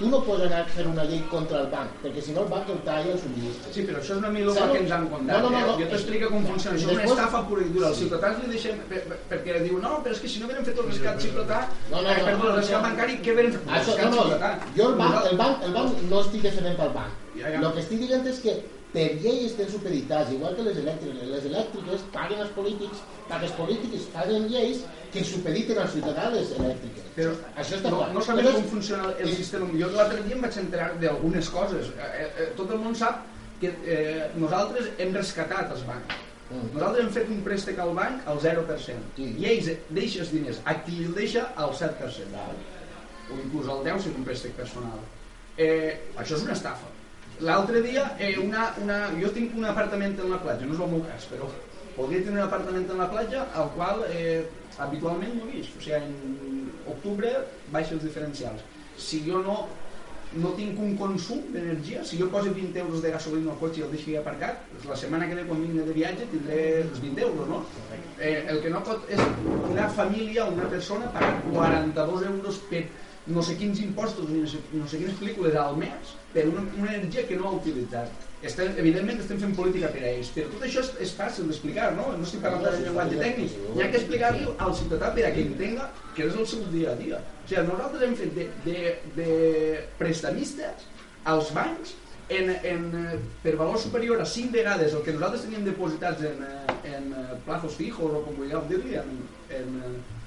[0.00, 2.48] tu no pots anar a fer una llei contra el banc, perquè si no el
[2.50, 3.72] banc el talla el subministre.
[3.76, 5.36] Sí, però això és una milonga que ens han contat.
[5.36, 5.74] No, no, no, no.
[5.76, 5.82] eh?
[5.84, 6.76] Jo t'explico com funciona.
[6.78, 7.88] Això és una estafa pura i dura.
[7.92, 8.80] Els ciutadans li deixem...
[8.90, 11.60] per- per- Perquè diu, no, però és que si no hagueren fet el rescat ciutadà,
[11.92, 12.88] No, no, no, perdó, no, el rescat no.
[12.88, 13.68] bancari, què hagueren fet?
[13.68, 14.50] El Això, rescat no, no, ciutadà.
[14.80, 17.12] jo el banc, el banc, el banc no estic defendent pel banc.
[17.36, 17.60] Ja, ja.
[17.60, 18.56] El que estic dient és que
[18.94, 21.28] per llei estem supeditats, igual que les elèctriques.
[21.30, 24.80] Les elèctriques paguen els polítics perquè els polítics paguen lleis
[25.14, 27.12] que supediten als ciutadans les elèctriques.
[27.18, 28.08] Però Això està no, clar.
[28.16, 29.68] no sabem com funciona el sistema.
[29.78, 31.92] Jo l'altre dia em vaig enterar d'algunes coses.
[31.94, 33.22] Eh, eh, eh, tot el món sap
[33.62, 36.18] que eh, nosaltres hem rescatat els bancs.
[36.50, 36.72] Mm.
[36.74, 39.10] Nosaltres hem fet un préstec al banc al 0%.
[39.22, 42.46] I ells deixen els diners a qui el deixa al 7%.
[43.30, 45.04] O inclús al 10% si és un préstec personal.
[45.60, 46.90] Eh, això és una estafa.
[47.40, 50.90] L'altre dia, eh, una, una, jo tinc un apartament en la platja, no és el
[50.92, 51.48] meu cas, però
[51.96, 54.42] podria tenir un apartament en la platja al qual eh,
[54.78, 55.76] habitualment no he vist.
[55.78, 57.32] O sigui, en octubre
[57.72, 58.66] baixen els diferencials.
[59.00, 59.56] Si jo no,
[60.44, 63.86] no tinc un consum d'energia, si jo poso 20 euros de gasolina al cotxe i
[63.88, 67.24] el deixo aparcat, doncs la setmana que ve quan vingui de viatge tindré els 20
[67.26, 67.64] euros, no?
[68.20, 69.22] Eh, el que no pot és
[69.72, 72.84] una família, una persona, pagar 42 euros per
[73.26, 76.64] no sé quins impostos, ni no sé, no sé quines pel·lícules al mes, per una,
[76.78, 78.26] una energia que no ha utilitzat.
[78.40, 81.90] Estem, evidentment estem fent política per a ells, però tot això és, és fàcil d'explicar,
[81.98, 82.06] no?
[82.16, 83.56] No estic parlant de llenguatge tècnic.
[83.76, 86.94] Hi ha que explicar-li al ciutadà per a que entenga que és el seu dia
[86.94, 87.20] a dia.
[87.20, 89.34] O sigui, nosaltres hem fet de, de, de
[90.00, 90.88] prestamistes
[91.28, 91.92] als bancs
[92.30, 96.94] en, en, per valor superior a 5 vegades el que nosaltres teníem depositats en, eh,
[96.94, 99.10] en eh, plazos fijos o com vulgueu dir-li, en,
[99.50, 100.19] en, eh,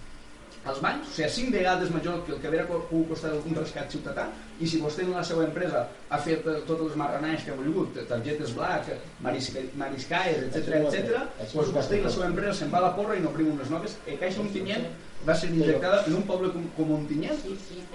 [0.66, 3.92] als bancs, o sigui, 5 vegades major que el que hauria pogut costar un rescat
[3.92, 4.30] ciutadà
[4.62, 7.58] i si vostè en la seva empresa ha fet eh, totes les marranalles que ha
[7.58, 8.92] volgut, targetes black,
[9.26, 11.24] marisca, mariscaes, etc etc,
[11.54, 13.98] doncs vostè i la seva empresa se'n va a la porra i n'obrim unes noves.
[14.06, 14.86] E Caixa Ontinyent
[15.24, 17.38] va ser injectada en un poble com, com Ontinyent,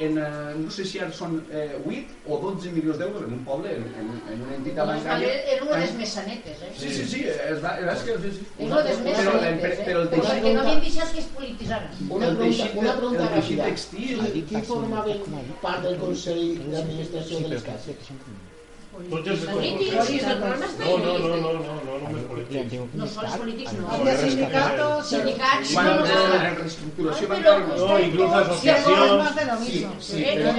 [0.00, 3.42] en, eh, no sé si ara són eh, 8 o 12 milions d'euros en un
[3.44, 5.34] poble, en, en, en una entitat Doncs bancària.
[5.54, 6.70] era una de les mesanetes, eh?
[6.78, 8.16] Sí, sí, sí, és, va- és que...
[8.24, 8.46] Sí, sí.
[8.64, 9.84] Una de les mesanetes, eh?
[9.90, 12.00] però el Perquè teixit, no havien deixat que es polititzaren.
[12.08, 13.68] Una pregunta, una pregunta el teixit ràpida.
[13.68, 14.24] textil...
[14.32, 15.18] Qui, qui formava
[15.62, 17.96] part del Consell d'Administració de les cases?
[18.98, 22.72] Tots els Polítics, sí, el problema està No, no, no, no, no, no, només polítics.
[22.98, 23.84] No sols polítics, no.
[25.10, 26.54] Sindicats, Quan no, no, la no.
[26.58, 27.52] reestructuració No, bancària...
[27.68, 30.08] però No, inclús Sí, associacions...
[30.08, 30.50] Sí, però,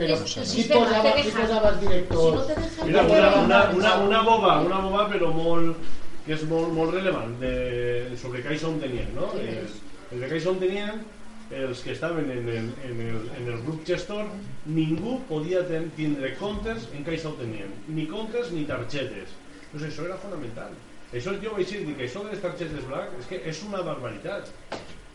[0.00, 2.50] però el posava, Si directors?
[2.84, 5.76] Mira, una, una, una, una boba, una boba però molt,
[6.26, 7.54] que és molt, molt rellevant de,
[8.20, 9.30] sobre Caixa on tenien, no?
[9.36, 9.62] Sí, Eh,
[10.10, 11.04] els de Caixa on tenien,
[11.62, 14.26] els que estaven en el, en el, en el grup gestor,
[14.66, 19.32] ningú podia ten, tindre comptes en Caixa on tenien, ni comptes ni targetes.
[19.72, 20.74] Doncs això era fonamental.
[21.14, 24.50] Això jo vaig dir que això de les targetes black és que és una barbaritat.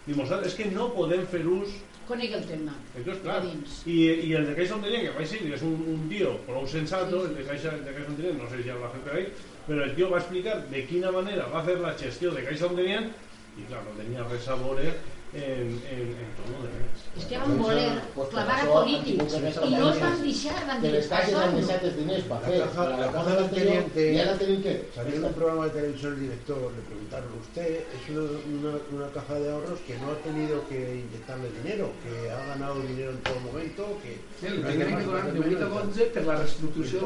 [0.07, 1.75] Dimostrar, és que no podem fer ús
[2.09, 2.73] Conegui el tema.
[2.97, 3.43] entonces, clar,
[3.85, 6.39] y, y el de Caixa Ontenien, que vais a decir que es un, un tío
[6.47, 9.27] prou sensato, el de Caixa, el de Caixa Ontenien, no sé si habla gente ahí,
[9.67, 12.65] pero el tío va a explicar de quina manera va hacer la gestió de Caixa
[12.65, 13.13] Ontenien,
[13.59, 14.89] y claro, no tenia res a veure
[15.33, 16.79] en, en, en torno de
[17.19, 17.89] És que van voler
[18.31, 23.49] clavar a polítics i no els van deixar, van dir, deixat els diners La del
[23.49, 27.29] teniente, y ahora tienen que salió en un programa de televisión el director, le preguntaron,
[27.41, 31.91] usted es una, una, una caja de ahorros que no ha tenido que inyectarle dinero,
[32.03, 34.17] que ha ganado dinero en todo momento, que...
[34.39, 36.99] Sí, el que tiene que donar de 8 a 12 per la reestructuració.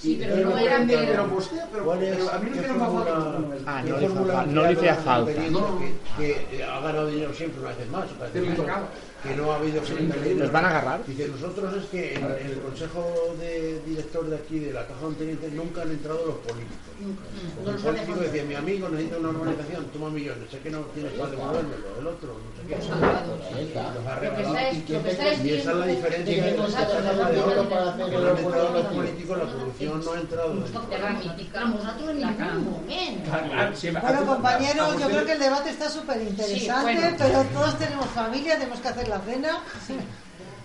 [0.00, 2.78] Sí, però no era per- però vostè, però, ¿Cuál es, però a mi no no
[2.78, 3.16] fa falta.
[3.66, 4.62] Ah, no le fórmula fa- no
[5.02, 5.32] falta.
[5.50, 5.78] No, no.
[6.16, 8.88] Que, que ha ganado dinero siempre una vez más, otra
[9.22, 10.34] que no ha habido secretaría.
[10.34, 11.06] ¿Los van a agarrar?
[11.06, 15.08] Dice, nosotros es que en, en el consejo de director de aquí, de la caja
[15.08, 16.76] de teniente, nunca han entrado los políticos.
[16.96, 20.80] No El los político decía, mi amigo necesita una urbanización, toma millones, sé que no
[20.94, 22.76] tienes para devolvérmelo, el otro, no sé qué.
[25.46, 30.12] Y esa es la diferencia que no que han entrado los políticos, la corrupción no
[30.12, 30.54] ha entrado.
[30.54, 31.00] Nosaltres
[32.10, 32.36] en ningún
[34.00, 38.80] Bueno, compañeros, yo creo que el debate está súper interesante, pero todos tenemos familia, tenemos
[38.80, 39.58] que hacer la cena.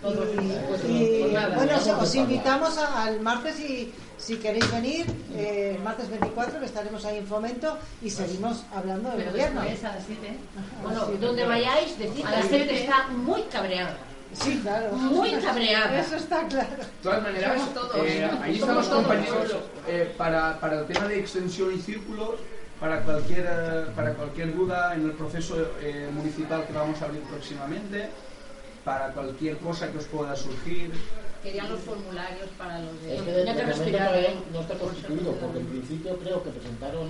[0.02, 0.28] Todos,
[0.68, 5.06] pues, Y, pues nada, bueno, vamos os, invitamos a- al martes y si queréis venir,
[5.36, 9.62] eh, el martes 24, que estaremos ahí en Fomento y seguimos hablando del Pero gobierno.
[9.62, 10.38] a las 7.
[10.82, 12.82] Bueno, Sí, donde vayáis, decid A las gente siete.
[12.82, 13.96] está muy cabreada.
[14.34, 14.94] Sí, claro.
[14.94, 16.00] Muy cabreada.
[16.00, 16.78] Eso está claro.
[16.78, 17.96] De todas maneras, Somos todos.
[18.08, 19.56] eh, ahí están los compañeros
[19.88, 22.36] eh, para, para el tema de extensión y círculos,
[22.80, 27.22] para cualquier, eh, para cualquier duda en el proceso eh, municipal que vamos a abrir
[27.24, 28.10] próximamente,
[28.84, 30.91] para cualquier cosa que os pueda surgir.
[31.44, 33.16] Querían los formularios para los de...
[33.16, 34.36] Es que de, de todavía ¿eh?
[34.53, 37.10] no está constituido, porque en principio creo que presentaron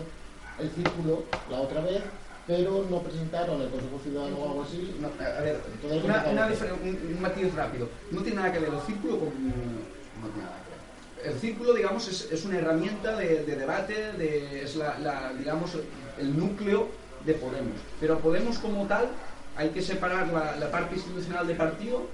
[0.60, 2.02] el círculo la otra vez,
[2.48, 4.95] pero no presentaron el Consejo Ciudadano o algo así.
[4.99, 7.89] No, a ver, Entonces, una- ¿qué una un, un matiz rápido.
[8.11, 9.27] No tiene nada que ver el círculo con...
[9.27, 11.34] No tiene nada que ver.
[11.34, 15.72] El círculo, digamos, es, es una herramienta de, de debate, de, es la, la, digamos,
[16.18, 16.88] el núcleo
[17.26, 17.73] de Podemos.
[17.99, 19.07] Pero Podemos como tal,
[19.56, 22.07] hay que separar la, parte institucional de partido,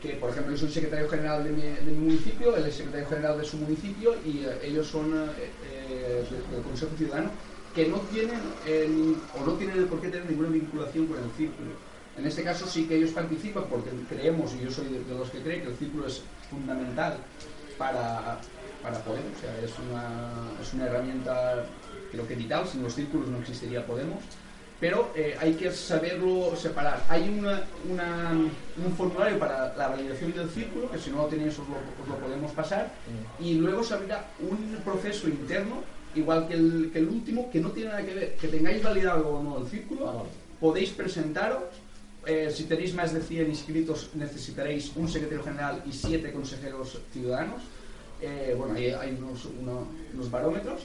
[0.00, 3.44] que por ejemplo yo soy secretario general de mi, municipio, él es secretario general de
[3.44, 7.30] su municipio y eh, ellos son eh, eh, del- Consejo Ciudadano,
[7.74, 8.40] que no tienen
[9.34, 11.70] o no tienen por qué tener ninguna vinculación con el círculo.
[12.18, 15.40] En este caso sí que ellos participan porque creemos, y yo soy de, los que
[15.40, 17.16] creen que el círculo es fundamental
[17.78, 18.38] para,
[18.82, 19.32] para Podemos,
[19.64, 21.64] es una, es una herramienta
[22.10, 24.18] creo que vital, sin los círculos no existiría Podemos,
[24.82, 27.04] pero eh, hay que saberlo separar.
[27.08, 31.56] Hay una, una- un formulario para la validación del círculo, que si no lo tenéis
[31.56, 32.90] os lo, os lo podemos pasar,
[33.38, 35.84] y luego se abrirá un proceso interno,
[36.16, 39.28] igual que el, que el último, que no tiene nada que ver, que tengáis validado
[39.28, 40.26] o no el círculo,
[40.58, 41.62] podéis presentaros,
[42.26, 47.62] eh, si tenéis más de 100 inscritos necesitaréis un secretario general y siete consejeros ciudadanos,
[48.24, 50.82] Eh, bueno, hay, hay unos, uno- unos barómetros,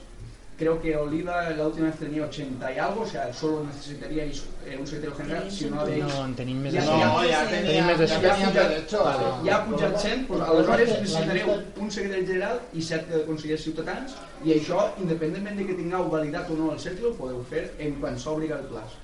[0.58, 4.76] Creo que Oliva la última vez tenía 80 y algo, o sea, solo necesitaríais eh,
[4.80, 6.04] un secretario general si no habéis...
[6.04, 7.30] No, en tenim més Ja- de ja- cent.
[7.30, 8.26] ja Tenim més de ja cent.
[8.56, 12.60] tenia, de hecho, vale, ja ha pujat 100, doncs La aleshores necessitareu un secretari general
[12.74, 17.12] i 7 consellers ciutadans i això, independentment de que tingueu validat o no el cercle,
[17.12, 18.98] ho podeu fer en quan s'obri el plaç.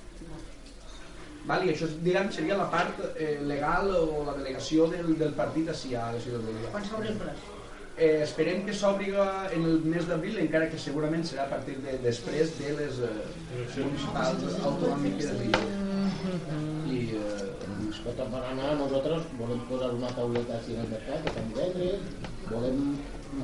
[1.46, 1.62] Val?
[1.68, 5.94] I això diguem, seria la part eh, legal o la delegació del, del partit així
[5.94, 6.70] a la ciutat d'Oliva.
[6.74, 7.50] Quan s'obre el plaç?
[7.96, 11.92] Eh, esperem que s'obri en el mes d'abril, encara que segurament serà a partir de
[12.02, 13.12] després de les eh,
[13.84, 15.28] municipals autonòmiques
[16.90, 17.20] i eh,
[17.94, 22.00] De totes maneres, nosaltres volem posar una tauleta així en el mercat, que Sant Divendres,
[22.50, 22.80] volem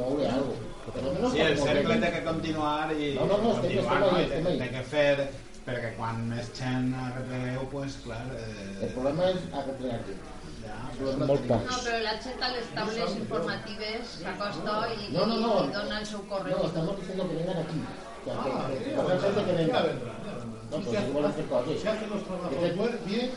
[0.01, 1.05] moure alguna cosa.
[1.07, 4.19] Menos Sí, el cercle té que continuar i No, no, no, estem- continuar, estem no?
[4.19, 5.29] I té, estem té que fer,
[5.69, 8.25] perquè quan més gent arregleu, pues, clar...
[8.35, 10.01] Eh, El problema és arreglar
[11.01, 15.53] molt No, però la gent a les taules informatives s'acosta i, No, no, no.
[15.65, 16.59] i dona el seu correu.
[16.59, 17.81] No, estamos diciendo que vengan aquí.
[18.25, 19.81] Que, Ah, que, que, que gente que venga.
[20.71, 21.81] No, pues.
[21.81, 23.31] Si hacen los trabajos Que- buen- bien,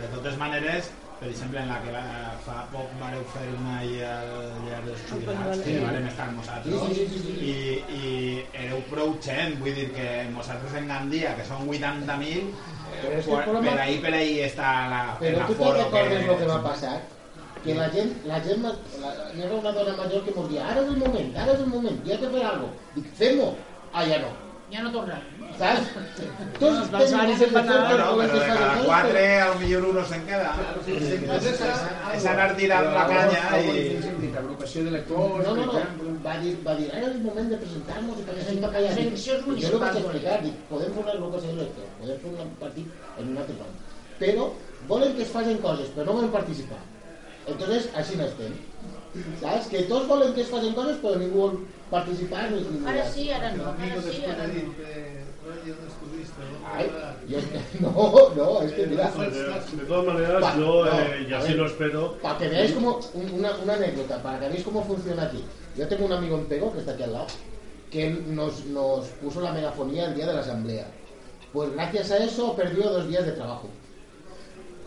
[0.00, 0.90] De totes maneres,
[1.20, 1.90] per exemple, en la que
[2.44, 6.80] fa poc vareu fer una ahir al llar dels jubilats, que varem estar amb nosaltres,
[6.88, 7.32] sí, sí, sí, sí.
[7.46, 7.52] i,
[7.98, 12.50] i éreu prou gent, vull dir que nosaltres en Gandia, que són 80.000,
[13.00, 16.26] Però és que el problema- per ahí, per ahí està la, Pero tú te recuerdas
[16.26, 17.00] lo que va a pasar.
[17.64, 20.80] Que la gente, la gente, ma- la, llega una dona mayor que nos dice, ahora
[20.82, 22.68] es el momento, ahora es el momento, ya te fer algo.
[22.94, 23.54] Dic, fem-ho.
[23.92, 24.28] Ah, ja no.
[24.72, 25.22] Ja no torna.
[25.62, 25.90] Saps?
[26.58, 29.20] Tots Els balsaris ganes de en fer banana, per no, poder però de cada quatre,
[29.26, 30.50] però- al millor uno se'n queda.
[32.16, 33.84] És anar tirant la canya i...
[34.42, 35.72] Agrupació d'electors, No, no, no.
[35.72, 36.14] per exemple.
[36.26, 38.92] Va dir, va dir, ara és el moment de presentar-nos i perquè s'hem de callar.
[38.96, 42.86] Jo li vaig explicar, dic, podem fer una agrupació d'electors, podem fer un partit
[43.18, 43.88] en un altre banc.
[44.22, 44.48] Però
[44.90, 46.82] volen que es facin coses, però no volen participar.
[47.46, 48.58] Entonces, així no estem.
[49.40, 49.66] Saps?
[49.70, 51.58] Que tots volen que es facin coses però ningú vol
[51.90, 52.62] participar ni.
[52.88, 55.21] Ara sí, ara no, ara sí, ara de no.
[55.66, 56.42] Irte, oye, ¿dónde estuviste?
[56.64, 56.90] Ay,
[57.28, 57.42] ¿Dónde
[57.80, 59.10] yo, no, no, es que mira.
[59.10, 63.00] De, todas maneras, Pa- yo, eh, y así ver, lo espero, Para que veáis como
[63.14, 65.44] un- una, una anécdota, para que veáis cómo funciona aquí.
[65.76, 67.26] Yo tengo un amigo en Pego, que está aquí al lado,
[67.90, 70.86] que nos, nos puso la megafonía el día de la asamblea.
[71.52, 73.68] Pues gracias a eso perdió dos días de trabajo.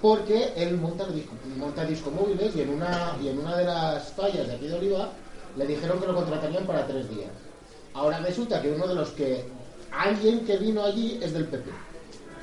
[0.02, 4.48] Porque él monta, disco, monta discomóviles y en, una, y en una de las fallas
[4.48, 5.10] de aquí de Oliva
[5.58, 7.30] le dijeron que lo contratarían para tres días.
[7.94, 9.46] Ahora resulta que uno de los que...
[9.98, 11.70] Alguien que vino allí es del PP.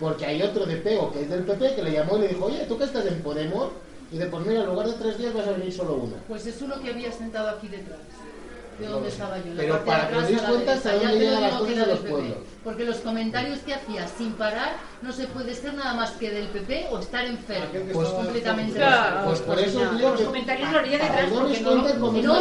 [0.00, 2.46] Porque hay otro de Pego que es del PP que le llamó y le dijo,
[2.46, 3.70] oye, ¿tú que estás en Podemos?
[4.10, 6.14] Y dice, pues mira, en lugar de tres días vas a venir solo uno.
[6.28, 8.00] Pues es uno que había sentado aquí detrás.
[8.88, 9.54] De estaba yo.
[9.54, 12.36] la Pero para que os la cuenta hasta dónde cosas era de los pueblos.
[12.64, 16.46] Porque los comentarios que hacía sin parar no se puede ser nada más que del
[16.48, 17.66] PP o estar enfermo.
[17.92, 18.74] Pues completamente.
[18.74, 21.92] Claro, Pues por eso digo los comentarios lo haría detrás porque no No, la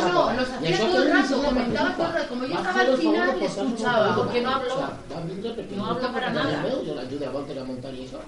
[0.03, 0.34] cosa.
[0.34, 2.30] los Y hacía todo el rato, comentaba todo el rato.
[2.30, 6.61] Como yo estaba al final, escuchaba, porque no perquè No jo hablo para nada.
[6.63, 8.19] meu, jo l'ajudo a Walter a muntar i això,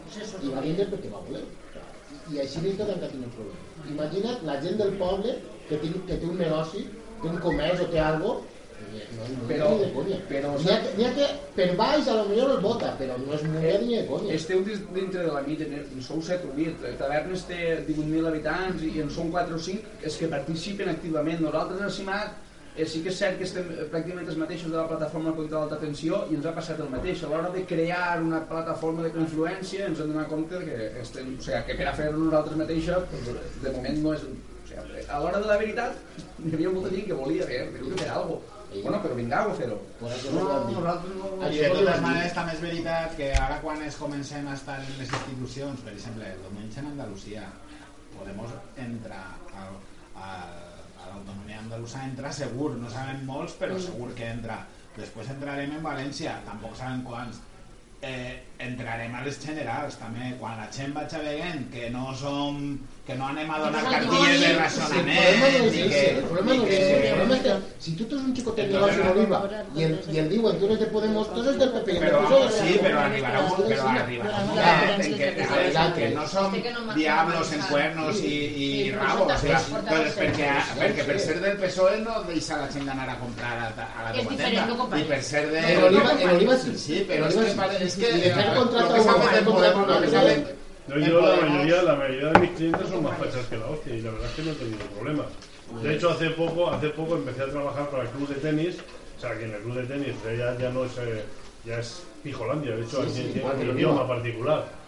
[0.41, 1.43] i va vindre perquè va voler.
[2.31, 3.59] I així li queden que tinc el problema.
[3.93, 5.31] Imagina't la gent del poble
[5.69, 6.85] que, té, que té un negoci,
[7.29, 8.33] un comerç o té algo,
[8.93, 10.17] no, no Però- ni de conya.
[10.29, 13.17] però- N'hi ha, que- n'hi ha que per baix a lo millor el vota, però
[13.17, 14.33] no és mundial ni de conya.
[14.33, 18.99] Esteu dintre de la mitja, en sou 7 o 8, Tavernes té 18.000 habitants i
[19.01, 21.39] en són 4 o 5 és que participen activament.
[21.41, 22.29] Nosaltres a CIMAC
[22.75, 25.59] eh, sí que és cert que estem eh, pràcticament els mateixos de la plataforma contra
[25.59, 27.23] l'alta tensió i ens ha passat el mateix.
[27.23, 31.41] A l'hora de crear una plataforma de confluència ens hem donat compte que, estem, o
[31.41, 33.03] sigui, que per a fer-ho nosaltres mateixos
[33.63, 34.21] de moment no és...
[34.79, 35.97] A l'hora de la veritat
[36.45, 38.59] hi havia molta gent que volia fer, que fer alguna cosa.
[38.73, 39.75] Bueno, però vingau a fer-ho.
[40.01, 41.27] No, nosaltres no...
[41.45, 44.95] I de totes maneres també és veritat que ara quan es comencem a estar en
[44.97, 47.45] les institucions, per exemple, el diumenge en Andalusia,
[48.13, 49.77] Podemos entrar al,
[50.13, 50.51] al,
[51.01, 54.59] a l'autonomia andalusa, entra segur, no sabem molts, però segur que entra.
[54.93, 57.41] Després entrarem en València, tampoc sabem quants.
[58.05, 63.15] Eh, entrarem a les generals també, quan la gent vaig veient que no som que
[63.19, 66.23] no anem a donar cartilles de racionament El problema no es ni ese, que, el
[66.23, 67.53] problema no es que- ese, el problema es que
[67.83, 70.65] si tú tienes un chico que Entonces, en Oliva y el, y el digo, tú
[70.67, 71.99] eres de Podemos, tú eres del PP.
[71.99, 74.55] Però, eres sí, però arribarà un, però Sí, arribarà un sí.
[74.55, 75.91] moment en que, Sí, sí.
[75.99, 76.55] que no som
[76.95, 81.19] diablos en cuernos i, i Sí, rabos, o sea, portar- doncs perquè, portar- perquè per
[81.19, 84.99] ser del PSOE no deixa la gent d'anar a comprar a, a la És comparem.
[85.01, 85.77] i per ser de...
[85.83, 86.77] Oliva- sí.
[86.77, 87.83] Sí, però és que, sí.
[87.83, 88.95] és que de contrato
[90.87, 93.95] No, yo la mayoría, la mayoría de mis clientes son más fachas que la hostia
[93.95, 95.27] y la verdad es que no he tenido problemas.
[95.81, 98.77] De hecho, hace poco, hace poco empecé a trabajar para el club de tenis,
[99.17, 101.23] o sea, que en el club de tenis ya, ya no es, eh,
[101.65, 104.82] ya es Pijolandia, de hecho, Sí, aquí sí, un idioma particular.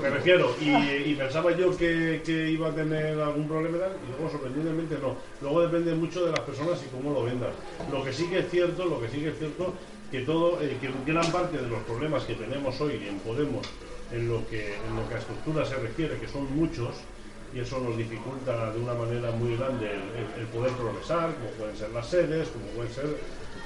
[0.00, 5.16] Me refiero- y, pensaba yo que, iba a tener algún problema y luego sorprendentemente no.
[5.40, 7.50] Luego depende mucho de las personas y cómo lo vendan.
[7.90, 9.74] Lo que sí que es cierto, lo que sí que es cierto,
[10.10, 13.66] que todo, eh, que gran parte de los problemas que tenemos hoy en Podemos,
[14.12, 16.96] en lo que, en lo que a estructura se refiere, que son muchos,
[17.54, 19.90] y eso nos dificulta de una manera muy grande
[20.38, 23.06] el poder progresar, como pueden ser las sedes, como pueden ser,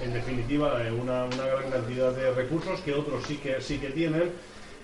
[0.02, 4.30] en definitiva, eh, una, gran cantidad de recursos que otros sí que, sí que tienen.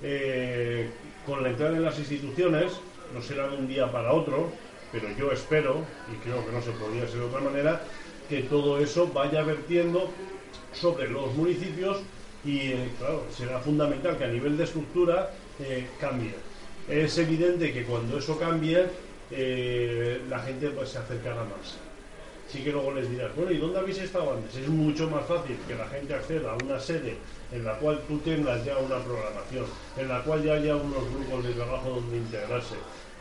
[0.03, 0.89] Eh,
[1.27, 2.73] con la entrada en las instituciones,
[3.15, 4.51] no será de un día para otro,
[4.91, 7.83] pero yo espero, y creo que no se podría ser de otra manera,
[8.29, 10.11] que todo eso vaya vertiendo
[10.73, 11.99] sobre los municipios
[12.45, 15.31] y, eh, claro, será fundamental que a nivel de estructura
[16.01, 16.35] cambie.
[16.89, 18.87] Es evidente que cuando eso cambie,
[20.29, 21.79] la gente pues, se acercará más.
[22.53, 24.55] Sí que luego les dirás, bueno, ¿y dónde habéis estado antes?
[24.57, 27.16] Es mucho más fácil que la gente acceda a una sede
[27.51, 29.65] en la cual tú tengas ya una programación,
[29.97, 32.74] en la cual ya haya unos grupos de trabajo donde integrarse.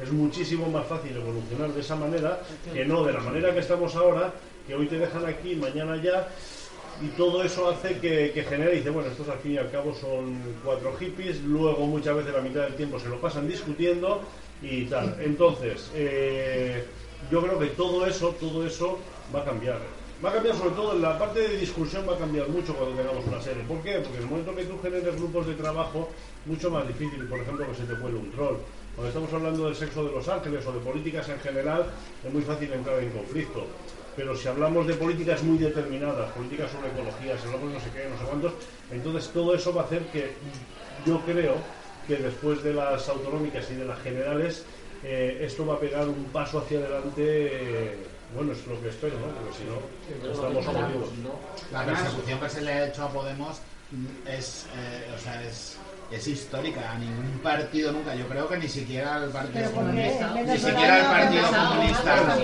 [0.03, 2.41] Es muchísimo más fácil evolucionar de esa manera
[2.73, 4.33] que no de la manera que estamos ahora,
[4.67, 6.27] que hoy te dejan aquí, mañana ya,
[7.01, 9.71] y todo eso hace que, que genere, y dice, bueno, estos al fin y al
[9.71, 14.23] cabo son cuatro hippies, luego muchas veces la mitad del tiempo se lo pasan discutiendo
[14.61, 15.15] y tal.
[15.21, 16.83] Entonces, eh,
[17.31, 18.99] yo creo que todo eso, todo eso
[19.33, 19.79] va a cambiar.
[20.23, 22.95] Va a cambiar sobre todo en la parte de discusión va a cambiar mucho cuando
[22.95, 23.63] tengamos una serie.
[23.63, 23.93] ¿Por qué?
[23.99, 26.09] Porque en el momento que tú generes grupos de trabajo,
[26.45, 28.57] mucho más difícil, por ejemplo, que se te cuele un troll.
[28.95, 31.85] Cuando estamos hablando del sexo de los ángeles o de políticas en general,
[32.23, 33.65] es muy fácil entrar en conflicto.
[34.15, 37.89] Pero si hablamos de políticas muy determinadas, políticas sobre ecología, si hablamos de no sé
[37.89, 38.53] qué, no sé cuántos,
[38.91, 40.35] entonces todo eso va a hacer que
[41.07, 41.55] yo creo
[42.07, 44.65] que después de las autonómicas y de las generales,
[45.03, 47.23] eh, esto va a pegar un paso hacia adelante.
[47.25, 49.27] eh, bueno, es lo que espero, ¿no?
[49.27, 51.09] Porque si no, estamos jodidos.
[51.71, 53.59] La persecución que se le ha hecho a Podemos
[54.25, 55.77] es, eh, o sea, es
[56.11, 56.91] es histórica.
[56.91, 58.13] A ningún partido nunca.
[58.15, 59.71] Yo creo que ni siquiera el Partido.
[59.71, 60.33] Comunista.
[60.33, 62.35] Ni siquiera ha Partido Comunista.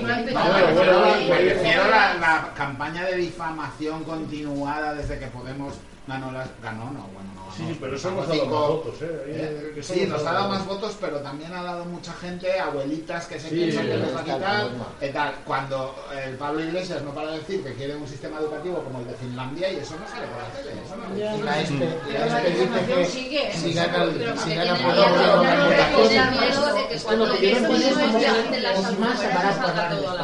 [1.30, 5.76] me refiero a la, la campaña de difamación continuada desde que Podemos
[6.08, 6.50] ganó las.
[6.64, 7.37] Ganó, no, bueno, no.
[7.56, 9.24] Sí, sí, pero eso nos ha dado cinco- más votos, ¿eh?
[9.28, 9.72] ¿Eh?
[9.76, 13.40] que Sí, nos ha dado más votos, pero también ha dado mucha gente, abuelitas que
[13.40, 14.68] se Sí, piensan que les va a quitar.
[15.02, 15.34] y tal.
[15.46, 15.96] Cuando
[16.26, 19.14] el Pablo Iglesias no para de decir que quiere un sistema educativo como el de
[19.16, 20.72] Finlandia y eso no sale por la tele.
[20.84, 21.66] Eso no Y la ¿eh?
[23.56, 24.06] si gana
[24.36, 24.50] si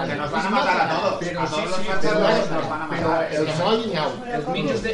[0.07, 1.15] que nos van a matar a todos.
[1.19, 1.79] Pero sí, los
[4.49, 4.93] mitjos de,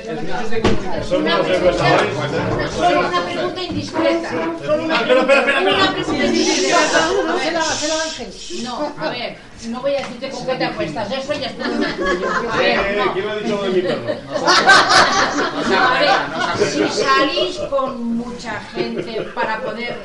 [2.75, 4.29] solo una pregunta indiscreta.
[4.65, 5.95] Solo una Espera, espera, espera, Una espera.
[5.95, 6.99] pregunta indiscreta.
[7.23, 7.39] No, A
[7.73, 8.63] se ver.
[8.63, 9.37] No, a ver,
[9.67, 12.27] no voy a decirte con qué te acuestas, eso ya es problema tuyo.
[12.51, 13.13] A Eh, ver, no.
[13.13, 14.03] ¿Quién ha dicho lo de mi perro?
[15.79, 19.97] A ver, si salís con mucha gente para poder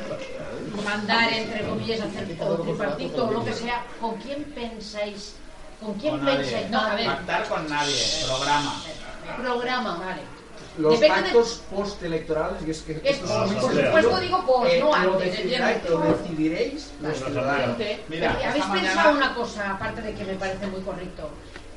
[0.85, 5.35] mandar, entre comillas, hacer o tripartito o lo que sea, ¿con quién pensáis?
[5.81, 6.37] ¿Con quién Con nadie.
[6.43, 6.69] pensáis?
[6.71, 7.95] No, a ver, Pactar con nadie.
[8.25, 8.75] Programa.
[9.41, 10.21] programa, vale.
[10.77, 11.45] Los Depende de-
[11.75, 15.09] postelectorales, y es que Es- estos son por mis- supuesto digo post, eh, no antes,
[15.89, 17.77] lo decidiréis los ciudadanos.
[18.09, 21.29] Mira, Pero, ¿Habéis pensado una cosa, aparte de que me parece muy correcto?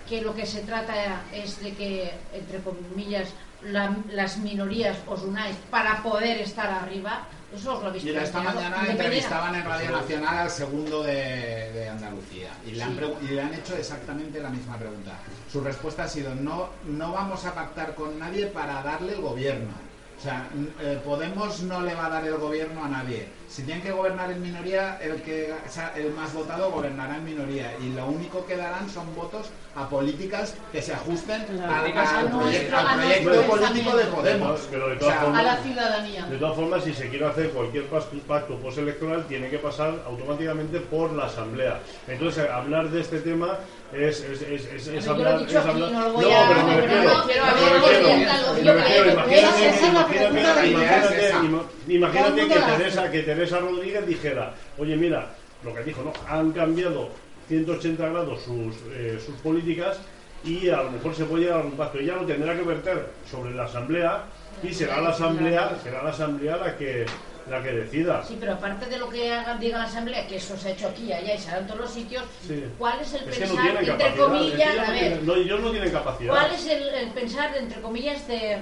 [0.08, 3.28] Que lo que se trata es de que, entre comillas,
[3.62, 7.28] la- las minorías os unáis para poder estar arriba.
[7.54, 11.88] Eso os lo habéis Mira, esta mañana entrevistaban en Radio Nacional al segundo de, de
[11.88, 13.04] Andalucía y le, han Sí.
[13.22, 15.12] y le han hecho exactamente la misma pregunta.
[15.50, 19.72] Su respuesta ha sido, no, no vamos a pactar con nadie para darle el gobierno.
[20.18, 20.46] O sea,
[20.80, 23.26] eh, Podemos no le va a dar el gobierno a nadie.
[23.48, 27.72] Si tienen que gobernar en minoría, el que sea el más votado gobernará en minoría.
[27.82, 32.22] Y lo único que darán son votos a políticas que se ajusten al, al A
[32.22, 34.04] nuestro- proye- a al proyecto nuestro político de.
[34.04, 34.60] Podemos.
[34.70, 36.26] Pero de O todas sea, A formas, la ciudadanía.
[36.26, 37.86] de todas formas, si se quiere hacer cualquier
[38.26, 41.80] pacto postelectoral, tiene que pasar automáticamente por la Asamblea.
[42.06, 43.58] Entonces, eh, hablar de este tema
[43.92, 45.40] es, es, es, es, es hablar.
[45.48, 47.10] es hablar- no a- pero me no, refiero.
[47.10, 49.12] no, me refiero.
[49.18, 55.34] Imagínate, imagínate, imagínate, que Teresa, que Teresa Rodríguez dijera, oye, mira,
[55.64, 56.12] lo que dijo, ¿no?
[56.28, 57.10] Han cambiado
[57.48, 59.98] 180 grados sus, eh, sus políticas
[60.44, 61.98] y a lo mejor se puede llegar a un pacto.
[61.98, 64.24] Ella lo tendrá que verter sobre la Asamblea
[64.62, 67.06] y será la Asamblea, será la Asamblea la que
[67.48, 68.22] la que decida.
[68.22, 70.88] Sí, pero aparte de lo que hagan, diga la Asamblea, que eso se ha hecho
[70.88, 72.62] aquí y allá y se hará en todos los sitios, Sí.
[72.76, 75.00] ¿cuál es el Es que no pensar, tienen entre es que comillas, ellos a ver,
[75.00, 76.30] tienen- no, ellos no tienen capacidad.
[76.34, 78.58] cuál es el, el pensar, entre comillas, de,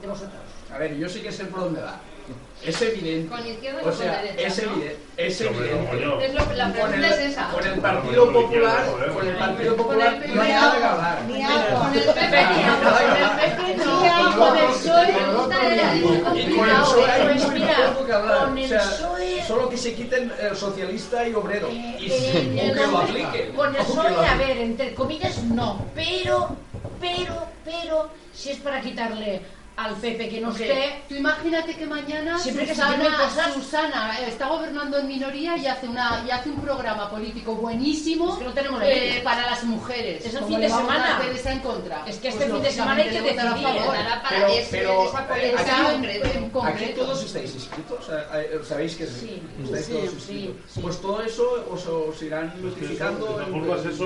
[0.00, 0.40] de vosotros?
[0.72, 2.00] A ver, yo sí que sé por dónde va.
[2.64, 3.28] Es evidente.
[3.34, 4.72] Con izquierda o o con sea, derecha, es ¿no?
[4.72, 4.98] evidente.
[5.16, 5.90] Es Hombre, evidente.
[5.90, 6.20] coño.
[6.20, 7.48] Es lo- la Con pregunta el, es esa.
[7.48, 11.22] con el Partido Popular, con el Partido Con Popular el no hay nada que hablar.
[11.28, 11.78] Ni agua.
[11.80, 16.68] Con el PP ni agua, con el PP no, con el PSOE era Y con
[16.68, 16.76] el.
[16.82, 18.38] PSOE hay muy mira, poco que hablar.
[18.38, 21.68] con O el sea, PSOE solo que se quiten el socialista y obrero.
[21.70, 23.52] Y En o el que lo apliquen.
[23.52, 25.84] Con el PSOE, a ver, entre comillas, no.
[25.94, 26.56] Pero,
[27.00, 29.42] pero, pero, si es para quitarle
[29.78, 33.54] al PP que no esté, Tú imagínate que mañana Siempre que se Susana, tienen cosas-
[33.54, 38.32] Susana, eh, está gobernando en minoría y hace una y hace un programa político buenísimo
[38.32, 40.26] Es que no tenemos eh, para las mujeres.
[40.26, 41.18] Es el fin de a semana.
[41.20, 42.04] Teresa en contra.
[42.08, 43.80] Es que este Pues, fin de semana hay que votará a decidir.
[43.80, 43.94] favor.
[43.96, 46.28] Para Pero- ese- pero, esa eh, política Está en- concreta.
[46.32, 49.42] en Aquí todos estáis inscritos, eh, sabéis que sí, Sí.
[49.64, 50.56] estáis Sí, todos sí, inscritos.
[50.72, 50.80] sí.
[50.80, 53.26] Pues todo eso os, os irán notificando.
[53.26, 54.04] De todas formas, eso,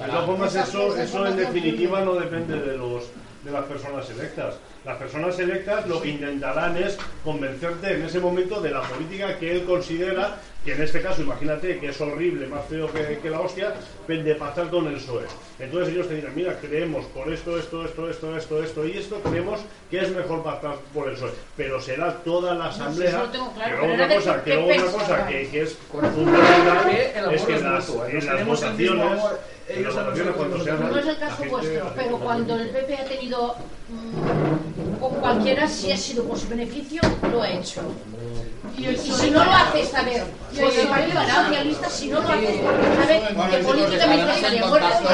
[0.00, 3.04] de todas formas, eso, eso en definitiva no depende de los
[3.44, 4.54] de las personas electas.
[4.84, 9.52] Las personas electas lo que intentarán es convencerte en ese momento de la política que
[9.52, 13.40] él considera que en este caso, imagínate que es horrible, más feo que, que la
[13.40, 13.74] hostia,
[14.06, 15.24] de pactar con el PSOE.
[15.58, 19.20] Entonces ellos te dirán, mira, creemos por esto, esto, esto, esto, esto, esto y esto,
[19.22, 19.60] creemos
[19.90, 21.32] que es mejor pactar por el PSOE.
[21.56, 23.08] Pero será toda la asamblea.
[23.08, 25.78] eso lo tengo claro, que pero luego era otra de cosa, que cosa es
[26.14, 29.22] fundamental es que las, en las votaciones,
[29.68, 33.56] ellos no es el caso vuestro, pero cuando el PP ha tenido
[33.88, 37.00] mm, con cualquiera, si ha sido por su beneficio,
[37.30, 37.82] lo ha hecho.
[38.78, 40.22] Y el Y PSOE si no lo hace esta vez,
[40.52, 41.20] Y con el el Partido.
[41.22, 45.08] Socialista, si no lo hace es porque sabe Bueno, que políticamente estaría muerto.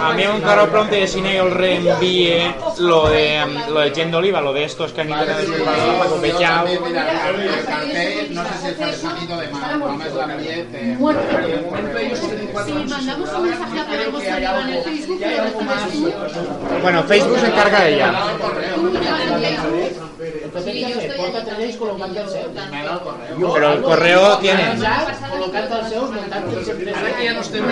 [0.00, 4.52] A mí encara pronto de cine yo reenvíe lo de lo de Gent d'Oliva, lo
[4.52, 5.18] de estos que han ido
[6.08, 6.64] copechao.
[6.64, 10.96] también, mira, el cartel, no sé si el farsanito de más, no me l'envié, te...
[12.64, 15.52] Si mandamos un mensaje a hay Oliva en el Facebook, recibes
[15.92, 16.12] tú.
[16.82, 18.12] Bueno, Facebook se encarga de ella.
[23.54, 24.72] Pero el correo tiene.
[24.72, 25.02] El el.
[26.94, 27.64] Ara que ja no estem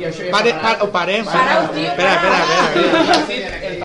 [0.00, 1.24] ja Pare, s'ha pa, o parem.
[1.24, 3.66] Parau, tio, Espera, espera, espera.